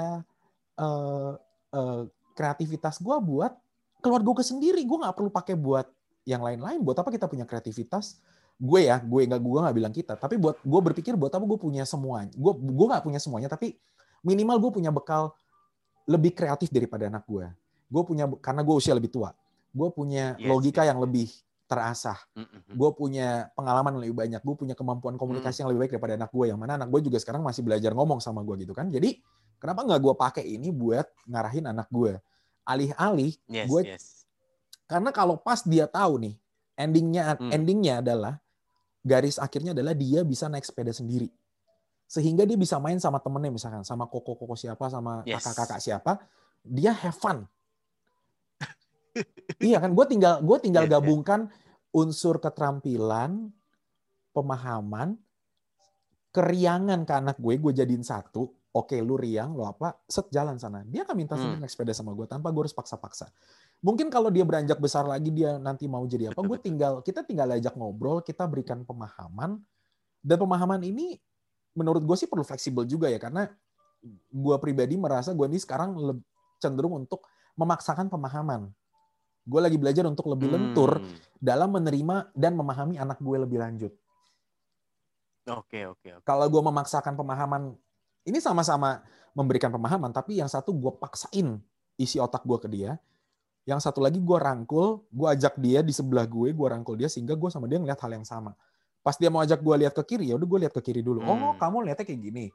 eh, 0.78 1.32
eh, 1.76 2.02
kreativitas 2.38 3.02
gue 3.02 3.16
buat 3.20 3.52
keluarga 4.00 4.30
gue 4.30 4.46
sendiri. 4.46 4.80
Gue 4.86 4.98
nggak 5.02 5.14
perlu 5.18 5.28
pakai 5.28 5.58
buat 5.58 5.90
yang 6.24 6.40
lain-lain. 6.40 6.80
Buat 6.86 7.02
apa 7.02 7.10
kita 7.10 7.26
punya 7.26 7.44
kreativitas? 7.44 8.22
Gue 8.56 8.88
ya, 8.88 8.96
gue 9.04 9.20
nggak 9.28 9.40
gue 9.40 9.60
nggak 9.60 9.76
bilang 9.76 9.92
kita. 9.92 10.16
Tapi 10.16 10.40
buat 10.40 10.56
gue 10.64 10.80
berpikir 10.92 11.12
buat 11.12 11.28
apa 11.28 11.44
gue 11.44 11.58
punya 11.60 11.84
semuanya. 11.84 12.32
Gue 12.32 12.52
gue 12.56 12.86
nggak 12.88 13.04
punya 13.04 13.20
semuanya, 13.20 13.48
tapi 13.52 13.76
minimal 14.24 14.56
gue 14.58 14.70
punya 14.80 14.90
bekal 14.90 15.36
lebih 16.08 16.32
kreatif 16.32 16.72
daripada 16.72 17.06
anak 17.10 17.28
gue. 17.28 17.46
Gue 17.86 18.02
punya 18.02 18.24
karena 18.40 18.64
gue 18.64 18.74
usia 18.74 18.96
lebih 18.96 19.12
tua. 19.12 19.36
Gue 19.76 19.92
punya 19.92 20.40
Yes, 20.40 20.48
logika 20.48 20.82
yes, 20.82 20.88
yang 20.88 20.98
lebih 21.04 21.28
terasah. 21.66 22.16
Mm-mm. 22.32 22.78
Gue 22.78 22.90
punya 22.96 23.50
pengalaman 23.52 23.98
lebih 24.00 24.14
banyak. 24.16 24.40
Gue 24.40 24.56
punya 24.56 24.72
kemampuan 24.72 25.18
komunikasi 25.20 25.60
yang 25.60 25.68
lebih 25.74 25.84
baik 25.84 25.92
daripada 25.98 26.14
anak 26.16 26.30
gue. 26.32 26.46
Yang 26.48 26.58
mana 26.62 26.72
anak 26.80 26.88
gue 26.88 27.00
juga 27.04 27.18
sekarang 27.20 27.42
masih 27.44 27.60
belajar 27.66 27.92
ngomong 27.92 28.22
sama 28.22 28.40
gue 28.46 28.64
gitu 28.64 28.72
kan. 28.72 28.88
Jadi 28.88 29.20
kenapa 29.60 29.84
nggak 29.84 30.00
gue 30.00 30.14
pakai 30.16 30.44
ini 30.46 30.72
buat 30.72 31.04
ngarahin 31.28 31.68
anak 31.68 31.90
gue? 31.92 32.16
Alih-alih 32.64 33.36
Yes, 33.46 33.66
gue 33.68 33.80
yes. 33.84 34.04
karena 34.88 35.10
kalau 35.14 35.38
pas 35.38 35.62
dia 35.62 35.86
tahu 35.86 36.18
nih 36.18 36.34
endingnya 36.74 37.38
Hmm. 37.38 37.50
endingnya 37.54 38.02
adalah 38.02 38.42
garis 39.06 39.38
akhirnya 39.38 39.70
adalah 39.70 39.94
dia 39.94 40.26
bisa 40.26 40.50
naik 40.50 40.66
sepeda 40.66 40.90
sendiri. 40.90 41.30
Sehingga 42.10 42.42
dia 42.42 42.58
bisa 42.58 42.82
main 42.82 42.98
sama 42.98 43.22
temennya 43.22 43.54
misalkan 43.54 43.86
sama 43.86 44.10
koko 44.10 44.34
koko 44.34 44.58
siapa 44.58 44.90
sama 44.90 45.22
Yes. 45.22 45.46
kakak 45.46 45.54
kakak 45.62 45.80
siapa 45.82 46.12
dia 46.66 46.90
have 46.90 47.14
fun. 47.14 47.46
Iya 49.62 49.80
kan? 49.80 49.94
Gue 49.96 50.04
tinggal 50.10 50.42
gue 50.42 50.58
tinggal 50.60 50.84
gabungkan 50.90 51.48
unsur 51.94 52.36
keterampilan 52.36 53.48
pemahaman 54.36 55.16
keriangan 56.28 57.08
ke 57.08 57.12
anak 57.16 57.40
gue 57.40 57.56
gue 57.56 57.72
jadiin 57.72 58.04
satu 58.04 58.52
oke 58.76 58.92
lu 59.00 59.16
riang 59.16 59.56
lo 59.56 59.64
apa 59.64 59.96
set 60.04 60.28
jalan 60.28 60.60
sana 60.60 60.84
dia 60.84 61.08
akan 61.08 61.16
minta 61.16 61.32
Hmm. 61.34 61.48
sendiri 61.48 61.64
naik 61.64 61.72
sepeda 61.72 61.96
sama 61.96 62.12
gue 62.12 62.28
tanpa 62.28 62.52
gue 62.52 62.60
harus 62.60 62.76
paksa-paksa 62.76 63.32
mungkin 63.80 64.12
kalau 64.12 64.28
dia 64.28 64.44
beranjak 64.44 64.76
besar 64.76 65.08
lagi 65.08 65.32
dia 65.32 65.56
nanti 65.56 65.88
mau 65.88 66.04
jadi 66.04 66.30
apa 66.30 66.40
gue 66.40 66.58
tinggal 66.66 67.00
kita 67.00 67.24
tinggal 67.24 67.48
ajak 67.56 67.72
ngobrol 67.72 68.20
kita 68.20 68.44
berikan 68.44 68.84
pemahaman 68.84 69.56
dan 70.20 70.36
pemahaman 70.36 70.84
ini 70.84 71.16
menurut 71.72 72.04
gue 72.04 72.16
sih 72.16 72.28
perlu 72.28 72.44
fleksibel 72.44 72.84
juga 72.84 73.08
ya 73.08 73.16
karena 73.16 73.48
gue 74.28 74.56
pribadi 74.60 74.94
merasa 74.94 75.32
gue 75.32 75.46
ini 75.48 75.56
sekarang 75.56 75.96
cenderung 76.60 77.00
untuk 77.00 77.24
memaksakan 77.56 78.12
pemahaman 78.12 78.68
gue 79.46 79.60
lagi 79.62 79.78
belajar 79.80 80.04
untuk 80.04 80.28
lebih 80.28 80.52
lentur 80.52 81.00
Hmm. 81.00 81.16
dalam 81.40 81.72
menerima 81.72 82.32
dan 82.32 82.52
memahami 82.52 82.96
anak 82.96 83.16
gue 83.20 83.36
lebih 83.40 83.56
lanjut 83.56 83.92
Oke, 85.46 85.86
oke, 85.86 86.08
oke. 86.18 86.26
kalau 86.26 86.50
gue 86.50 86.58
memaksakan 86.58 87.14
pemahaman 87.14 87.78
ini 88.26 88.38
sama-sama 88.42 89.00
memberikan 89.32 89.70
pemahaman 89.70 90.10
tapi 90.10 90.42
yang 90.42 90.50
satu 90.50 90.74
gue 90.74 90.92
paksain 90.98 91.62
isi 91.96 92.20
otak 92.20 92.44
gue 92.44 92.58
ke 92.60 92.68
dia 92.68 92.98
yang 93.66 93.82
satu 93.82 93.98
lagi 93.98 94.22
gue 94.22 94.38
rangkul 94.38 95.02
gue 95.10 95.26
ajak 95.26 95.58
dia 95.58 95.82
di 95.82 95.90
sebelah 95.90 96.22
gue 96.22 96.54
gue 96.54 96.66
rangkul 96.70 96.94
dia 96.94 97.10
sehingga 97.10 97.34
gue 97.34 97.50
sama 97.50 97.66
dia 97.66 97.82
ngeliat 97.82 97.98
hal 97.98 98.14
yang 98.14 98.22
sama. 98.22 98.54
Pas 99.02 99.18
dia 99.18 99.26
mau 99.26 99.42
ajak 99.42 99.58
gue 99.58 99.74
lihat 99.82 99.94
ke 99.94 100.02
kiri 100.14 100.30
ya 100.30 100.38
udah 100.38 100.46
gue 100.46 100.58
lihat 100.66 100.74
ke 100.74 100.82
kiri 100.86 101.02
dulu. 101.02 101.18
Oh 101.26 101.34
Hmm. 101.34 101.58
kamu 101.58 101.90
lihatnya 101.90 102.06
kayak 102.06 102.20
gini. 102.22 102.46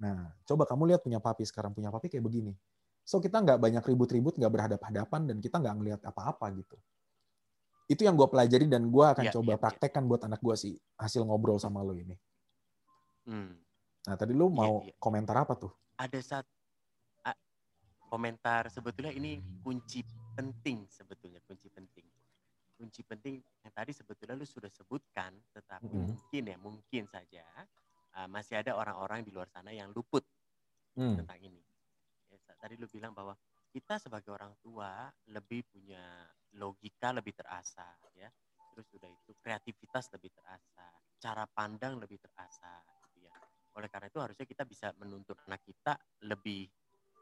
Nah 0.00 0.32
coba 0.48 0.64
kamu 0.64 0.88
lihat 0.88 1.04
punya 1.04 1.20
papi 1.20 1.44
sekarang. 1.44 1.76
Punya 1.76 1.92
papi 1.92 2.08
kayak 2.08 2.24
begini. 2.24 2.56
So 3.04 3.20
kita 3.20 3.44
nggak 3.44 3.60
banyak 3.60 3.84
ribut-ribut 3.84 4.40
nggak 4.40 4.52
berhadap-hadapan 4.52 5.20
dan 5.28 5.36
kita 5.44 5.60
nggak 5.60 5.74
ngelihat 5.76 6.00
apa-apa 6.00 6.48
gitu. 6.56 6.80
Itu 7.92 8.08
yang 8.08 8.16
gue 8.16 8.24
pelajari 8.24 8.72
dan 8.72 8.88
gue 8.88 9.04
akan 9.04 9.24
Iya, 9.28 9.32
coba 9.36 9.52
iya. 9.52 9.60
praktekkan 9.60 10.08
buat 10.08 10.24
anak 10.24 10.40
gue 10.40 10.56
sih 10.56 10.74
hasil 10.96 11.28
ngobrol 11.28 11.60
sama 11.60 11.84
lo 11.84 11.92
ini. 11.92 12.16
Hmm. 13.28 13.52
Nah, 14.02 14.16
tadi 14.18 14.34
lu 14.34 14.50
Iya, 14.50 14.58
mau 14.58 14.74
iya. 14.82 14.94
komentar 14.98 15.36
apa 15.38 15.54
tuh? 15.54 15.72
Ada 15.98 16.18
satu 16.20 16.50
komentar 18.12 18.68
sebetulnya 18.68 19.08
ini 19.08 19.40
kunci 19.64 20.04
penting 20.36 20.84
sebetulnya 20.84 21.40
kunci 21.48 21.72
penting. 21.72 22.04
kunci 22.76 23.06
penting 23.06 23.38
yang 23.62 23.70
tadi 23.70 23.94
sebetulnya 23.94 24.34
lu 24.34 24.42
sudah 24.42 24.66
sebutkan, 24.66 25.30
tetapi 25.54 25.86
mm 25.86 25.94
-hmm. 25.94 26.02
mungkin 26.02 26.42
ya 26.50 26.56
mungkin 26.58 27.02
saja 27.06 27.46
uh, 28.18 28.26
masih 28.26 28.58
ada 28.58 28.74
orang-orang 28.74 29.22
di 29.22 29.30
luar 29.30 29.46
sana 29.46 29.70
yang 29.70 29.94
luput 29.94 30.26
mm. 30.98 31.22
tentang 31.22 31.38
ini. 31.46 31.62
Ya, 32.26 32.42
tadi 32.58 32.74
lu 32.74 32.90
bilang 32.90 33.14
bahwa 33.14 33.38
kita 33.70 34.02
sebagai 34.02 34.34
orang 34.34 34.50
tua 34.58 35.06
lebih 35.30 35.62
punya 35.70 36.26
logika 36.58 37.14
lebih 37.14 37.38
terasa, 37.38 37.86
ya. 38.18 38.26
Terus 38.74 38.90
sudah 38.90 39.06
itu 39.06 39.30
kreativitas 39.38 40.10
lebih 40.12 40.34
terasa, 40.34 40.90
cara 41.22 41.46
pandang 41.46 42.02
lebih 42.02 42.18
terasa. 42.18 42.82
Oleh 43.72 43.88
karena 43.88 44.06
itu 44.12 44.18
harusnya 44.20 44.46
kita 44.46 44.64
bisa 44.68 44.92
menuntut 45.00 45.36
anak 45.48 45.64
kita 45.64 45.96
lebih 46.28 46.68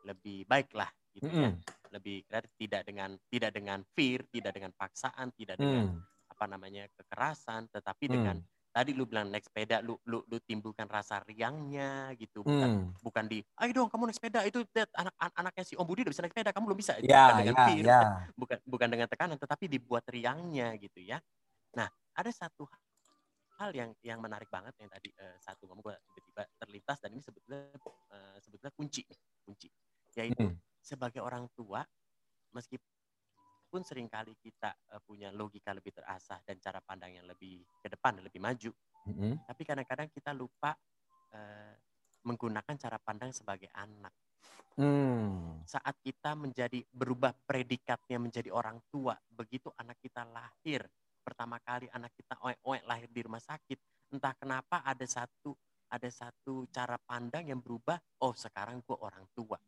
lebih 0.05 0.49
baik 0.49 0.73
lah 0.73 0.89
gitu 1.13 1.29
mm 1.29 1.35
-hmm. 1.35 1.45
ya 1.45 1.51
lebih 1.91 2.23
kreatif 2.25 2.53
tidak 2.55 2.83
dengan 2.87 3.11
tidak 3.29 3.51
dengan 3.53 3.79
fear 3.93 4.23
tidak 4.31 4.53
dengan 4.55 4.73
paksaan 4.73 5.35
tidak 5.35 5.59
mm. 5.59 5.63
dengan 5.63 5.87
apa 6.31 6.45
namanya 6.47 6.87
kekerasan 6.95 7.67
tetapi 7.69 8.07
mm. 8.07 8.13
dengan 8.15 8.37
tadi 8.71 8.95
lu 8.95 9.03
bilang 9.03 9.27
naik 9.35 9.43
sepeda 9.43 9.83
lu 9.83 9.99
lu 10.07 10.23
lu 10.31 10.39
timbulkan 10.47 10.87
rasa 10.87 11.19
riangnya 11.27 12.15
gitu 12.15 12.47
bukan 12.47 12.95
mm. 12.95 13.03
bukan 13.03 13.25
di 13.27 13.43
ayo 13.59 13.71
dong 13.75 13.91
kamu 13.91 14.07
naik 14.07 14.17
sepeda 14.23 14.41
itu 14.47 14.63
anak 14.95 15.15
an 15.19 15.31
anaknya 15.35 15.65
si 15.67 15.75
Om 15.75 15.87
Budi 15.87 16.07
udah 16.07 16.13
bisa 16.15 16.23
naik 16.23 16.33
sepeda 16.33 16.55
kamu 16.55 16.65
belum 16.71 16.79
bisa 16.79 16.93
yeah, 17.03 17.35
bukan 17.35 17.35
dengan 17.43 17.57
yeah, 17.59 17.67
fear 17.67 17.85
yeah. 17.85 18.07
bukan 18.41 18.59
bukan 18.63 18.89
dengan 18.89 19.07
tekanan 19.11 19.37
tetapi 19.43 19.65
dibuat 19.67 20.07
riangnya 20.07 20.79
gitu 20.79 21.03
ya 21.03 21.19
nah 21.75 21.91
ada 22.15 22.31
satu 22.31 22.71
hal 23.61 23.77
yang 23.77 23.91
yang 24.01 24.19
menarik 24.25 24.49
banget 24.49 24.73
yang 24.81 24.89
tadi 24.89 25.13
uh, 25.21 25.37
satu 25.37 25.69
ngomong 25.69 25.85
gue 25.85 25.97
tiba-tiba 26.17 26.43
terlintas 26.57 26.97
dan 27.05 27.13
ini 27.13 27.21
sebetulnya 27.21 27.69
uh, 27.85 28.37
sebetulnya 28.41 28.73
kunci 28.73 29.05
kunci 29.45 29.69
yaitu 30.17 30.49
hmm. 30.49 30.57
sebagai 30.81 31.21
orang 31.21 31.45
tua 31.53 31.85
meskipun 32.57 33.85
sering 33.85 34.09
kali 34.09 34.33
kita 34.41 34.73
uh, 34.97 35.01
punya 35.05 35.29
logika 35.29 35.77
lebih 35.77 35.93
terasah 35.93 36.41
dan 36.49 36.57
cara 36.57 36.81
pandang 36.81 37.13
yang 37.13 37.29
lebih 37.29 37.61
ke 37.85 37.93
depan 37.93 38.17
dan 38.17 38.25
lebih 38.25 38.41
maju 38.41 38.73
hmm. 39.05 39.45
tapi 39.45 39.63
kadang-kadang 39.69 40.09
kita 40.09 40.33
lupa 40.33 40.73
uh, 41.37 41.75
menggunakan 42.25 42.75
cara 42.81 42.97
pandang 42.97 43.37
sebagai 43.37 43.69
anak 43.77 44.17
hmm. 44.81 45.69
saat 45.69 46.01
kita 46.01 46.33
menjadi 46.33 46.81
berubah 46.89 47.37
predikatnya 47.45 48.17
menjadi 48.17 48.49
orang 48.49 48.81
tua 48.89 49.21
begitu 49.29 49.69
anak 49.77 50.01
kita 50.01 50.25
lahir 50.25 50.89
pertama 51.21 51.61
kali 51.63 51.87
anak 51.93 52.13
kita 52.17 52.35
oek-oek 52.41 52.83
lahir 52.89 53.09
di 53.13 53.21
rumah 53.23 53.43
sakit 53.43 53.79
entah 54.17 54.35
kenapa 54.35 54.83
ada 54.83 55.07
satu 55.07 55.55
ada 55.91 56.09
satu 56.11 56.67
cara 56.71 56.99
pandang 56.99 57.47
yang 57.47 57.61
berubah 57.63 57.99
oh 58.25 58.35
sekarang 58.35 58.83
gue 58.83 58.97
orang 58.99 59.27
tua 59.37 59.61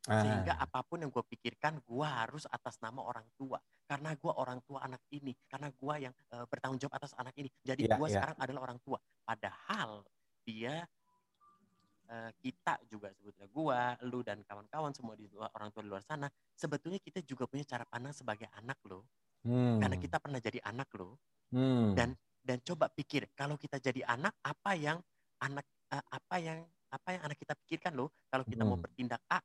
sehingga 0.00 0.56
ah. 0.56 0.64
apa 0.64 0.80
pun 0.80 1.04
yang 1.04 1.12
gue 1.12 1.20
pikirkan, 1.20 1.84
gue 1.84 2.06
harus 2.08 2.48
atas 2.48 2.80
nama 2.80 3.04
orang 3.04 3.28
tua. 3.36 3.60
Karena 3.84 4.16
gue 4.16 4.32
orang 4.32 4.64
tua 4.64 4.80
anak 4.80 5.04
ini. 5.12 5.36
Karena 5.44 5.68
gue 5.68 5.94
yang 6.00 6.14
uh, 6.32 6.48
bertanggung 6.48 6.80
jawab 6.80 6.96
atas 6.96 7.12
anak 7.20 7.36
ini. 7.36 7.52
Jadi 7.60 7.84
yeah, 7.84 8.00
gue 8.00 8.06
yeah. 8.08 8.16
sekarang 8.16 8.36
adalah 8.40 8.60
orang 8.72 8.78
tua. 8.80 8.96
Padahal 9.28 10.00
dia, 10.40 10.88
uh, 12.08 12.30
kita 12.40 12.80
juga 12.88 13.12
sebetulnya 13.12 13.48
gue, 13.52 13.80
lu 14.08 14.24
dan 14.24 14.40
kawan-kawan 14.40 14.96
semua 14.96 15.20
di 15.20 15.28
luar, 15.28 15.52
orang 15.52 15.68
tua 15.68 15.82
di 15.84 15.90
luar 15.92 16.00
sana. 16.00 16.32
Sebetulnya 16.56 16.96
kita 16.96 17.20
juga 17.20 17.44
punya 17.44 17.68
cara 17.68 17.84
pandang 17.84 18.16
sebagai 18.16 18.48
anak 18.56 18.80
lo. 18.88 19.04
Hmm. 19.46 19.80
Karena 19.80 19.96
kita 19.96 20.16
pernah 20.20 20.40
jadi 20.42 20.58
anak 20.64 20.88
lo. 20.96 21.16
Hmm. 21.54 21.96
Dan 21.96 22.14
dan 22.40 22.58
coba 22.64 22.88
pikir, 22.88 23.28
kalau 23.36 23.60
kita 23.60 23.76
jadi 23.76 24.00
anak, 24.08 24.32
apa 24.40 24.72
yang 24.72 24.96
anak 25.40 25.66
uh, 25.92 26.04
apa 26.08 26.36
yang 26.40 26.58
apa 26.90 27.08
yang 27.14 27.22
anak 27.22 27.38
kita 27.38 27.54
pikirkan 27.54 27.92
loh 27.94 28.10
kalau 28.26 28.42
kita 28.42 28.62
hmm. 28.66 28.70
mau 28.70 28.78
bertindak 28.78 29.22
A 29.30 29.38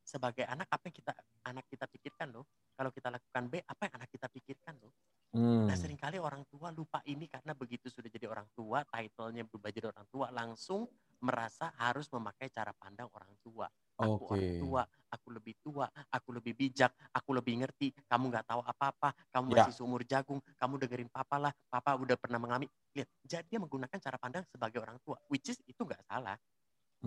sebagai 0.00 0.48
anak 0.48 0.70
apa 0.70 0.88
yang 0.88 0.96
kita 0.96 1.12
anak 1.44 1.64
kita 1.68 1.84
pikirkan 1.90 2.32
loh 2.32 2.48
kalau 2.72 2.88
kita 2.88 3.12
lakukan 3.12 3.44
B 3.52 3.60
apa 3.60 3.82
yang 3.84 3.94
anak 4.00 4.08
kita 4.08 4.26
pikirkan 4.30 4.74
loh 4.80 4.92
hmm. 5.36 5.68
nah 5.68 5.76
sering 5.76 5.98
kali 5.98 6.16
orang 6.16 6.46
tua 6.48 6.72
lupa 6.72 7.04
ini 7.04 7.28
karena 7.28 7.52
begitu 7.52 7.92
sudah 7.92 8.08
jadi 8.08 8.30
orang 8.30 8.48
tua 8.56 8.86
titlenya 8.88 9.44
berubah 9.44 9.70
jadi 9.74 9.90
orang 9.92 10.06
tua 10.08 10.32
langsung 10.32 10.88
merasa 11.20 11.74
harus 11.76 12.08
memakai 12.14 12.48
cara 12.48 12.72
pandang 12.72 13.10
orang 13.12 13.34
tua 13.44 13.66
aku 13.94 14.34
okay. 14.34 14.34
orang 14.34 14.54
tua 14.62 14.82
aku 15.14 15.28
lebih 15.30 15.54
tua 15.62 15.86
aku 16.10 16.28
lebih 16.34 16.52
bijak 16.58 16.90
aku 17.14 17.30
lebih 17.38 17.54
ngerti 17.62 17.94
kamu 18.10 18.24
nggak 18.34 18.46
tahu 18.50 18.60
apa-apa 18.66 19.14
kamu 19.30 19.54
ya. 19.54 19.54
masih 19.62 19.74
seumur 19.78 20.02
jagung 20.02 20.42
kamu 20.58 20.74
dengerin 20.82 21.10
papa 21.10 21.38
lah 21.38 21.52
papa 21.70 21.94
udah 21.94 22.18
pernah 22.18 22.42
mengalami 22.42 22.66
lihat 22.98 23.06
jadi 23.22 23.46
dia 23.46 23.58
menggunakan 23.62 23.98
cara 24.02 24.18
pandang 24.18 24.42
sebagai 24.50 24.82
orang 24.82 24.98
tua 25.06 25.14
which 25.30 25.46
is 25.46 25.58
itu 25.70 25.86
nggak 25.86 26.02
salah 26.10 26.34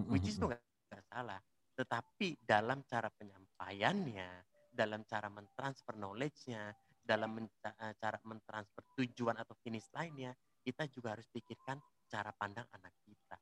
which 0.08 0.32
is 0.32 0.40
itu 0.40 0.48
nggak 0.48 1.04
salah 1.12 1.44
tetapi 1.78 2.42
dalam 2.42 2.82
cara 2.90 3.14
penyampaiannya, 3.14 4.30
dalam 4.74 5.06
cara 5.06 5.30
mentransfer 5.30 5.94
knowledge-nya, 5.94 6.74
dalam 7.06 7.38
men 7.38 7.46
eh, 7.46 7.94
cara 8.02 8.18
mentransfer 8.26 8.82
tujuan 8.98 9.38
atau 9.38 9.54
finish 9.62 9.86
lainnya, 9.94 10.34
kita 10.66 10.90
juga 10.90 11.14
harus 11.14 11.30
pikirkan 11.30 11.78
cara 12.10 12.34
pandang 12.34 12.66
anak 12.74 12.98
kita. 13.06 13.38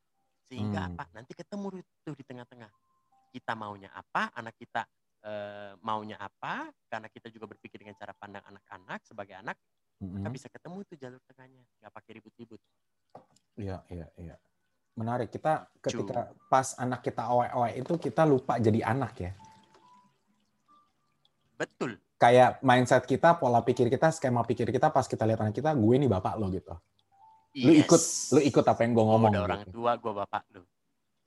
Sehingga 0.52 0.84
hmm. 0.84 0.88
apa? 0.94 1.04
Nanti 1.16 1.32
ketemu 1.32 1.80
itu 1.80 2.10
di 2.12 2.24
tengah-tengah. 2.28 2.68
Kita 3.36 3.52
maunya 3.52 3.92
apa, 3.92 4.32
anak 4.32 4.56
kita 4.56 4.88
e, 5.20 5.32
maunya 5.84 6.16
apa, 6.16 6.72
karena 6.88 7.12
kita 7.12 7.28
juga 7.28 7.52
berpikir 7.52 7.84
dengan 7.84 7.92
cara 8.00 8.16
pandang 8.16 8.40
anak-anak 8.48 9.04
sebagai 9.04 9.36
anak, 9.36 9.60
hmm. 10.00 10.08
maka 10.16 10.28
bisa 10.32 10.48
ketemu 10.48 10.78
itu 10.88 10.94
jalur 10.96 11.20
tengahnya, 11.28 11.60
nggak 11.84 11.92
pakai 11.92 12.10
ribut-ribut. 12.16 12.60
Iya, 13.60 13.84
iya, 13.92 14.08
iya 14.16 14.36
menarik. 14.96 15.28
Kita 15.28 15.68
ketika 15.78 16.32
pas 16.48 16.74
anak 16.80 17.04
kita 17.04 17.28
oe-oe 17.28 17.70
itu 17.78 17.94
kita 18.00 18.24
lupa 18.24 18.56
jadi 18.56 18.82
anak 18.82 19.12
ya. 19.20 19.32
Betul. 21.56 22.00
Kayak 22.16 22.64
mindset 22.64 23.04
kita, 23.04 23.36
pola 23.36 23.60
pikir 23.60 23.92
kita, 23.92 24.08
skema 24.08 24.40
pikir 24.44 24.72
kita 24.72 24.88
pas 24.88 25.04
kita 25.04 25.28
lihat 25.28 25.40
anak 25.44 25.52
kita, 25.52 25.76
gue 25.76 25.94
ini 26.00 26.08
bapak 26.08 26.40
lo 26.40 26.48
gitu. 26.48 26.72
Yes. 27.52 27.64
Lu 27.64 27.72
ikut 27.76 28.02
lu 28.36 28.40
ikut 28.40 28.64
apa 28.64 28.80
yang 28.84 28.92
gue 28.96 29.04
ngomong. 29.04 29.32
Udah 29.32 29.40
gitu. 29.40 29.48
orang 29.52 29.64
tua, 29.68 29.92
gue 30.00 30.12
bapak 30.24 30.42
lo. 30.56 30.62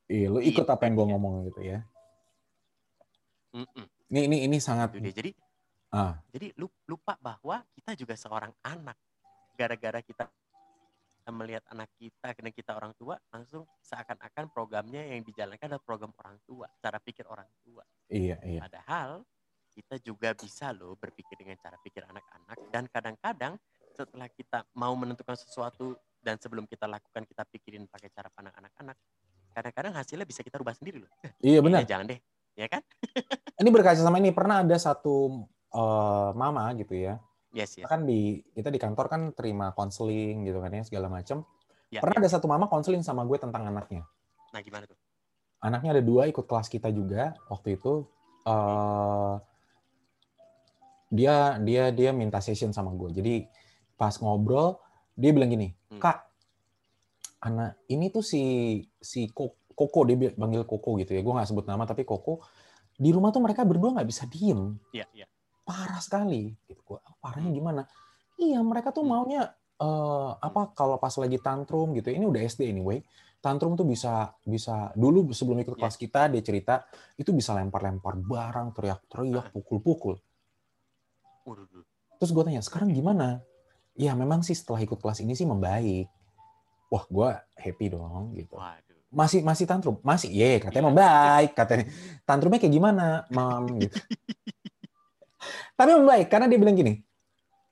Iya, 0.09 0.27
lu 0.33 0.39
ikut 0.41 0.65
iya, 0.65 0.73
apa 0.73 0.81
yang 0.89 0.93
gue 0.97 1.07
ngomong 1.13 1.33
gitu 1.53 1.61
ya. 1.61 1.79
Mm 3.53 3.65
-mm. 3.65 3.85
Ini 4.09 4.19
ini 4.29 4.37
ini 4.45 4.57
sangat. 4.61 4.93
Jadi 4.97 5.31
ah. 5.93 6.17
jadi 6.29 6.53
lupa 6.85 7.17
bahwa 7.17 7.65
kita 7.73 7.97
juga 7.97 8.13
seorang 8.13 8.53
anak. 8.61 8.97
Gara-gara 9.57 9.99
kita 9.99 10.29
melihat 11.31 11.63
anak 11.69 11.89
kita 11.97 12.33
karena 12.33 12.51
kita 12.53 12.71
orang 12.73 12.93
tua 12.97 13.15
langsung 13.29 13.65
seakan-akan 13.85 14.49
programnya 14.49 15.05
yang 15.13 15.21
dijalankan 15.21 15.69
adalah 15.69 15.83
program 15.85 16.11
orang 16.17 16.41
tua 16.41 16.65
cara 16.81 16.97
pikir 16.97 17.25
orang 17.29 17.45
tua 17.61 17.85
iya 18.09 18.37
iya 18.41 18.65
padahal 18.65 19.21
kita 19.69 20.01
juga 20.01 20.33
bisa 20.33 20.73
loh 20.73 20.97
berpikir 20.97 21.37
dengan 21.37 21.55
cara 21.61 21.77
pikir 21.79 22.01
anak-anak 22.03 22.57
dan 22.73 22.83
kadang-kadang 22.89 23.53
setelah 23.93 24.27
kita 24.33 24.65
mau 24.73 24.93
menentukan 24.97 25.37
sesuatu 25.37 25.95
dan 26.19 26.35
sebelum 26.41 26.65
kita 26.65 26.89
lakukan 26.89 27.23
kita 27.23 27.45
pikirin 27.47 27.85
pakai 27.85 28.09
cara 28.11 28.27
pandang 28.33 28.55
anak-anak 28.59 28.97
kadang-kadang 29.53 29.93
hasilnya 29.95 30.25
bisa 30.27 30.41
kita 30.41 30.57
rubah 30.59 30.75
sendiri 30.75 31.05
loh 31.05 31.11
iya 31.45 31.61
benar 31.61 31.85
ya, 31.85 31.95
jangan 31.95 32.15
deh 32.15 32.19
ya 32.59 32.67
kan 32.67 32.83
ini 33.55 33.69
berkaca 33.71 34.03
sama 34.03 34.19
ini 34.19 34.35
pernah 34.35 34.59
ada 34.59 34.75
satu 34.75 35.47
uh, 35.71 36.35
mama 36.35 36.67
gitu 36.75 36.99
ya 36.99 37.23
Yes, 37.49 37.81
yes. 37.81 37.89
Kan 37.89 38.05
di 38.05 38.45
kita 38.53 38.69
di 38.69 38.77
kantor 38.77 39.05
kan 39.09 39.21
terima 39.33 39.73
konseling 39.73 40.45
gitu 40.45 40.61
kan 40.61 40.69
ya 40.69 40.83
segala 40.85 41.09
macam. 41.09 41.45
Ya, 41.89 42.05
Pernah 42.05 42.21
ya. 42.21 42.23
ada 42.25 42.29
satu 42.29 42.45
mama 42.45 42.69
konseling 42.69 43.01
sama 43.01 43.25
gue 43.25 43.37
tentang 43.41 43.65
anaknya. 43.65 44.05
Nah 44.53 44.61
gimana 44.61 44.85
tuh? 44.85 44.97
Anaknya 45.59 45.97
ada 45.97 46.03
dua 46.05 46.29
ikut 46.29 46.45
kelas 46.45 46.69
kita 46.69 46.93
juga 46.93 47.33
waktu 47.49 47.81
itu. 47.81 48.05
Uh, 48.45 49.41
dia 51.09 51.57
dia 51.65 51.89
dia 51.89 52.13
minta 52.13 52.37
session 52.37 52.69
sama 52.69 52.93
gue. 52.93 53.09
Jadi 53.17 53.35
pas 53.97 54.13
ngobrol 54.21 54.77
dia 55.17 55.33
bilang 55.35 55.51
gini, 55.51 55.73
hmm. 55.91 55.99
kak, 55.99 56.23
anak 57.43 57.75
ini 57.91 58.07
tuh 58.07 58.23
si 58.23 58.79
si 59.03 59.27
Koko 59.79 60.03
dia 60.03 60.35
panggil 60.35 60.67
Koko 60.67 60.99
gitu 60.99 61.15
ya. 61.15 61.23
Gue 61.23 61.31
nggak 61.31 61.47
sebut 61.47 61.63
nama 61.63 61.87
tapi 61.87 62.03
Koko. 62.03 62.43
Di 62.99 63.15
rumah 63.15 63.31
tuh 63.31 63.39
mereka 63.39 63.63
berdua 63.63 63.95
nggak 63.95 64.09
bisa 64.11 64.27
diem. 64.27 64.75
Iya 64.91 65.07
iya. 65.15 65.25
Parah 65.63 66.03
sekali. 66.03 66.51
Gitu. 66.67 66.83
Gua 66.83 66.99
oh, 66.99 67.15
parahnya 67.23 67.47
gimana? 67.55 67.87
Iya 68.35 68.59
mereka 68.59 68.91
tuh 68.91 69.07
hmm. 69.07 69.11
maunya 69.15 69.47
uh, 69.79 70.35
apa 70.35 70.75
kalau 70.75 70.99
pas 70.99 71.15
lagi 71.15 71.39
tantrum 71.39 71.95
gitu. 71.95 72.11
Ini 72.11 72.27
udah 72.27 72.43
SD 72.43 72.67
anyway. 72.67 72.99
Tantrum 73.39 73.79
tuh 73.79 73.87
bisa 73.87 74.35
bisa 74.43 74.91
dulu 74.99 75.31
sebelum 75.31 75.63
ikut 75.63 75.79
kelas 75.79 75.95
kita 75.95 76.27
dia 76.27 76.43
cerita 76.43 76.83
itu 77.15 77.31
bisa 77.31 77.55
lempar-lempar 77.55 78.19
barang 78.19 78.75
teriak-teriak 78.75 79.55
pukul-pukul. 79.55 80.19
Terus 82.19 82.31
gue 82.35 82.43
tanya 82.43 82.59
sekarang 82.59 82.91
gimana? 82.91 83.39
Ya 83.95 84.11
memang 84.11 84.43
sih 84.43 84.59
setelah 84.59 84.83
ikut 84.83 84.99
kelas 84.99 85.23
ini 85.23 85.39
sih 85.39 85.47
membaik. 85.47 86.11
Wah 86.91 87.07
gue 87.07 87.29
happy 87.55 87.95
dong 87.95 88.35
gitu 88.35 88.59
masih 89.09 89.41
masih 89.41 89.65
tantrum 89.65 89.97
masih 90.05 90.29
ye 90.29 90.45
yeah, 90.45 90.57
katanya 90.61 90.85
iya. 90.85 90.89
membaik 90.93 91.51
katanya 91.57 91.85
tantrumnya 92.23 92.59
kayak 92.61 92.73
gimana 92.73 93.25
mam 93.33 93.65
gitu 93.81 93.97
Tapi 95.79 95.95
membaik 95.95 96.27
karena 96.27 96.51
dia 96.51 96.59
bilang 96.59 96.75
gini, 96.75 96.99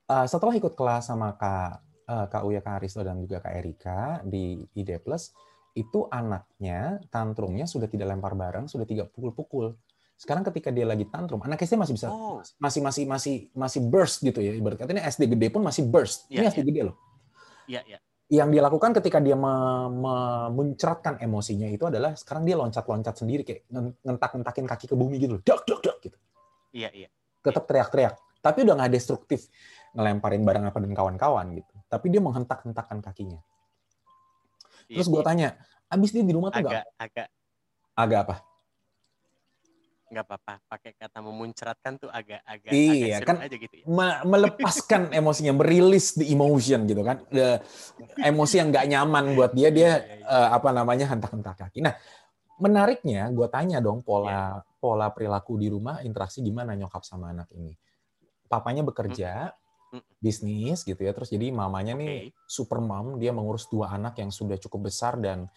uh, 0.08 0.24
setelah 0.24 0.56
ikut 0.56 0.80
kelas 0.80 1.12
sama 1.12 1.36
Kak 1.36 1.72
uh, 2.08 2.26
Kak 2.32 2.44
Uya, 2.48 2.64
Kak 2.64 2.80
Aristo 2.80 3.04
dan 3.04 3.20
juga 3.20 3.44
Kak 3.44 3.52
Erika 3.52 4.24
di 4.24 4.64
ID 4.80 5.04
Plus, 5.04 5.36
itu 5.76 6.08
anaknya 6.08 7.04
tantrumnya 7.12 7.68
sudah 7.68 7.92
tidak 7.92 8.16
lempar 8.16 8.32
barang, 8.32 8.72
sudah 8.72 8.88
tidak 8.88 9.12
pukul-pukul. 9.12 9.76
Sekarang 10.16 10.42
ketika 10.48 10.72
dia 10.72 10.88
lagi 10.88 11.04
tantrum, 11.12 11.44
anak 11.44 11.62
SD 11.62 11.76
masih 11.76 11.94
bisa 12.00 12.08
oh. 12.08 12.40
masih 12.58 12.80
masih 12.80 13.04
masih 13.06 13.36
masih 13.52 13.82
burst 13.84 14.24
gitu 14.24 14.40
ya. 14.40 14.56
Ibarat 14.56 14.80
katanya 14.80 15.04
SD 15.06 15.28
gede 15.36 15.52
pun 15.52 15.62
masih 15.62 15.84
burst. 15.84 16.32
Yeah, 16.32 16.48
Ini 16.48 16.56
SD 16.56 16.60
yeah. 16.64 16.68
gede 16.72 16.82
loh. 16.88 16.96
Iya, 17.68 17.82
iya. 17.86 18.00
Yang 18.28 18.50
dia 18.60 18.62
lakukan 18.68 18.92
ketika 19.00 19.24
dia 19.24 19.40
memuncratkan 19.40 21.16
emosinya 21.24 21.72
itu 21.72 21.88
adalah 21.88 22.12
sekarang 22.20 22.44
dia 22.44 22.60
loncat-loncat 22.60 23.16
sendiri 23.16 23.48
kayak 23.48 23.64
ngentak-ngentakin 24.04 24.68
kaki 24.68 24.86
ke 24.92 24.96
bumi 25.00 25.16
gitu. 25.16 25.40
Dak 25.48 25.64
dak 25.64 25.80
dak 25.80 25.98
gitu. 26.04 26.18
Iya, 26.76 26.92
iya. 26.92 27.08
Tetap 27.40 27.64
teriak-teriak. 27.72 28.20
Tapi 28.44 28.68
udah 28.68 28.76
nggak 28.84 28.92
destruktif 28.92 29.48
ngelemparin 29.96 30.44
barang 30.44 30.64
apa 30.68 30.78
dan 30.84 30.92
kawan-kawan 30.92 31.56
gitu. 31.56 31.74
Tapi 31.88 32.06
dia 32.12 32.20
menghentak-hentakan 32.20 33.00
kakinya. 33.00 33.40
Terus 34.92 35.08
gue 35.08 35.24
iya. 35.24 35.28
tanya, 35.28 35.48
abis 35.88 36.12
dia 36.12 36.24
di 36.24 36.36
rumah 36.36 36.52
tuh 36.52 36.64
agak, 36.64 36.84
agak 37.00 37.28
agak 37.98 38.20
apa? 38.30 38.36
Nggak 40.08 40.24
apa-apa 40.24 40.54
pakai 40.72 40.96
kata 40.96 41.20
memuncratkan 41.20 42.00
tuh 42.00 42.08
agak 42.08 42.40
agak 42.48 42.72
iya 42.72 43.20
agak 43.20 43.28
kan 43.28 43.38
aja 43.44 43.56
gitu 43.60 43.76
ya. 43.84 43.86
melepaskan 44.24 45.02
emosinya 45.20 45.54
merilis 45.60 46.16
the 46.16 46.32
emotion 46.32 46.88
gitu 46.88 47.04
kan 47.04 47.20
the, 47.28 47.60
emosi 48.24 48.64
yang 48.64 48.72
nggak 48.72 48.88
nyaman 48.88 49.36
buat 49.36 49.52
dia 49.52 49.68
dia 49.68 50.24
uh, 50.24 50.56
apa 50.56 50.72
namanya 50.72 51.12
hentak-hentak 51.12 51.60
kaki 51.60 51.84
nah 51.84 51.92
menariknya 52.58 53.28
gue 53.36 53.48
tanya 53.52 53.84
dong 53.84 54.00
pola 54.00 54.32
yeah. 54.32 54.52
pola 54.80 55.12
perilaku 55.12 55.60
di 55.60 55.68
rumah 55.68 56.00
interaksi 56.00 56.40
gimana 56.40 56.72
nyokap 56.74 57.04
sama 57.04 57.36
anak 57.36 57.52
ini 57.52 57.76
papanya 58.48 58.88
bekerja 58.88 59.52
mm. 59.92 60.24
bisnis 60.24 60.88
gitu 60.88 61.04
ya 61.04 61.12
terus 61.12 61.30
jadi 61.30 61.52
mamanya 61.52 62.00
okay. 62.00 62.02
nih 62.02 62.16
super 62.48 62.80
mom 62.80 63.20
dia 63.20 63.36
mengurus 63.36 63.68
dua 63.68 63.92
anak 63.92 64.18
yang 64.24 64.32
sudah 64.32 64.56
cukup 64.56 64.88
besar 64.88 65.20
dan 65.20 65.52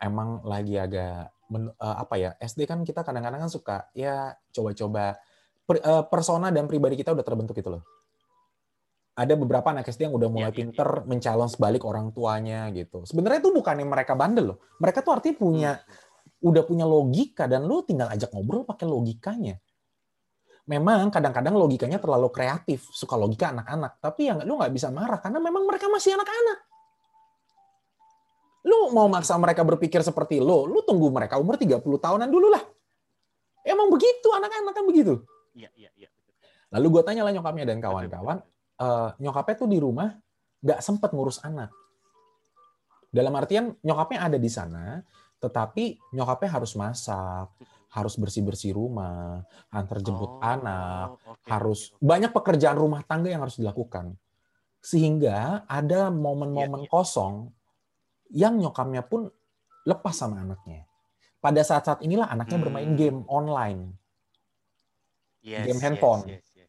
emang 0.00 0.42
lagi 0.48 0.80
agak 0.80 1.30
men, 1.52 1.68
uh, 1.76 1.96
apa 2.00 2.14
ya 2.16 2.30
SD 2.40 2.64
kan 2.64 2.80
kita 2.82 3.04
kadang-kadang 3.04 3.46
kan 3.46 3.50
suka 3.52 3.76
ya 3.92 4.32
coba-coba 4.50 5.20
per, 5.68 5.76
uh, 5.84 6.04
persona 6.08 6.48
dan 6.48 6.64
pribadi 6.64 6.96
kita 6.96 7.12
udah 7.12 7.22
terbentuk 7.22 7.54
gitu 7.54 7.78
loh. 7.78 7.84
Ada 9.14 9.36
beberapa 9.36 9.68
anak 9.68 9.84
SD 9.84 10.08
yang 10.08 10.16
udah 10.16 10.32
mulai 10.32 10.48
ya, 10.48 10.56
pinter 10.56 10.88
ya, 10.88 11.02
ya. 11.02 11.04
mencalon 11.04 11.50
sebalik 11.52 11.82
orang 11.84 12.08
tuanya 12.16 12.72
gitu. 12.72 13.04
Sebenarnya 13.04 13.44
itu 13.44 13.52
bukan 13.52 13.76
yang 13.76 13.90
mereka 13.92 14.16
bandel 14.16 14.56
loh. 14.56 14.58
Mereka 14.80 15.04
tuh 15.04 15.20
artinya 15.20 15.36
punya 15.36 15.70
hmm. 15.76 16.48
udah 16.48 16.62
punya 16.64 16.86
logika 16.88 17.44
dan 17.44 17.68
lu 17.68 17.84
tinggal 17.84 18.08
ajak 18.08 18.32
ngobrol 18.32 18.64
pakai 18.64 18.88
logikanya. 18.88 19.60
Memang 20.70 21.10
kadang-kadang 21.10 21.58
logikanya 21.58 21.98
terlalu 21.98 22.30
kreatif, 22.30 22.86
suka 22.94 23.18
logika 23.18 23.50
anak-anak. 23.50 23.98
Tapi 24.00 24.30
yang 24.30 24.38
lu 24.46 24.56
nggak 24.56 24.72
bisa 24.72 24.88
marah 24.88 25.18
karena 25.18 25.42
memang 25.42 25.66
mereka 25.68 25.90
masih 25.90 26.16
anak-anak. 26.16 26.58
Lu 28.66 28.92
mau 28.92 29.08
maksa 29.08 29.36
mereka 29.40 29.64
berpikir 29.64 30.04
seperti 30.04 30.36
lo, 30.36 30.68
lu 30.68 30.84
tunggu 30.84 31.08
mereka 31.08 31.40
umur 31.40 31.56
30 31.56 31.80
tahunan 31.80 32.28
dulu 32.28 32.52
lah. 32.52 32.60
Emang 33.64 33.88
begitu, 33.88 34.28
anak-anak 34.32 34.72
kan 34.72 34.84
begitu. 34.84 35.24
Iya, 35.56 35.68
iya, 35.76 35.90
iya. 35.96 36.08
Lalu 36.72 37.00
gue 37.00 37.02
tanya 37.02 37.24
lah 37.26 37.32
nyokapnya 37.34 37.64
dan 37.66 37.78
kawan-kawan, 37.82 38.38
uh, 38.80 39.10
nyokapnya 39.18 39.54
tuh 39.58 39.68
di 39.68 39.78
rumah 39.80 40.12
nggak 40.60 40.80
sempet 40.80 41.10
ngurus 41.12 41.40
anak. 41.42 41.72
Dalam 43.10 43.34
artian 43.34 43.74
nyokapnya 43.82 44.30
ada 44.30 44.38
di 44.38 44.50
sana, 44.52 45.02
tetapi 45.42 46.14
nyokapnya 46.14 46.50
harus 46.52 46.72
masak, 46.78 47.48
harus 47.90 48.14
bersih-bersih 48.14 48.76
rumah, 48.76 49.42
antar 49.72 49.98
jemput 49.98 50.38
oh, 50.38 50.38
anak, 50.38 51.18
okay, 51.26 51.50
harus 51.50 51.90
okay. 51.90 52.06
banyak 52.06 52.30
pekerjaan 52.30 52.78
rumah 52.78 53.02
tangga 53.02 53.34
yang 53.34 53.42
harus 53.42 53.58
dilakukan. 53.58 54.14
Sehingga 54.78 55.66
ada 55.66 56.08
momen-momen 56.08 56.86
yeah, 56.86 56.86
yeah. 56.86 56.92
kosong 56.92 57.50
yang 58.30 58.58
nyokapnya 58.58 59.02
pun 59.04 59.28
lepas 59.84 60.14
sama 60.14 60.42
anaknya. 60.42 60.86
Pada 61.40 61.60
saat-saat 61.64 62.04
inilah 62.04 62.28
anaknya 62.28 62.58
hmm. 62.60 62.64
bermain 62.64 62.90
game 62.94 63.18
online. 63.26 63.96
Yes, 65.40 65.64
game 65.64 65.80
handphone. 65.80 66.28
Yes, 66.28 66.44
yes, 66.52 66.68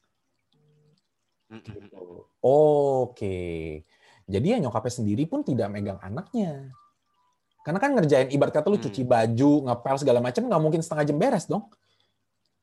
yes. 1.52 1.68
Gitu. 1.68 2.24
Oke. 2.40 3.40
Jadi 4.32 4.48
ya 4.48 4.58
nyokapnya 4.64 4.94
sendiri 5.04 5.28
pun 5.28 5.44
tidak 5.44 5.68
megang 5.68 6.00
anaknya. 6.00 6.72
Karena 7.62 7.78
kan 7.84 7.92
ngerjain 7.94 8.32
ibarat 8.32 8.56
kata 8.56 8.72
lu 8.72 8.80
hmm. 8.80 8.86
cuci 8.88 9.02
baju, 9.04 9.52
ngepel 9.70 9.96
segala 10.00 10.20
macam 10.24 10.48
nggak 10.48 10.62
mungkin 10.64 10.82
setengah 10.82 11.06
jam 11.12 11.18
beres 11.20 11.46
dong. 11.46 11.68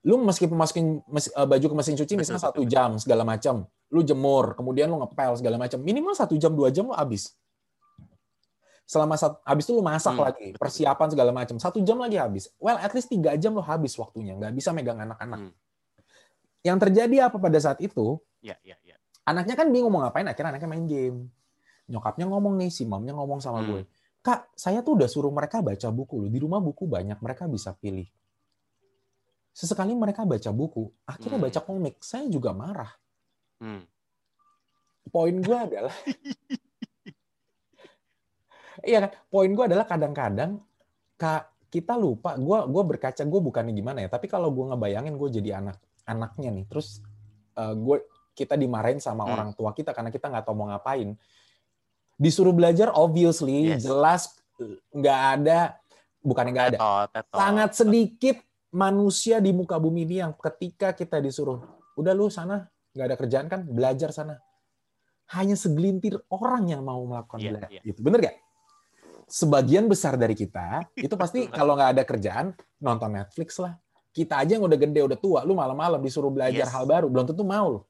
Lu 0.02 0.16
meskipun 0.24 0.56
masukin 0.56 1.04
eh, 1.04 1.46
baju 1.46 1.66
ke 1.68 1.74
mesin 1.76 1.94
cuci 1.94 2.14
misalnya 2.16 2.40
satu 2.40 2.64
jam 2.64 2.96
segala 2.96 3.22
macam, 3.22 3.68
lu 3.92 4.00
jemur, 4.00 4.56
kemudian 4.56 4.88
lu 4.88 4.96
ngepel 5.04 5.36
segala 5.36 5.60
macam, 5.60 5.78
minimal 5.84 6.16
satu 6.16 6.34
jam 6.40 6.56
dua 6.56 6.72
jam 6.72 6.88
lu 6.88 6.96
habis 6.96 7.36
selama 8.88 9.20
satu, 9.20 9.36
habis 9.44 9.68
itu 9.68 9.76
lu 9.76 9.84
masak 9.84 10.16
hmm, 10.16 10.24
lagi, 10.24 10.48
persiapan 10.56 11.08
segala 11.12 11.30
macam. 11.36 11.60
Satu 11.60 11.84
jam 11.84 12.00
lagi 12.00 12.16
habis. 12.16 12.48
Well, 12.56 12.80
at 12.80 12.88
least 12.96 13.12
tiga 13.12 13.36
jam 13.36 13.52
lo 13.52 13.60
habis 13.60 13.92
waktunya, 14.00 14.32
nggak 14.32 14.56
bisa 14.56 14.72
megang 14.72 14.96
anak-anak. 14.96 15.52
Hmm. 15.52 15.54
Yang 16.64 16.78
terjadi 16.88 17.28
apa 17.28 17.36
pada 17.36 17.60
saat 17.60 17.84
itu? 17.84 18.16
Ya, 18.40 18.56
ya, 18.64 18.80
ya. 18.88 18.96
Anaknya 19.28 19.60
kan 19.60 19.68
bingung 19.68 19.92
mau 19.92 20.00
ngapain, 20.00 20.24
akhirnya 20.24 20.56
anaknya 20.56 20.72
main 20.72 20.88
game. 20.88 21.28
Nyokapnya 21.92 22.32
ngomong 22.32 22.56
nih, 22.56 22.72
si 22.72 22.88
mamnya 22.88 23.12
ngomong 23.12 23.44
sama 23.44 23.60
hmm. 23.60 23.68
gue, 23.68 23.80
kak, 24.24 24.56
saya 24.56 24.80
tuh 24.80 24.96
udah 24.96 25.08
suruh 25.08 25.28
mereka 25.28 25.60
baca 25.60 25.88
buku 25.92 26.24
loh. 26.24 26.30
Di 26.32 26.40
rumah 26.40 26.64
buku 26.64 26.88
banyak, 26.88 27.20
mereka 27.20 27.44
bisa 27.44 27.76
pilih. 27.76 28.08
Sesekali 29.52 29.92
mereka 29.92 30.24
baca 30.24 30.48
buku, 30.48 30.88
akhirnya 31.04 31.36
hmm. 31.36 31.44
baca 31.44 31.60
komik. 31.60 32.00
Saya 32.00 32.24
juga 32.32 32.56
marah. 32.56 32.88
Hmm. 33.60 33.84
Poin 35.12 35.36
gue 35.36 35.58
adalah 35.60 35.92
iya 38.86 38.98
kan? 39.06 39.10
Poin 39.30 39.50
gue 39.50 39.64
adalah 39.64 39.86
kadang-kadang 39.86 40.62
kak 41.18 41.50
kita 41.68 41.98
lupa 42.00 42.38
gue 42.38 42.58
gue 42.64 42.82
berkaca 42.96 43.22
gue 43.26 43.40
bukannya 43.44 43.76
gimana 43.76 44.00
ya 44.00 44.08
tapi 44.08 44.24
kalau 44.24 44.48
gue 44.48 44.72
ngebayangin 44.72 45.20
gue 45.20 45.28
jadi 45.36 45.60
anak 45.60 45.76
anaknya 46.08 46.48
nih 46.48 46.64
terus 46.64 47.04
uh, 47.60 47.72
eh, 47.72 47.74
gue 47.76 47.96
kita 48.38 48.54
dimarahin 48.54 49.02
sama 49.02 49.26
hmm. 49.26 49.32
orang 49.34 49.50
tua 49.58 49.74
kita 49.74 49.90
karena 49.90 50.14
kita 50.14 50.30
nggak 50.30 50.46
tahu 50.46 50.54
mau 50.54 50.70
ngapain. 50.70 51.18
Disuruh 52.14 52.54
belajar 52.54 52.94
obviously 52.94 53.74
yes. 53.74 53.82
jelas 53.82 54.22
nggak 54.94 55.20
ada 55.38 55.74
bukannya 56.22 56.52
nggak 56.54 56.68
ada. 56.74 56.78
Sangat 57.34 57.74
sedikit 57.74 58.38
manusia 58.70 59.42
di 59.42 59.50
muka 59.50 59.74
bumi 59.82 60.06
ini 60.06 60.22
yang 60.22 60.32
ketika 60.38 60.94
kita 60.94 61.18
disuruh 61.18 61.58
udah 61.98 62.14
lu 62.14 62.30
sana 62.30 62.70
nggak 62.94 63.06
ada 63.10 63.16
kerjaan 63.18 63.46
kan 63.50 63.66
belajar 63.66 64.14
sana. 64.14 64.38
Hanya 65.34 65.58
segelintir 65.58 66.16
orang 66.32 66.70
yang 66.72 66.86
mau 66.86 67.04
melakukan 67.04 67.42
yeah, 67.42 67.50
belajar 67.52 67.70
yeah. 67.74 67.84
itu 67.84 68.00
bener 68.00 68.18
gak 68.24 68.36
sebagian 69.28 69.86
besar 69.86 70.16
dari 70.16 70.32
kita 70.32 70.88
itu 71.06 71.14
pasti 71.14 71.46
kalau 71.46 71.76
nggak 71.76 71.90
ada 71.94 72.02
kerjaan 72.02 72.46
nonton 72.80 73.14
Netflix 73.14 73.60
lah. 73.60 73.76
Kita 74.08 74.40
aja 74.42 74.58
yang 74.58 74.66
udah 74.66 74.78
gede, 74.80 75.00
udah 75.04 75.18
tua, 75.20 75.40
lu 75.46 75.54
malam-malam 75.54 76.02
disuruh 76.02 76.32
belajar 76.32 76.66
yes. 76.66 76.74
hal 76.74 76.88
baru, 76.88 77.06
belum 77.06 77.28
tentu 77.28 77.44
mau 77.46 77.78
lu. 77.78 77.80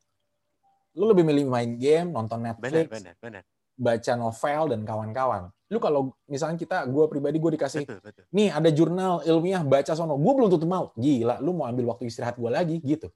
Lu 0.98 1.08
lebih 1.08 1.24
milih 1.24 1.48
main 1.48 1.78
game, 1.78 2.10
nonton 2.12 2.42
Netflix, 2.42 2.90
bener, 2.90 3.14
bener, 3.22 3.40
bener. 3.40 3.42
baca 3.78 4.12
novel 4.18 4.62
dan 4.74 4.80
kawan-kawan. 4.84 5.42
Lu 5.72 5.78
kalau 5.80 6.12
misalnya 6.28 6.58
kita, 6.60 6.84
gue 6.84 7.04
pribadi 7.08 7.40
gue 7.40 7.52
dikasih, 7.56 7.86
betul, 7.86 8.00
betul. 8.02 8.24
nih 8.34 8.50
ada 8.52 8.68
jurnal 8.68 9.24
ilmiah 9.24 9.62
baca 9.64 9.92
sono, 9.94 10.20
gue 10.20 10.32
belum 10.36 10.48
tentu 10.52 10.68
mau. 10.68 10.92
Gila, 10.98 11.40
lu 11.40 11.56
mau 11.56 11.64
ambil 11.70 11.96
waktu 11.96 12.10
istirahat 12.10 12.36
gue 12.36 12.50
lagi 12.50 12.76
gitu. 12.84 13.08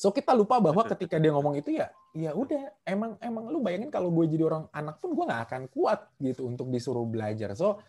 So 0.00 0.08
kita 0.16 0.32
lupa 0.32 0.56
bahwa 0.64 0.80
ketika 0.96 1.20
dia 1.20 1.28
ngomong 1.28 1.60
itu 1.60 1.76
ya, 1.76 1.92
ya 2.16 2.32
udah 2.32 2.72
emang 2.88 3.20
emang 3.20 3.52
lu 3.52 3.60
bayangin 3.60 3.92
kalau 3.92 4.08
gue 4.08 4.32
jadi 4.32 4.48
orang 4.48 4.64
anak 4.72 4.96
pun 4.96 5.12
gue 5.12 5.24
nggak 5.28 5.42
akan 5.44 5.62
kuat 5.68 6.08
gitu 6.16 6.48
untuk 6.48 6.72
disuruh 6.72 7.04
belajar. 7.04 7.52
So 7.52 7.84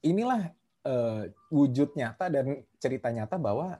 inilah 0.00 0.48
uh, 0.88 1.28
wujud 1.52 1.92
nyata 1.92 2.32
dan 2.32 2.64
cerita 2.80 3.12
nyata 3.12 3.36
bahwa 3.36 3.76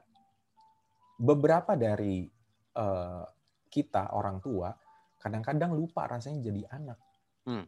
beberapa 1.17 1.73
dari 1.73 2.29
uh, 2.77 3.25
kita 3.73 4.13
orang 4.13 4.37
tua 4.45 4.69
kadang-kadang 5.17 5.73
lupa 5.73 6.05
rasanya 6.05 6.53
jadi 6.53 6.69
anak. 6.69 7.01
Hmm. 7.49 7.65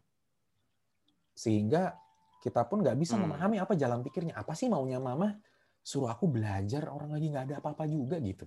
Sehingga 1.34 1.98
kita 2.38 2.70
pun 2.70 2.86
nggak 2.86 3.02
bisa 3.02 3.18
hmm. 3.18 3.26
memahami 3.26 3.58
apa 3.58 3.74
jalan 3.74 4.06
pikirnya. 4.06 4.38
Apa 4.38 4.54
sih 4.54 4.70
maunya 4.70 5.02
mama? 5.02 5.42
Suruh 5.82 6.14
aku 6.14 6.30
belajar, 6.30 6.86
orang 6.86 7.18
lagi 7.18 7.34
nggak 7.34 7.46
ada 7.50 7.56
apa-apa 7.58 7.90
juga 7.90 8.22
gitu. 8.22 8.46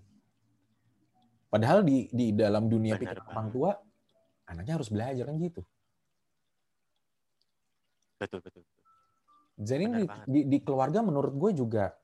Padahal 1.55 1.87
di 1.87 2.11
di 2.11 2.35
dalam 2.35 2.67
dunia 2.67 2.99
pikir 2.99 3.23
orang 3.31 3.49
tua, 3.55 3.71
anaknya 4.51 4.75
harus 4.75 4.91
belajar 4.91 5.23
kan 5.23 5.39
gitu. 5.39 5.63
Betul 8.19 8.43
betul. 8.43 8.67
Jadi 9.55 9.85
di, 9.87 10.05
di, 10.27 10.41
di 10.51 10.59
keluarga 10.67 10.99
menurut 10.99 11.31
gue 11.39 11.55
juga 11.55 11.95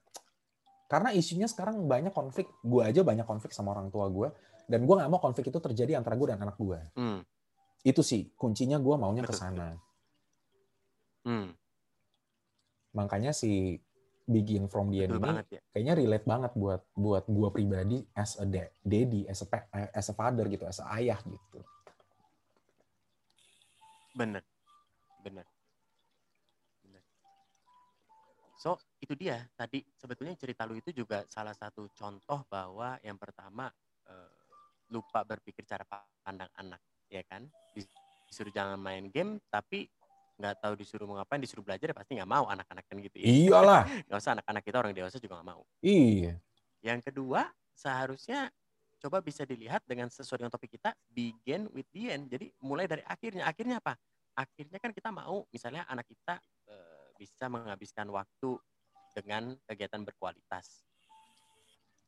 karena 0.87 1.11
isunya 1.11 1.51
sekarang 1.51 1.83
banyak 1.91 2.15
konflik. 2.15 2.47
Gue 2.63 2.87
aja 2.87 3.03
banyak 3.03 3.27
konflik 3.27 3.51
sama 3.51 3.75
orang 3.75 3.91
tua 3.91 4.07
gue 4.07 4.31
dan 4.71 4.87
gue 4.87 4.95
nggak 4.95 5.11
mau 5.11 5.19
konflik 5.19 5.51
itu 5.51 5.59
terjadi 5.59 5.99
antara 5.99 6.15
gue 6.15 6.31
dan 6.31 6.39
anak 6.39 6.55
gue. 6.55 6.79
Hmm. 6.95 7.27
Itu 7.83 8.07
sih 8.07 8.31
kuncinya 8.39 8.79
gue 8.79 8.95
maunya 8.95 9.27
ke 9.27 9.35
sana. 9.35 9.75
Hmm. 11.27 11.59
Makanya 12.95 13.35
si 13.35 13.83
begin 14.31 14.70
from 14.70 14.95
the 14.95 15.05
end 15.05 15.18
ini 15.18 15.20
banget, 15.20 15.47
ya. 15.51 15.61
kayaknya 15.74 15.95
relate 15.99 16.26
banget 16.26 16.53
buat 16.55 16.83
buat 16.95 17.24
gua 17.26 17.51
pribadi 17.51 18.07
as 18.14 18.39
a 18.39 18.47
daddy, 18.47 19.26
as 19.26 19.43
a 19.43 19.47
as 19.91 20.07
a 20.09 20.14
father 20.14 20.47
gitu, 20.47 20.64
as 20.64 20.78
a 20.78 20.87
ayah 20.97 21.18
gitu. 21.26 21.61
Bener, 24.14 24.43
bener, 25.26 25.47
bener. 26.83 27.03
So 28.59 28.78
itu 29.03 29.18
dia 29.18 29.43
tadi 29.59 29.83
sebetulnya 29.99 30.39
cerita 30.39 30.62
lu 30.64 30.78
itu 30.78 30.95
juga 30.95 31.26
salah 31.26 31.55
satu 31.55 31.91
contoh 31.93 32.47
bahwa 32.47 32.97
yang 33.03 33.18
pertama 33.18 33.66
uh, 34.07 34.31
lupa 34.91 35.26
berpikir 35.26 35.66
cara 35.66 35.83
pandang 36.22 36.51
anak 36.59 36.83
ya 37.11 37.22
kan 37.26 37.47
disuruh 37.74 38.55
jangan 38.55 38.78
main 38.78 39.11
game 39.11 39.43
tapi 39.51 39.91
nggak 40.41 40.57
tahu 40.64 40.72
disuruh 40.80 41.05
mau 41.05 41.20
ngapain 41.20 41.36
disuruh 41.36 41.61
belajar 41.61 41.93
ya 41.93 41.97
pasti 41.97 42.16
nggak 42.16 42.30
mau 42.32 42.49
anak-anak 42.49 42.84
kan 42.88 42.97
gitu 42.97 43.16
ya. 43.20 43.28
Iyalah. 43.28 43.82
Nggak 44.09 44.18
usah 44.18 44.32
anak-anak 44.41 44.62
kita 44.64 44.76
orang 44.80 44.93
dewasa 44.97 45.16
juga 45.20 45.36
nggak 45.36 45.49
mau. 45.53 45.62
Iya. 45.84 46.41
Yang 46.80 47.01
kedua 47.12 47.53
seharusnya 47.76 48.49
coba 49.01 49.20
bisa 49.20 49.45
dilihat 49.45 49.84
dengan 49.84 50.09
sesuai 50.09 50.45
dengan 50.45 50.53
topik 50.53 50.80
kita 50.80 50.97
begin 51.12 51.68
with 51.76 51.88
the 51.93 52.09
end. 52.09 52.32
Jadi 52.32 52.49
mulai 52.64 52.88
dari 52.88 53.05
akhirnya. 53.05 53.45
Akhirnya 53.45 53.84
apa? 53.84 54.01
Akhirnya 54.32 54.80
kan 54.80 54.97
kita 54.97 55.12
mau 55.12 55.45
misalnya 55.53 55.84
anak 55.84 56.09
kita 56.09 56.41
e, 56.64 56.74
bisa 57.20 57.53
menghabiskan 57.53 58.09
waktu 58.09 58.57
dengan 59.12 59.53
kegiatan 59.68 60.01
berkualitas. 60.01 60.88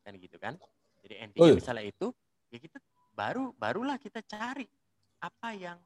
Kan 0.00 0.16
gitu 0.16 0.40
kan? 0.40 0.56
Jadi 1.04 1.14
endingnya 1.20 1.52
oh, 1.52 1.58
misalnya 1.60 1.84
itu 1.84 2.08
ya 2.48 2.56
kita 2.56 2.80
baru 3.12 3.52
barulah 3.56 4.00
kita 4.00 4.24
cari 4.24 4.64
apa 5.20 5.48
yang 5.52 5.76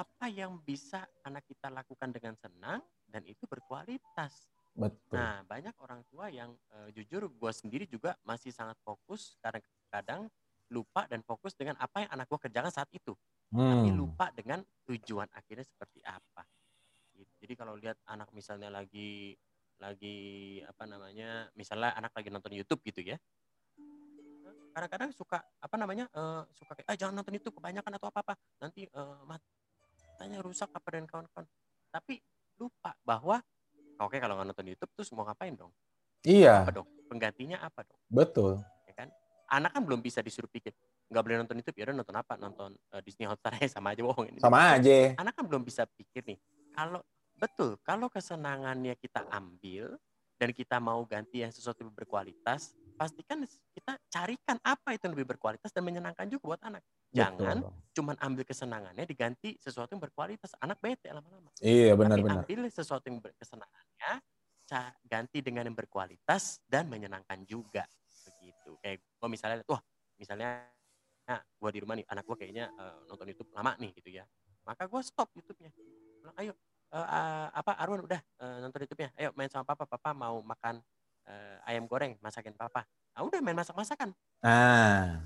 apa 0.00 0.26
yang 0.32 0.56
bisa 0.64 1.04
anak 1.28 1.44
kita 1.44 1.68
lakukan 1.68 2.08
dengan 2.08 2.32
senang 2.40 2.80
dan 3.04 3.22
itu 3.28 3.44
berkualitas. 3.44 4.48
Betul. 4.72 5.18
Nah, 5.18 5.44
banyak 5.44 5.76
orang 5.82 6.00
tua 6.08 6.32
yang 6.32 6.56
uh, 6.72 6.88
jujur 6.94 7.28
gue 7.28 7.52
sendiri 7.52 7.84
juga 7.84 8.16
masih 8.24 8.48
sangat 8.54 8.80
fokus 8.80 9.36
kadang-kadang 9.44 10.30
lupa 10.70 11.04
dan 11.10 11.20
fokus 11.26 11.52
dengan 11.52 11.76
apa 11.82 12.06
yang 12.06 12.10
anak 12.16 12.30
gue 12.30 12.40
kerjakan 12.48 12.72
saat 12.72 12.88
itu. 12.94 13.12
Hmm. 13.52 13.82
Tapi 13.82 13.88
lupa 13.92 14.32
dengan 14.32 14.64
tujuan 14.88 15.28
akhirnya 15.36 15.66
seperti 15.66 16.00
apa. 16.06 16.46
Jadi 17.40 17.52
kalau 17.58 17.76
lihat 17.76 18.00
anak 18.08 18.32
misalnya 18.32 18.72
lagi 18.72 19.36
lagi 19.80 20.60
apa 20.60 20.84
namanya 20.84 21.48
misalnya 21.56 21.96
anak 21.96 22.12
lagi 22.12 22.28
nonton 22.28 22.52
YouTube 22.52 22.84
gitu 22.84 23.00
ya 23.00 23.16
kadang-kadang 24.70 25.10
suka 25.10 25.42
apa 25.42 25.76
namanya 25.76 26.06
uh, 26.14 26.46
suka 26.54 26.78
kayak 26.78 26.88
ah 26.88 26.96
jangan 26.96 27.20
nonton 27.20 27.34
YouTube 27.36 27.58
kebanyakan 27.58 27.98
atau 27.98 28.08
apa 28.08 28.20
apa 28.22 28.34
nanti 28.62 28.86
uh, 28.94 29.24
matanya 30.20 30.44
rusak 30.44 30.68
apa 30.68 30.88
dan 30.92 31.08
kawan-kawan. 31.08 31.48
Tapi 31.88 32.20
lupa 32.60 32.92
bahwa 33.08 33.40
oke 33.96 34.12
okay, 34.12 34.20
kalau 34.20 34.36
nggak 34.36 34.52
nonton 34.52 34.68
YouTube 34.68 34.92
terus 34.92 35.08
mau 35.16 35.24
ngapain 35.24 35.56
dong? 35.56 35.72
Iya. 36.20 36.68
Apa 36.68 36.76
dong? 36.76 36.88
Penggantinya 37.08 37.64
apa 37.64 37.88
dong? 37.88 37.96
Betul. 38.12 38.60
Ya 38.84 38.92
kan? 38.92 39.08
Anak 39.48 39.72
kan 39.72 39.80
belum 39.80 40.04
bisa 40.04 40.20
disuruh 40.20 40.52
pikir 40.52 40.76
nggak 41.08 41.24
boleh 41.24 41.36
nonton 41.40 41.56
YouTube 41.56 41.80
ya 41.80 41.84
udah 41.88 41.96
nonton 42.04 42.16
apa? 42.20 42.36
Nonton 42.36 42.70
uh, 42.92 43.00
Disney 43.00 43.24
Hotstar 43.24 43.56
ya 43.56 43.64
sama 43.80 43.96
aja 43.96 44.04
bohong 44.04 44.28
ini. 44.28 44.44
Sama 44.44 44.76
aja. 44.76 45.16
Anak 45.16 45.32
kan 45.32 45.44
belum 45.48 45.64
bisa 45.64 45.88
pikir 45.88 46.20
nih. 46.28 46.36
Kalau 46.76 47.00
betul 47.40 47.80
kalau 47.80 48.12
kesenangannya 48.12 49.00
kita 49.00 49.24
ambil 49.32 49.96
dan 50.36 50.52
kita 50.52 50.76
mau 50.84 51.00
ganti 51.08 51.40
yang 51.40 51.48
sesuatu 51.48 51.80
yang 51.80 51.96
berkualitas 51.96 52.76
pastikan 53.00 53.40
kita 53.72 53.96
carikan 54.12 54.60
apa 54.60 54.92
itu 54.92 55.08
yang 55.08 55.16
lebih 55.16 55.32
berkualitas 55.32 55.72
dan 55.72 55.80
menyenangkan 55.80 56.28
juga 56.28 56.52
buat 56.52 56.60
anak. 56.60 56.84
Jangan 57.10 57.66
Betul. 57.66 57.72
cuman 57.90 58.16
ambil 58.22 58.44
kesenangannya 58.46 59.04
diganti 59.06 59.58
sesuatu 59.58 59.92
yang 59.94 60.02
berkualitas. 60.02 60.54
Anak 60.62 60.78
bete 60.78 61.10
lama-lama. 61.10 61.50
Iya 61.58 61.98
benar-benar. 61.98 62.46
Ambil 62.46 62.70
sesuatu 62.70 63.04
yang 63.10 63.18
berkesenangannya, 63.18 64.12
ganti 65.02 65.38
dengan 65.42 65.66
yang 65.66 65.74
berkualitas 65.74 66.62
dan 66.70 66.86
menyenangkan 66.86 67.42
juga. 67.44 67.82
Begitu. 68.06 68.78
Kayak 68.78 69.02
gue 69.02 69.28
misalnya, 69.28 69.56
wah 69.66 69.82
misalnya 70.14 70.48
nah, 71.26 71.42
gue 71.42 71.70
di 71.74 71.80
rumah 71.82 71.94
nih, 71.98 72.06
anak 72.06 72.24
gue 72.26 72.36
kayaknya 72.38 72.70
uh, 72.78 73.02
nonton 73.10 73.26
YouTube 73.26 73.50
lama 73.50 73.74
nih 73.78 73.90
gitu 73.98 74.14
ya. 74.14 74.24
Maka 74.62 74.86
gue 74.86 75.00
stop 75.02 75.34
YouTube-nya. 75.34 75.74
Ayo, 76.38 76.54
uh, 76.94 76.98
uh, 76.98 77.46
apa 77.50 77.74
Arwan 77.74 78.06
udah 78.06 78.20
uh, 78.38 78.58
nonton 78.62 78.86
YouTube-nya. 78.86 79.10
Ayo 79.18 79.34
main 79.34 79.50
sama 79.50 79.66
papa. 79.66 79.82
Papa 79.82 80.14
mau 80.14 80.38
makan 80.46 80.78
uh, 81.30 81.68
ayam 81.68 81.84
goreng 81.86 82.18
masakin 82.18 82.54
papa 82.54 82.86
nah 83.14 83.26
udah 83.26 83.40
main 83.42 83.56
masak 83.56 83.74
masakan 83.76 84.10
ah 84.42 85.22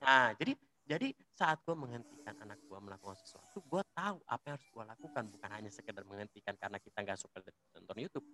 nah 0.00 0.32
jadi 0.38 0.56
jadi 0.90 1.14
saat 1.30 1.62
gue 1.62 1.76
menghentikan 1.78 2.34
anak 2.42 2.58
gue 2.66 2.74
melakukan 2.82 3.14
sesuatu 3.22 3.62
gue 3.62 3.82
tahu 3.94 4.18
apa 4.26 4.42
yang 4.42 4.54
harus 4.58 4.68
gue 4.74 4.84
lakukan. 4.90 5.22
Bukan 5.30 5.50
hanya 5.54 5.70
sekedar 5.70 6.02
menghentikan 6.02 6.58
karena 6.58 6.82
kita 6.82 7.06
nggak 7.06 7.14
suka 7.14 7.38
nonton 7.78 7.94
YouTube. 8.02 8.26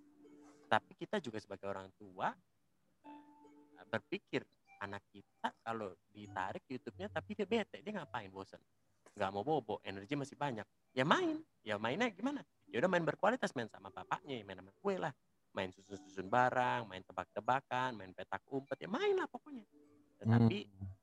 Tapi 0.64 0.96
kita 0.96 1.20
juga 1.20 1.36
sebagai 1.36 1.68
orang 1.68 1.92
tua 2.00 2.32
uh, 2.32 3.84
berpikir 3.92 4.40
anak 4.80 5.04
kita 5.12 5.52
kalau 5.61 5.92
ditarik 6.09 6.64
YouTube-nya 6.64 7.12
tapi 7.12 7.36
dia 7.36 7.44
bete 7.44 7.84
dia 7.84 7.92
ngapain? 7.92 8.32
Bosan 8.32 8.64
nggak 9.12 9.30
mau 9.36 9.44
bobo 9.44 9.84
energi 9.84 10.16
masih 10.16 10.40
banyak. 10.40 10.64
Ya 10.96 11.04
main 11.04 11.44
ya 11.61 11.76
mainnya 11.76 12.09
gimana? 12.09 12.40
Ya 12.72 12.80
udah 12.80 12.88
main 12.88 13.04
berkualitas 13.04 13.52
main 13.52 13.68
sama 13.68 13.92
bapaknya 13.92 14.40
main 14.48 14.64
sama 14.64 14.72
gue 14.72 14.94
lah. 14.96 15.12
Main 15.52 15.72
susun-susun 15.76 16.28
barang, 16.32 16.88
main 16.88 17.04
tebak-tebakan, 17.04 17.96
main 17.96 18.12
petak 18.16 18.44
umpet, 18.48 18.76
ya 18.80 18.88
main 18.88 19.12
lah 19.12 19.24
pokoknya. 19.28 19.64
Tetapi 20.20 20.59
hmm. 20.68 20.95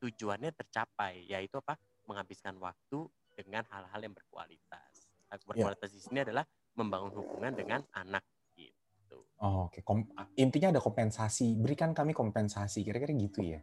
Tujuannya 0.00 0.52
tercapai, 0.52 1.26
yaitu 1.28 1.58
apa? 1.60 1.78
Menghabiskan 2.06 2.56
waktu 2.62 3.08
dengan 3.34 3.64
hal-hal 3.70 4.00
yang 4.00 4.14
berkualitas. 4.14 4.92
Nah, 5.26 5.36
berkualitas 5.42 5.90
ya. 5.90 5.94
di 5.94 6.00
sini 6.00 6.18
adalah 6.22 6.44
membangun 6.78 7.12
hubungan 7.18 7.52
dengan 7.52 7.80
anak 7.96 8.22
gitu. 8.54 9.26
Oh, 9.42 9.66
Oke, 9.68 9.82
okay. 9.82 10.40
intinya 10.40 10.72
ada 10.76 10.80
kompensasi. 10.80 11.58
Berikan 11.58 11.92
kami 11.92 12.14
kompensasi, 12.14 12.86
kira-kira 12.86 13.12
gitu 13.16 13.42
ya. 13.42 13.60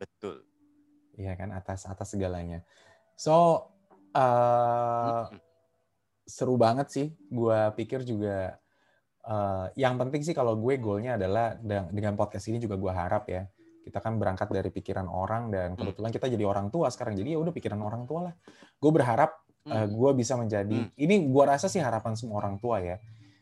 Betul. 0.00 0.48
Iya 1.20 1.36
kan 1.36 1.52
atas 1.52 1.84
atas 1.84 2.16
segalanya. 2.16 2.64
So 3.12 3.68
uh, 4.16 5.28
hmm 5.28 5.50
seru 6.30 6.54
banget 6.54 6.86
sih. 6.94 7.06
Gue 7.26 7.58
pikir 7.74 8.06
juga 8.06 8.54
uh, 9.26 9.66
yang 9.74 9.98
penting 9.98 10.22
sih 10.22 10.32
kalau 10.32 10.54
gue 10.54 10.78
goalnya 10.78 11.18
adalah 11.18 11.58
dengan 11.90 12.14
podcast 12.14 12.46
ini 12.46 12.62
juga 12.62 12.78
gue 12.78 12.92
harap 12.94 13.26
ya 13.26 13.42
kita 13.80 13.98
kan 13.98 14.20
berangkat 14.20 14.46
dari 14.52 14.68
pikiran 14.68 15.08
orang 15.08 15.48
dan 15.48 15.74
hmm. 15.74 15.78
kebetulan 15.80 16.10
kita 16.12 16.26
jadi 16.28 16.44
orang 16.44 16.68
tua 16.68 16.92
sekarang 16.92 17.16
jadi 17.16 17.34
ya 17.34 17.38
udah 17.40 17.52
pikiran 17.54 17.80
orang 17.80 18.04
tua 18.04 18.30
lah. 18.30 18.34
Gue 18.76 18.92
berharap 18.92 19.30
uh, 19.66 19.86
gue 19.88 20.10
bisa 20.14 20.36
menjadi 20.36 20.78
hmm. 20.88 20.96
ini 21.00 21.14
gue 21.26 21.44
rasa 21.44 21.66
sih 21.66 21.80
harapan 21.80 22.14
semua 22.14 22.44
orang 22.44 22.60
tua 22.60 22.78
ya. 22.84 22.96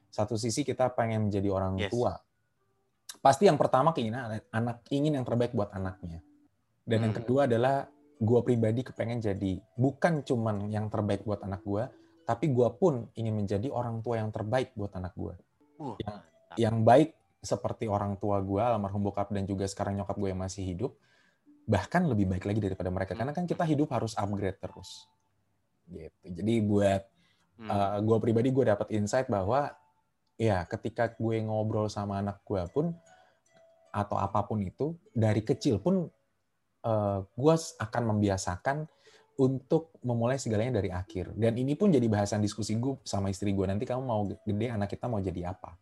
Satu 0.09 0.39
sisi 0.41 0.65
kita 0.65 0.95
pengen 0.95 1.29
menjadi 1.29 1.49
orang 1.51 1.75
yes. 1.77 1.93
tua. 1.93 2.17
Pasti 3.19 3.51
yang 3.51 3.59
pertama 3.59 3.91
keinginan 3.93 4.41
anak 4.55 4.87
ingin 4.89 5.19
yang 5.19 5.27
terbaik 5.27 5.53
buat 5.53 5.75
anaknya. 5.75 6.23
Dan 6.87 7.03
hmm. 7.03 7.05
yang 7.05 7.15
kedua 7.19 7.41
adalah 7.51 7.91
gue 8.19 8.41
pribadi 8.43 8.83
kepengen 8.83 9.23
jadi 9.23 9.63
bukan 9.79 10.27
cuman 10.27 10.71
yang 10.71 10.91
terbaik 10.91 11.23
buat 11.23 11.43
anak 11.43 11.63
gue, 11.63 11.85
tapi 12.27 12.51
gue 12.51 12.69
pun 12.79 13.11
ingin 13.15 13.35
menjadi 13.35 13.69
orang 13.71 14.03
tua 14.03 14.23
yang 14.23 14.31
terbaik 14.31 14.75
buat 14.79 14.95
anak 14.95 15.15
gue. 15.19 15.35
Uh, 15.79 15.95
yang, 16.03 16.17
yang 16.59 16.77
baik 16.83 17.18
seperti 17.39 17.87
orang 17.87 18.19
tua 18.19 18.43
gue, 18.43 18.59
almarhum 18.59 19.03
bokap 19.07 19.31
dan 19.31 19.47
juga 19.47 19.65
sekarang 19.71 19.99
nyokap 19.99 20.17
gue 20.19 20.29
yang 20.35 20.43
masih 20.43 20.67
hidup, 20.67 20.93
bahkan 21.69 22.03
lebih 22.07 22.27
baik 22.27 22.45
lagi 22.49 22.61
daripada 22.61 22.91
mereka. 22.91 23.15
Karena 23.15 23.31
kan 23.31 23.47
kita 23.47 23.63
hidup 23.63 23.95
harus 23.95 24.19
upgrade 24.19 24.59
terus. 24.59 25.07
Gitu. 25.89 26.25
Jadi 26.27 26.55
buat 26.67 27.03
hmm. 27.63 27.69
uh, 27.71 27.73
eh, 27.73 27.99
gue 28.03 28.17
pribadi 28.19 28.49
gue 28.51 28.65
dapat 28.69 28.89
insight 28.93 29.31
bahwa 29.31 29.73
ya 30.39 30.63
ketika 30.67 31.15
gue 31.15 31.43
ngobrol 31.43 31.91
sama 31.91 32.23
anak 32.23 32.43
gue 32.47 32.63
pun 32.71 32.95
atau 33.91 34.17
apa 34.21 34.45
pun 34.47 34.63
itu 34.63 34.95
dari 35.11 35.43
kecil 35.43 35.81
pun 35.81 36.07
uh, 36.85 36.91
eh, 36.91 37.19
gue 37.25 37.55
akan 37.81 38.03
membiasakan 38.15 38.85
untuk 39.39 39.95
memulai 40.03 40.35
segalanya 40.35 40.83
dari 40.83 40.91
akhir. 40.91 41.31
Dan 41.39 41.55
ini 41.55 41.79
pun 41.79 41.95
jadi 41.95 42.05
bahasan 42.11 42.43
diskusi 42.43 42.75
gue 42.75 42.99
sama 43.07 43.31
istri 43.31 43.55
gue. 43.55 43.63
Nanti 43.71 43.87
kamu 43.87 44.03
mau 44.03 44.27
gede, 44.27 44.67
anak 44.67 44.91
kita 44.91 45.07
mau 45.07 45.23
jadi 45.23 45.55
apa? 45.55 45.79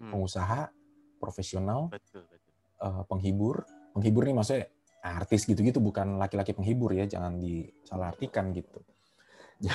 Hmm. 0.00 0.16
Pengusaha, 0.16 0.72
profesional, 1.20 1.92
betul, 1.92 2.24
betul. 2.24 2.54
Uh, 2.80 3.04
penghibur. 3.04 3.68
Penghibur 3.92 4.24
nih 4.24 4.34
maksudnya 4.34 4.64
artis 5.04 5.44
gitu-gitu, 5.44 5.76
bukan 5.78 6.16
laki-laki 6.16 6.56
penghibur 6.56 6.96
ya. 6.96 7.04
Jangan 7.04 7.36
disalahartikan 7.36 8.56
gitu. 8.56 8.80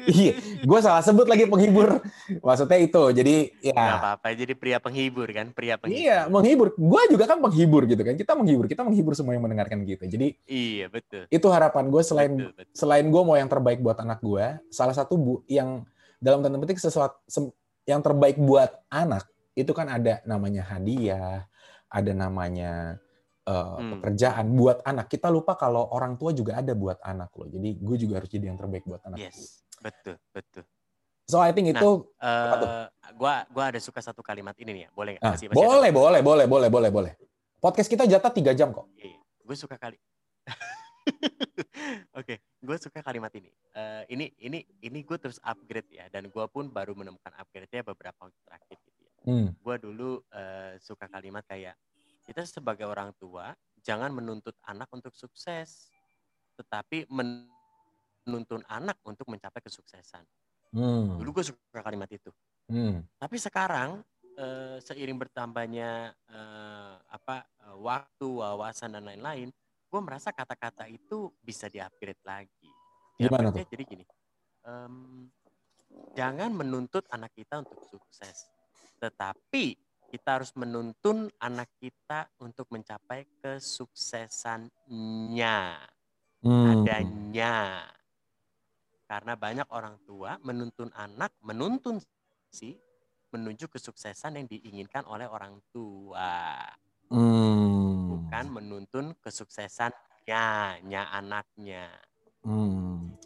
Jadi, 0.00 0.08
iya, 0.08 0.32
gue 0.64 0.78
salah 0.80 1.04
sebut 1.04 1.28
lagi 1.28 1.44
penghibur. 1.44 2.00
Maksudnya 2.40 2.78
itu. 2.80 3.02
Jadi 3.12 3.34
ya. 3.60 3.76
Gak 3.76 3.98
apa-apa. 4.00 4.28
Jadi 4.32 4.52
pria 4.56 4.78
penghibur 4.80 5.28
kan, 5.28 5.52
pria 5.52 5.76
penghibur. 5.76 6.00
Iya, 6.00 6.18
menghibur. 6.30 6.68
Gue 6.78 7.02
juga 7.12 7.24
kan 7.28 7.38
penghibur 7.42 7.82
gitu 7.84 8.00
kan. 8.00 8.14
Kita 8.16 8.32
menghibur, 8.38 8.64
kita 8.70 8.82
menghibur 8.86 9.12
semua 9.12 9.36
yang 9.36 9.44
mendengarkan 9.44 9.84
gitu. 9.84 10.06
Jadi 10.08 10.38
iya 10.48 10.86
betul. 10.88 11.28
Itu 11.28 11.52
harapan 11.52 11.92
gue 11.92 12.02
selain 12.06 12.32
betul, 12.32 12.52
betul. 12.56 12.72
selain 12.72 13.04
gue 13.04 13.22
mau 13.26 13.36
yang 13.36 13.50
terbaik 13.50 13.84
buat 13.84 13.98
anak 14.00 14.22
gue. 14.24 14.46
Salah 14.72 14.94
satu 14.96 15.18
bu 15.18 15.34
yang 15.50 15.84
dalam 16.20 16.40
tanda 16.44 16.56
petik 16.60 16.80
sesuatu 16.80 17.20
yang 17.90 18.00
terbaik 18.00 18.38
buat 18.38 18.70
anak 18.86 19.26
itu 19.58 19.74
kan 19.74 19.90
ada 19.90 20.22
namanya 20.22 20.62
hadiah, 20.62 21.44
ada 21.90 22.12
namanya 22.14 23.02
uh, 23.50 23.82
hmm. 23.82 23.90
pekerjaan 23.98 24.46
buat 24.54 24.78
anak. 24.86 25.10
Kita 25.10 25.26
lupa 25.28 25.58
kalau 25.58 25.90
orang 25.90 26.14
tua 26.14 26.30
juga 26.30 26.62
ada 26.62 26.70
buat 26.72 27.02
anak 27.02 27.34
loh. 27.34 27.50
Jadi 27.50 27.82
gue 27.82 27.96
juga 27.98 28.22
harus 28.22 28.30
jadi 28.30 28.48
yang 28.48 28.58
terbaik 28.58 28.86
buat 28.86 29.02
anak. 29.10 29.18
Yes, 29.18 29.66
betul, 29.82 30.16
betul. 30.30 30.62
So 31.30 31.38
I 31.38 31.54
think 31.54 31.70
nah, 31.70 31.78
itu 31.78 31.90
uh, 32.18 32.90
gua 33.14 33.46
gua 33.54 33.70
ada 33.70 33.78
suka 33.78 34.02
satu 34.02 34.18
kalimat 34.18 34.50
ini 34.58 34.74
nih 34.74 34.82
ya. 34.82 34.90
Boleh 34.90 35.10
nggak? 35.14 35.22
Ah, 35.22 35.38
boleh, 35.54 35.90
boleh, 35.94 36.20
boleh, 36.26 36.46
boleh, 36.50 36.68
boleh, 36.68 36.90
boleh. 36.90 37.12
Podcast 37.62 37.86
kita 37.86 38.02
jatah 38.10 38.34
tiga 38.34 38.50
jam 38.50 38.74
kok. 38.74 38.90
Iya, 38.98 39.20
gue 39.20 39.56
suka 39.56 39.78
kali. 39.78 39.94
Oke, 42.18 42.34
okay. 42.34 42.36
Gue 42.60 42.76
suka 42.76 43.00
kalimat 43.00 43.32
ini. 43.32 43.48
Uh, 43.72 44.04
ini 44.12 44.28
ini 44.36 44.60
ini 44.84 45.00
gue 45.00 45.16
terus 45.16 45.40
upgrade 45.40 45.88
ya, 45.88 46.06
dan 46.12 46.28
gue 46.28 46.44
pun 46.52 46.68
baru 46.68 46.92
menemukan 46.92 47.32
upgrade-nya 47.40 47.80
beberapa 47.82 48.28
waktu 48.28 48.40
terakhir 48.44 48.76
gitu 48.84 49.00
ya. 49.00 49.12
Hmm. 49.24 49.48
Gue 49.56 49.76
dulu 49.80 50.20
uh, 50.32 50.76
suka 50.76 51.08
kalimat 51.08 51.42
kayak 51.48 51.74
kita 52.28 52.44
sebagai 52.44 52.84
orang 52.84 53.16
tua 53.16 53.56
jangan 53.80 54.12
menuntut 54.12 54.52
anak 54.68 54.92
untuk 54.92 55.16
sukses, 55.16 55.88
tetapi 56.60 57.08
menuntun 57.08 58.60
anak 58.68 59.00
untuk 59.08 59.24
mencapai 59.32 59.64
kesuksesan. 59.64 60.22
Hmm. 60.76 61.16
Dulu 61.16 61.40
gue 61.40 61.44
suka 61.48 61.80
kalimat 61.80 62.12
itu. 62.12 62.28
Hmm. 62.68 63.02
Tapi 63.16 63.40
sekarang 63.40 64.04
uh, 64.36 64.76
seiring 64.84 65.16
bertambahnya 65.16 66.12
uh, 66.28 67.00
apa 67.08 67.48
uh, 67.66 67.76
waktu, 67.80 68.28
wawasan 68.28 68.94
dan 68.94 69.08
lain-lain, 69.08 69.48
gue 69.90 70.00
merasa 70.00 70.30
kata-kata 70.30 70.86
itu 70.86 71.34
bisa 71.42 71.66
diupgrade 71.66 72.22
lagi. 72.22 72.70
Gimana 73.18 73.50
tuh? 73.50 73.66
Jadi 73.66 73.84
gini, 73.84 74.06
um, 74.62 75.26
jangan 76.14 76.54
menuntut 76.54 77.02
anak 77.10 77.34
kita 77.34 77.66
untuk 77.66 77.82
sukses, 77.90 78.46
tetapi 79.02 79.74
kita 80.10 80.38
harus 80.38 80.54
menuntun 80.54 81.26
anak 81.42 81.66
kita 81.82 82.30
untuk 82.38 82.70
mencapai 82.70 83.26
kesuksesannya, 83.42 85.58
hmm. 86.46 86.66
adanya. 86.70 87.82
Karena 89.10 89.34
banyak 89.34 89.66
orang 89.74 89.98
tua 90.06 90.38
menuntun 90.46 90.94
anak, 90.94 91.34
menuntun 91.42 91.98
si 92.46 92.78
menuju 93.30 93.70
kesuksesan 93.70 94.38
yang 94.38 94.46
diinginkan 94.50 95.06
oleh 95.06 95.30
orang 95.30 95.62
tua. 95.70 96.66
Hmm. 97.10 97.89
Bukan 98.20 98.44
menuntun 98.52 99.16
kesuksesannya, 99.24 100.44
nya 100.84 101.02
anaknya. 101.08 101.88
Hmm. 102.44 103.16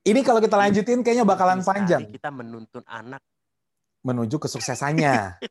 Ini 0.00 0.20
kalau 0.24 0.40
kita 0.40 0.56
lanjutin 0.56 1.04
kayaknya 1.04 1.28
bakalan 1.28 1.60
Sekali 1.60 1.68
panjang. 1.68 2.02
Kita 2.08 2.32
menuntun 2.32 2.80
anak 2.88 3.20
menuju 4.00 4.40
kesuksesannya. 4.40 5.36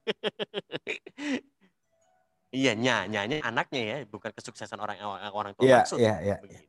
iya, 2.60 2.74
nya, 2.74 3.06
nyanya 3.06 3.46
anaknya 3.46 3.82
ya, 3.86 3.98
bukan 4.10 4.34
kesuksesan 4.34 4.82
orang 4.82 4.98
orang 5.30 5.54
tua 5.54 5.70
yeah, 5.70 5.86
maksud. 5.86 6.02
Iya, 6.02 6.16
iya, 6.26 6.38
iya. 6.50 6.60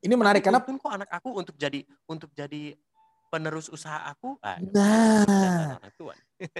Ini 0.00 0.14
menarik 0.16 0.44
karena 0.44 0.60
kok 0.60 0.92
anak 0.92 1.08
aku 1.12 1.28
untuk 1.36 1.56
jadi 1.56 1.84
untuk 2.08 2.32
jadi 2.36 2.76
penerus 3.32 3.72
usaha 3.72 4.04
aku. 4.08 4.36
Ah, 4.44 4.60
nah, 4.60 5.80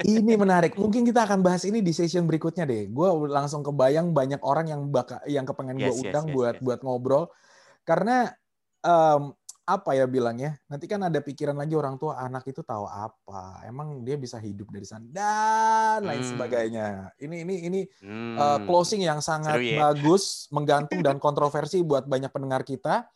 ini 0.04 0.34
menarik. 0.36 0.76
Mungkin 0.76 1.02
kita 1.08 1.24
akan 1.24 1.40
bahas 1.40 1.64
ini 1.64 1.80
di 1.80 1.90
session 1.96 2.28
berikutnya 2.28 2.68
deh. 2.68 2.88
Gue 2.92 3.08
langsung 3.28 3.64
kebayang 3.64 4.12
banyak 4.12 4.40
orang 4.44 4.68
yang 4.68 4.80
baka, 4.92 5.24
yang 5.24 5.48
kepengen 5.48 5.80
yes, 5.80 5.96
gue 5.96 6.08
undang 6.08 6.26
yes, 6.28 6.34
buat 6.36 6.54
yes. 6.58 6.62
buat 6.62 6.80
ngobrol. 6.84 7.24
Karena 7.84 8.28
um, 8.84 9.32
apa 9.70 9.94
ya 9.94 10.04
bilangnya? 10.10 10.58
Nanti 10.66 10.90
kan 10.90 10.98
ada 11.06 11.22
pikiran 11.22 11.54
lagi 11.54 11.78
orang 11.78 11.94
tua 11.94 12.18
anak 12.18 12.42
itu 12.50 12.60
tahu 12.66 12.90
apa? 12.90 13.62
Emang 13.62 14.02
dia 14.02 14.18
bisa 14.18 14.36
hidup 14.42 14.66
dari 14.74 14.82
sana 14.82 15.06
dan 15.08 16.02
lain 16.02 16.26
hmm. 16.26 16.30
sebagainya. 16.34 16.86
Ini 17.22 17.36
ini 17.46 17.54
ini 17.70 17.80
hmm. 18.02 18.34
uh, 18.34 18.58
closing 18.66 19.06
yang 19.06 19.22
sangat 19.22 19.62
Seru, 19.62 19.70
ya? 19.70 19.78
bagus, 19.90 20.50
menggantung 20.50 21.00
dan 21.06 21.22
kontroversi 21.22 21.80
buat 21.86 22.04
banyak 22.10 22.34
pendengar 22.34 22.66
kita. 22.66 23.06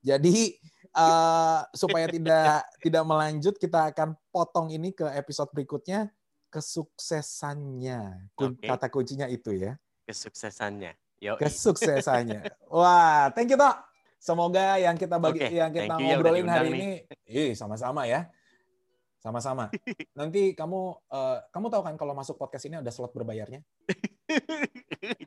Jadi 0.00 0.56
uh, 0.94 1.62
supaya 1.74 2.06
tidak 2.14 2.66
tidak 2.82 3.04
melanjut 3.06 3.54
kita 3.56 3.90
akan 3.94 4.14
potong 4.30 4.70
ini 4.74 4.94
ke 4.94 5.06
episode 5.14 5.50
berikutnya 5.54 6.10
kesuksesannya. 6.50 8.30
Okay. 8.34 8.66
kata 8.66 8.86
kuncinya 8.90 9.26
itu 9.30 9.54
ya. 9.54 9.78
Kesuksesannya. 10.06 10.98
Yo, 11.22 11.38
kesuksesannya. 11.38 12.50
Wah 12.74 13.30
thank 13.30 13.52
you 13.52 13.58
toh 13.60 13.74
semoga 14.20 14.76
yang 14.76 14.98
kita 14.98 15.16
bagi 15.16 15.46
okay. 15.46 15.56
yang 15.56 15.72
kita 15.72 15.94
ngobrolin 15.96 16.44
ya 16.44 16.52
hari 16.52 16.68
nih. 16.68 16.76
ini 16.76 16.90
ih 17.24 17.50
sama-sama 17.54 18.04
ya. 18.04 18.28
Sama-sama. 19.20 19.68
Nanti 20.18 20.56
kamu 20.56 20.80
uh, 21.12 21.38
kamu 21.52 21.66
tahu 21.68 21.82
kan 21.84 21.94
kalau 22.00 22.16
masuk 22.16 22.40
podcast 22.40 22.66
ini 22.66 22.80
ada 22.80 22.88
slot 22.88 23.12
berbayarnya? 23.12 23.60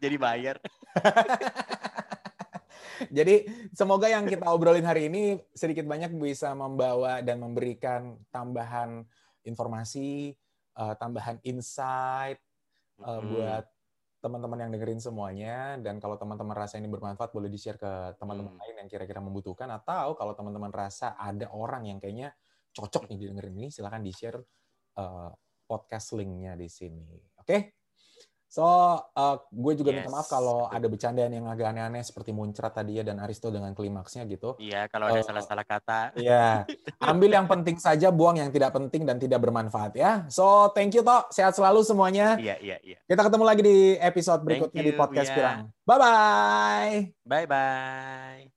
Jadi 0.04 0.16
bayar 0.20 0.58
Jadi 3.10 3.48
semoga 3.74 4.08
yang 4.08 4.24
kita 4.30 4.48
obrolin 4.52 4.86
hari 4.86 5.12
ini 5.12 5.40
sedikit 5.52 5.84
banyak 5.88 6.16
bisa 6.16 6.54
membawa 6.54 7.20
dan 7.20 7.42
memberikan 7.42 8.16
tambahan 8.30 9.04
informasi, 9.44 10.34
uh, 10.80 10.96
tambahan 10.96 11.40
insight 11.44 12.40
uh, 13.04 13.20
hmm. 13.20 13.28
buat 13.28 13.66
teman-teman 14.24 14.60
yang 14.64 14.72
dengerin 14.72 15.02
semuanya. 15.04 15.76
Dan 15.84 16.00
kalau 16.00 16.16
teman-teman 16.16 16.56
rasa 16.56 16.80
ini 16.80 16.88
bermanfaat, 16.88 17.36
boleh 17.36 17.52
di-share 17.52 17.76
ke 17.76 18.16
teman-teman 18.16 18.56
hmm. 18.56 18.62
lain 18.64 18.76
yang 18.86 18.90
kira-kira 18.90 19.20
membutuhkan. 19.20 19.68
Atau 19.68 20.16
kalau 20.16 20.32
teman-teman 20.32 20.72
rasa 20.72 21.20
ada 21.20 21.52
orang 21.52 21.92
yang 21.92 22.00
kayaknya 22.00 22.32
cocok 22.72 23.12
nih 23.12 23.28
didengerin 23.28 23.54
ini, 23.60 23.68
silahkan 23.70 24.00
di-share 24.00 24.40
uh, 24.98 25.30
podcast 25.68 26.16
linknya 26.16 26.56
di 26.56 26.72
sini. 26.72 27.20
Oke? 27.38 27.48
Okay? 27.48 27.83
So, 28.54 28.62
uh, 29.02 29.36
gue 29.50 29.74
juga 29.82 29.90
yes. 29.90 30.06
minta 30.06 30.14
maaf 30.14 30.30
kalau 30.30 30.70
ada 30.70 30.86
bercandaan 30.86 31.34
yang 31.34 31.50
agak 31.50 31.74
aneh-aneh 31.74 32.06
seperti 32.06 32.30
muncrat 32.30 32.70
tadi 32.70 33.02
ya 33.02 33.04
dan 33.04 33.18
Aristo 33.18 33.50
dengan 33.50 33.74
klimaksnya 33.74 34.30
gitu. 34.30 34.54
Iya, 34.62 34.86
kalau 34.94 35.10
ada 35.10 35.26
salah 35.26 35.42
salah-salah 35.42 35.66
kata. 35.66 36.14
Iya. 36.14 36.70
Ambil 37.10 37.34
yang 37.34 37.50
penting 37.50 37.82
saja, 37.82 38.14
buang 38.14 38.38
yang 38.38 38.54
tidak 38.54 38.78
penting 38.78 39.10
dan 39.10 39.18
tidak 39.18 39.42
bermanfaat 39.42 39.98
ya. 39.98 40.30
So, 40.30 40.70
thank 40.78 40.94
you 40.94 41.02
toh. 41.02 41.26
Sehat 41.34 41.58
selalu 41.58 41.82
semuanya. 41.82 42.38
Iya, 42.38 42.62
iya, 42.62 42.78
iya. 42.86 43.02
Kita 43.10 43.26
ketemu 43.26 43.42
lagi 43.42 43.62
di 43.66 43.98
episode 43.98 44.46
berikutnya 44.46 44.86
you, 44.86 44.88
di 44.88 44.94
podcast 44.94 45.34
yeah. 45.34 45.38
Pirang. 45.42 45.60
Bye-bye. 45.90 46.94
Bye-bye. 47.26 48.44